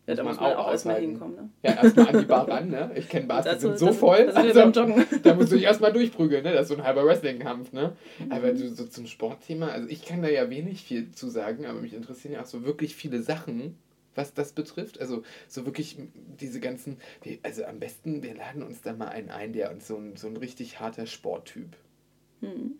Ja, 0.06 0.14
da 0.14 0.22
muss 0.22 0.38
man 0.38 0.54
auch 0.54 0.70
erstmal 0.70 1.00
hinkommen. 1.00 1.34
Ne? 1.34 1.50
Ja, 1.64 1.82
erstmal 1.82 2.08
an 2.10 2.18
die 2.20 2.26
Bar 2.26 2.48
ran, 2.48 2.70
ne? 2.70 2.92
Ich 2.94 3.08
kenne 3.08 3.26
Bars, 3.26 3.44
die 3.44 3.58
sind 3.58 3.76
so 3.76 3.86
das- 3.86 3.96
voll. 3.96 4.26
da 4.26 4.32
sind 4.34 4.54
wir 4.54 4.54
beim 4.54 4.72
Joggen. 4.72 5.04
da 5.24 5.34
musst 5.34 5.50
du 5.50 5.56
dich 5.56 5.64
erstmal 5.64 5.92
durchprügeln, 5.92 6.44
ne? 6.44 6.52
Das 6.52 6.62
ist 6.62 6.68
so 6.68 6.74
ein 6.76 6.84
halber 6.84 7.04
Wrestling-Kampf, 7.04 7.72
ne? 7.72 7.96
Mhm. 8.20 8.30
Aber 8.30 8.52
du, 8.52 8.68
so 8.68 8.86
zum 8.86 9.08
Sportthema, 9.08 9.66
also 9.66 9.88
ich 9.88 10.04
kann 10.04 10.22
da 10.22 10.28
ja 10.28 10.48
wenig 10.48 10.82
viel 10.82 11.10
zu 11.10 11.28
sagen, 11.28 11.66
aber 11.66 11.80
mich 11.80 11.92
interessieren 11.92 12.34
ja 12.34 12.42
auch 12.42 12.46
so 12.46 12.64
wirklich 12.64 12.94
viele 12.94 13.20
Sachen, 13.20 13.76
was 14.16 14.34
das 14.34 14.52
betrifft. 14.52 15.00
Also 15.00 15.22
so 15.48 15.66
wirklich 15.66 15.96
diese 16.40 16.60
ganzen, 16.60 16.98
also 17.42 17.64
am 17.64 17.78
besten, 17.78 18.22
wir 18.22 18.34
laden 18.34 18.62
uns 18.62 18.82
da 18.82 18.92
mal 18.92 19.08
einen 19.08 19.30
ein, 19.30 19.52
der 19.52 19.70
uns 19.70 19.86
so 19.86 19.96
ein, 19.96 20.16
so 20.16 20.28
ein 20.28 20.36
richtig 20.36 20.80
harter 20.80 21.06
Sporttyp. 21.06 21.76
Hm. 22.40 22.76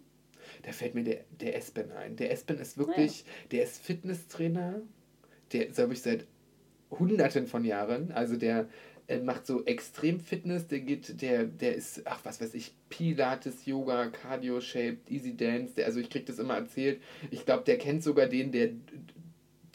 Da 0.62 0.72
fällt 0.72 0.94
mir 0.94 1.05
der, 1.05 1.25
der 1.40 1.57
Espen 1.57 1.92
ein. 1.92 2.16
Der 2.16 2.31
Espen 2.31 2.59
ist 2.59 2.79
wirklich, 2.79 3.25
der 3.51 3.64
ist 3.64 3.83
Fitnesstrainer, 3.83 4.81
der 5.53 5.68
ist, 5.68 5.77
glaube 5.77 5.92
ich, 5.92 6.03
seit 6.03 6.27
hunderten 6.90 7.46
von 7.46 7.64
Jahren. 7.64 8.12
Also 8.12 8.37
der 8.37 8.68
äh, 9.09 9.20
macht 9.20 9.46
so 9.46 9.64
extrem 9.64 10.20
Fitness, 10.20 10.66
der 10.66 10.81
geht, 10.81 11.20
der, 11.22 11.44
der 11.44 11.77
ist, 11.77 12.03
ach 12.07 12.20
was 12.25 12.40
weiß 12.40 12.55
ich, 12.55 12.75
Pilates, 12.88 13.64
Yoga, 13.64 14.09
Cardio 14.09 14.61
Shaped, 14.61 15.11
Easy 15.11 15.37
Dance, 15.37 15.75
der, 15.77 15.87
also 15.87 16.01
ich 16.01 16.11
krieg 16.11 16.27
das 16.27 16.38
immer 16.38 16.55
erzählt. 16.57 17.01
Ich 17.31 17.44
glaube, 17.44 17.64
der 17.64 17.79
kennt 17.79 18.03
sogar 18.03 18.27
den, 18.27 18.53
der 18.53 18.70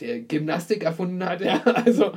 der 0.01 0.19
Gymnastik 0.19 0.83
erfunden 0.83 1.23
hat, 1.25 1.41
ja, 1.41 1.61
also 1.85 2.11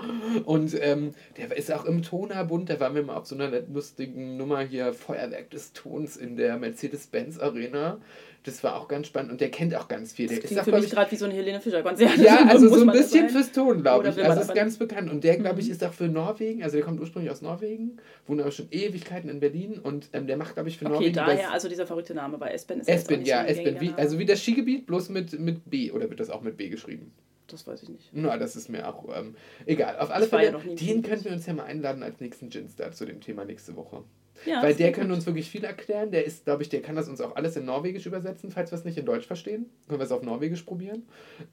und 0.44 0.74
ähm, 0.80 1.12
der 1.36 1.56
ist 1.56 1.72
auch 1.72 1.84
im 1.84 2.02
Tonerbund, 2.02 2.68
da 2.70 2.80
waren 2.80 2.94
wir 2.94 3.02
mal 3.02 3.16
auf 3.16 3.26
so 3.26 3.34
einer 3.36 3.50
lustigen 3.72 4.36
Nummer 4.36 4.60
hier, 4.60 4.92
Feuerwerk 4.92 5.50
des 5.50 5.72
Tons 5.72 6.16
in 6.16 6.36
der 6.36 6.56
Mercedes-Benz 6.56 7.38
Arena, 7.38 7.98
das 8.44 8.62
war 8.62 8.76
auch 8.76 8.88
ganz 8.88 9.06
spannend 9.06 9.32
und 9.32 9.40
der 9.40 9.50
kennt 9.50 9.74
auch 9.74 9.88
ganz 9.88 10.12
viel, 10.12 10.26
der 10.28 10.36
Das 10.36 10.44
ist 10.44 10.48
klingt 10.48 10.60
auch, 10.60 10.64
für 10.66 10.72
mich 10.72 10.84
ich, 10.84 10.90
gerade 10.90 11.10
wie 11.10 11.16
so 11.16 11.24
ein 11.24 11.30
Helene 11.30 11.60
Fischer-Konzert. 11.60 12.18
ja, 12.18 12.44
also 12.48 12.68
so 12.68 12.82
ein 12.82 12.92
bisschen 12.92 13.30
fürs 13.30 13.52
Ton, 13.52 13.80
glaube 13.80 14.08
ich. 14.08 14.22
Also 14.22 14.40
ist 14.42 14.54
ganz 14.54 14.76
bekannt. 14.76 15.10
Und 15.10 15.24
der, 15.24 15.38
glaube 15.38 15.60
ich, 15.60 15.66
Mhm. 15.66 15.72
ist 15.72 15.82
auch 15.84 15.94
für 15.94 16.08
Norwegen, 16.08 16.62
also 16.62 16.76
der 16.76 16.84
kommt 16.84 17.00
ursprünglich 17.00 17.32
aus 17.32 17.40
Norwegen, 17.40 17.96
wohnt 18.26 18.42
aber 18.42 18.50
schon 18.50 18.68
Ewigkeiten 18.70 19.30
in 19.30 19.40
Berlin 19.40 19.78
und 19.82 20.10
ähm, 20.12 20.26
der 20.26 20.36
macht, 20.36 20.54
glaube 20.54 20.68
ich, 20.68 20.76
für 20.76 20.84
Okay, 20.84 20.92
Norwegen 20.94 21.14
daher 21.14 21.44
das 21.44 21.52
also 21.52 21.68
dieser 21.70 21.86
verrückte 21.86 22.12
Name 22.14 22.36
bei 22.36 22.50
Espen 22.50 22.80
ist 22.80 22.88
Espen, 22.88 23.24
ja, 23.24 23.44
Espen, 23.44 23.64
wie, 23.76 23.78
gängiger 23.78 23.98
also 23.98 24.18
wie 24.18 24.26
das 24.26 24.42
Skigebiet, 24.42 24.86
bloß 24.86 25.08
mit, 25.08 25.40
mit 25.40 25.70
B, 25.70 25.90
oder 25.90 26.10
wird 26.10 26.20
das 26.20 26.28
auch 26.28 26.42
mit 26.42 26.58
B 26.58 26.68
geschrieben? 26.68 27.12
Das 27.48 27.66
weiß 27.66 27.82
ich 27.82 27.88
nicht. 27.90 28.08
Na, 28.12 28.36
das 28.38 28.56
ist 28.56 28.68
mir 28.68 28.88
auch 28.88 29.04
ähm, 29.14 29.34
egal. 29.66 29.98
Auf 29.98 30.10
alle 30.10 30.24
ja 30.24 30.30
Fälle, 30.30 30.58
im 30.66 30.76
den 30.76 31.02
könnten 31.02 31.26
wir 31.26 31.32
uns 31.32 31.44
ja 31.46 31.52
mal 31.52 31.64
einladen 31.64 32.02
als 32.02 32.20
nächsten 32.20 32.48
Ginstar 32.48 32.92
zu 32.92 33.04
dem 33.04 33.20
Thema 33.20 33.44
nächste 33.44 33.76
Woche. 33.76 34.02
Ja, 34.46 34.62
Weil 34.62 34.74
der 34.74 34.90
kann 34.92 35.08
gut. 35.08 35.16
uns 35.16 35.26
wirklich 35.26 35.48
viel 35.48 35.62
erklären. 35.64 36.10
Der 36.10 36.24
ist, 36.24 36.44
glaube 36.44 36.62
ich, 36.62 36.68
der 36.68 36.82
kann 36.82 36.96
das 36.96 37.08
uns 37.08 37.20
auch 37.20 37.36
alles 37.36 37.56
in 37.56 37.66
Norwegisch 37.66 38.04
übersetzen, 38.06 38.50
falls 38.50 38.72
wir 38.72 38.78
es 38.78 38.84
nicht 38.84 38.98
in 38.98 39.06
Deutsch 39.06 39.26
verstehen. 39.26 39.70
Können 39.88 40.00
wir 40.00 40.04
es 40.04 40.10
auf 40.12 40.22
Norwegisch 40.22 40.62
probieren. 40.62 41.06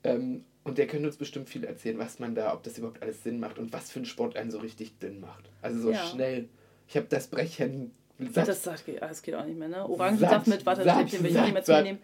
Ähm, 0.04 0.46
und 0.64 0.78
der 0.78 0.88
könnte 0.88 1.08
uns 1.08 1.18
bestimmt 1.18 1.48
viel 1.50 1.64
erzählen, 1.64 2.00
was 2.00 2.20
man 2.20 2.34
da, 2.36 2.54
ob 2.54 2.64
das 2.64 2.78
überhaupt 2.78 3.02
alles 3.04 3.24
Sinn 3.24 3.40
macht 3.40 3.60
und 3.60 3.72
was 3.74 3.92
für 3.92 4.00
ein 4.00 4.06
Sport 4.06 4.36
einen 4.36 4.50
so 4.52 4.58
richtig 4.60 4.94
Sinn 5.00 5.20
macht. 5.20 5.50
Also 5.62 5.80
so 5.80 5.92
Ja. 5.92 6.04
schnell. 6.06 6.50
Ich 6.88 6.98
habe 6.98 7.08
das 7.10 7.28
Brechen 7.28 7.92
satt. 8.30 8.48
Das, 8.48 8.64
sagt, 8.64 8.84
ah, 9.02 9.08
das 9.08 9.22
geht 9.22 9.36
auch 9.36 9.46
nicht 9.46 9.58
mehr, 9.58 9.68
ne? 9.70 9.88
Orangensaft 9.90 10.48
mit 10.48 10.66
Wattestäbchen 10.66 11.24
will 11.24 11.32
ich 11.36 11.42
nicht 11.54 11.68
mehr 11.68 11.82
nehmen. 11.84 12.00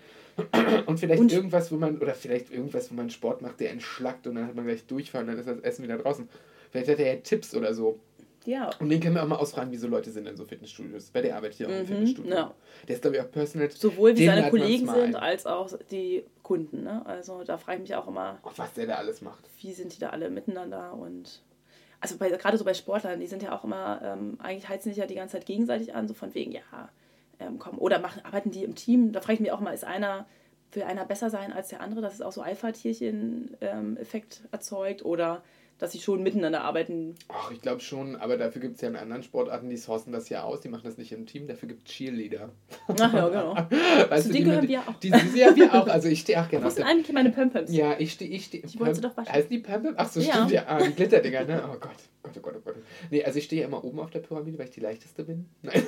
Und 0.85 0.99
vielleicht 0.99 1.19
Und- 1.21 1.31
irgendwas, 1.33 1.71
wo 1.71 1.75
man, 1.77 1.97
oder 1.99 2.13
vielleicht 2.13 2.51
irgendwas, 2.51 2.91
wo 2.91 2.95
man 2.95 3.09
Sport 3.09 3.41
macht, 3.41 3.59
der 3.59 3.71
entschlackt 3.71 4.27
und 4.27 4.35
dann 4.35 4.47
hat 4.47 4.55
man 4.55 4.65
gleich 4.65 4.85
Durchfall 4.85 5.21
und 5.21 5.27
dann 5.27 5.39
ist 5.39 5.47
das 5.47 5.59
Essen 5.61 5.83
wieder 5.83 5.97
draußen. 5.97 6.29
Vielleicht 6.71 6.89
hat 6.89 6.99
er 6.99 7.13
ja 7.15 7.19
Tipps 7.21 7.55
oder 7.55 7.73
so. 7.73 7.99
Ja. 8.45 8.69
Und 8.79 8.87
den 8.89 9.01
können 9.01 9.15
wir 9.15 9.23
auch 9.23 9.27
mal 9.27 9.35
ausfragen, 9.37 9.71
wie 9.71 9.77
so 9.77 9.87
Leute 9.87 10.09
sind 10.11 10.25
in 10.27 10.37
so 10.37 10.45
Fitnessstudios. 10.45 11.09
Weil 11.13 11.23
der 11.23 11.35
arbeitet 11.35 11.57
hier 11.57 11.67
auch 11.67 11.71
im 11.71 11.79
Mhm, 11.81 11.85
Fitnessstudio. 11.87 12.31
ja. 12.33 12.53
Der 12.87 12.95
ist, 12.95 13.01
glaube 13.01 13.17
ich, 13.17 13.21
auch 13.23 13.31
Personal. 13.31 13.69
Sowohl 13.71 14.15
wie 14.15 14.25
seine 14.25 14.49
Kollegen 14.49 14.85
sind, 14.87 14.97
ein. 14.97 15.15
als 15.15 15.45
auch 15.45 15.69
die 15.91 16.23
Kunden, 16.43 16.83
ne? 16.83 17.05
Also 17.05 17.43
da 17.43 17.57
frage 17.57 17.77
ich 17.77 17.89
mich 17.89 17.95
auch 17.95 18.07
immer, 18.07 18.37
Oh, 18.43 18.49
was 18.55 18.73
der 18.73 18.85
da 18.87 18.95
alles 18.95 19.21
macht. 19.21 19.43
wie 19.61 19.73
sind 19.73 19.93
die 19.95 19.99
da 19.99 20.11
alle 20.11 20.29
miteinander 20.29 20.93
und 20.93 21.41
also 21.99 22.17
bei, 22.17 22.29
gerade 22.29 22.57
so 22.57 22.65
bei 22.65 22.73
Sportlern, 22.73 23.19
die 23.19 23.27
sind 23.27 23.43
ja 23.43 23.55
auch 23.55 23.63
immer, 23.63 24.01
ähm, 24.03 24.37
eigentlich 24.41 24.69
heizen 24.69 24.89
sich 24.89 24.97
ja 24.97 25.05
die 25.05 25.15
ganze 25.15 25.33
Zeit 25.33 25.45
gegenseitig 25.45 25.95
an, 25.95 26.07
so 26.07 26.13
von 26.13 26.33
wegen, 26.35 26.51
ja, 26.51 26.61
ähm, 27.39 27.59
komm, 27.59 27.77
oder 27.77 27.99
machen, 27.99 28.25
arbeiten 28.25 28.51
die 28.51 28.63
im 28.63 28.75
Team, 28.75 29.11
da 29.11 29.21
frage 29.21 29.35
ich 29.35 29.39
mich 29.39 29.51
auch 29.51 29.59
mal, 29.59 29.73
ist 29.73 29.83
einer, 29.83 30.25
will 30.71 30.83
einer 30.83 31.05
besser 31.05 31.29
sein 31.29 31.53
als 31.53 31.69
der 31.69 31.81
andere, 31.81 32.01
dass 32.01 32.13
es 32.13 32.21
auch 32.21 32.31
so 32.31 32.41
Alpha-Tierchen-Effekt 32.41 34.41
erzeugt? 34.51 35.05
Oder 35.05 35.43
dass 35.79 35.91
sie 35.91 35.99
schon 35.99 36.23
miteinander 36.23 36.61
arbeiten. 36.61 37.15
Ach, 37.29 37.51
ich 37.51 37.61
glaube 37.61 37.81
schon, 37.81 38.15
aber 38.15 38.37
dafür 38.37 38.61
gibt 38.61 38.75
es 38.75 38.81
ja 38.81 38.89
in 38.89 38.95
anderen 38.95 39.23
Sportarten, 39.23 39.69
die 39.69 39.77
sourcen 39.77 40.11
das 40.11 40.29
ja 40.29 40.43
aus, 40.43 40.61
die 40.61 40.69
machen 40.69 40.83
das 40.85 40.97
nicht 40.97 41.11
im 41.11 41.25
Team, 41.25 41.47
dafür 41.47 41.69
gibt 41.69 41.87
es 41.87 41.93
Cheerleader. 41.93 42.49
Ach 42.87 43.13
ja, 43.13 43.27
genau. 43.29 43.55
Weißt 44.09 44.23
Zu 44.23 44.29
du, 44.29 44.33
denen 44.33 44.33
die 44.33 44.43
gehören 44.43 44.67
wir 44.67 44.79
auch. 44.81 44.99
Die, 44.99 45.11
die, 45.11 45.39
ja, 45.39 45.55
wir 45.55 45.73
auch. 45.73 45.87
Also 45.87 46.07
ich 46.07 46.21
stehe 46.21 46.41
auch 46.41 46.49
gerne 46.49 46.65
Wo 46.65 46.69
sind 46.69 46.83
eigentlich 46.83 47.13
meine 47.13 47.29
Pömpöms? 47.29 47.71
Ja, 47.71 47.95
ich 47.97 48.13
stehe. 48.13 48.31
Ich 48.31 48.45
steh, 48.45 48.61
Die 48.61 48.79
wolltest 48.79 49.03
du 49.03 49.09
doch 49.09 49.17
waschen. 49.17 49.31
Heißen 49.31 49.49
die 49.49 49.59
Pampe? 49.59 49.93
Ach 49.97 50.09
so, 50.09 50.19
Ja. 50.19 50.33
stimmt 50.33 50.51
ja. 50.51 50.63
Ah, 50.67 50.81
die 50.81 50.93
Glitterdinger, 50.93 51.45
ne? 51.45 51.63
Oh 51.67 51.77
Gott. 51.79 51.91
Gott, 52.23 52.33
oh 52.37 52.39
Gott, 52.41 52.53
oh 52.57 52.61
Gott. 52.65 52.75
Nee, 53.09 53.23
also 53.23 53.39
ich 53.39 53.45
stehe 53.45 53.61
ja 53.61 53.67
immer 53.67 53.83
oben 53.83 53.99
auf 53.99 54.09
der 54.09 54.19
Pyramide, 54.19 54.57
weil 54.57 54.65
ich 54.65 54.71
die 54.71 54.79
leichteste 54.81 55.23
bin. 55.23 55.45
Nein. 55.61 55.83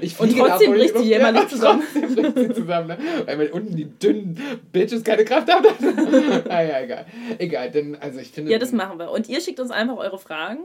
Ich 0.00 0.18
Und 0.20 0.36
trotzdem 0.36 0.72
bricht 0.72 0.94
die 0.96 1.04
sie 1.04 1.12
immer 1.12 1.32
nicht 1.32 1.50
zusammen. 1.50 1.82
Trotzdem 1.92 2.32
bricht 2.32 2.48
sie 2.48 2.54
zusammen, 2.54 2.88
ne? 2.88 2.98
Weil 3.24 3.36
man 3.36 3.48
unten 3.48 3.76
die 3.76 3.84
dünnen 3.86 4.38
Bitches 4.72 5.02
keine 5.04 5.24
Kraft 5.24 5.52
haben. 5.52 5.66
ah, 6.48 6.62
ja, 6.62 6.80
egal. 6.80 7.06
Egal, 7.38 7.70
denn, 7.70 7.96
also 7.96 8.18
ich 8.20 8.28
finde... 8.28 8.47
Ja, 8.50 8.58
das 8.58 8.72
machen 8.72 8.98
wir. 8.98 9.10
Und 9.10 9.28
ihr 9.28 9.40
schickt 9.40 9.60
uns 9.60 9.70
einfach 9.70 9.96
eure 9.96 10.18
Fragen. 10.18 10.60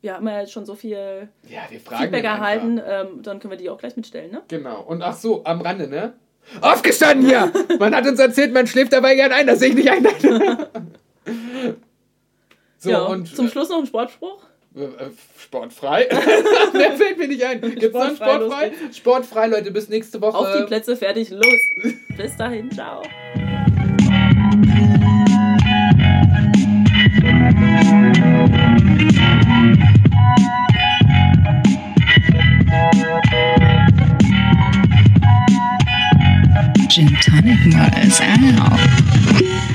Wir 0.00 0.14
haben 0.14 0.26
ja 0.28 0.40
jetzt 0.40 0.52
schon 0.52 0.66
so 0.66 0.74
viel 0.74 1.28
Ja, 1.48 1.60
wir 1.70 1.80
fragen 1.80 2.02
Feedback 2.02 2.24
erhalten, 2.24 2.80
ähm, 2.86 3.22
dann 3.22 3.40
können 3.40 3.52
wir 3.52 3.56
die 3.58 3.70
auch 3.70 3.78
gleich 3.78 3.96
mitstellen, 3.96 4.30
ne? 4.30 4.42
Genau. 4.48 4.82
Und 4.82 5.00
ach 5.02 5.16
so, 5.16 5.42
am 5.44 5.62
Rande, 5.62 5.88
ne? 5.88 6.12
Aufgestanden 6.60 7.26
hier! 7.26 7.50
Man 7.78 7.94
hat 7.94 8.06
uns 8.06 8.18
erzählt, 8.20 8.52
man 8.52 8.66
schläft 8.66 8.92
dabei 8.92 9.14
gern 9.14 9.32
ein, 9.32 9.46
das 9.46 9.60
sehe 9.60 9.70
ich 9.70 9.74
nicht 9.76 9.88
ein. 9.88 10.06
so, 12.78 12.90
ja, 12.90 13.00
und 13.04 13.34
zum 13.34 13.48
Schluss 13.48 13.70
noch 13.70 13.78
ein 13.78 13.86
Sportspruch. 13.86 14.42
äh, 14.76 14.84
äh, 14.84 15.10
sportfrei. 15.38 16.06
Mehr 16.74 16.92
fällt 16.92 17.16
mir 17.16 17.28
nicht 17.28 17.42
ein. 17.42 17.62
Gibt's 17.62 17.86
Sportfrei, 17.86 18.34
sportfrei? 18.34 18.72
Sportfrei, 18.92 19.46
Leute, 19.46 19.70
bis 19.70 19.88
nächste 19.88 20.20
Woche. 20.20 20.36
Auf 20.36 20.54
die 20.58 20.64
Plätze, 20.66 20.96
fertig, 20.98 21.30
los. 21.30 21.92
Bis 22.14 22.36
dahin, 22.36 22.70
ciao. 22.70 23.02
gin 36.94 37.08
tonic 37.20 37.58
was. 37.74 39.73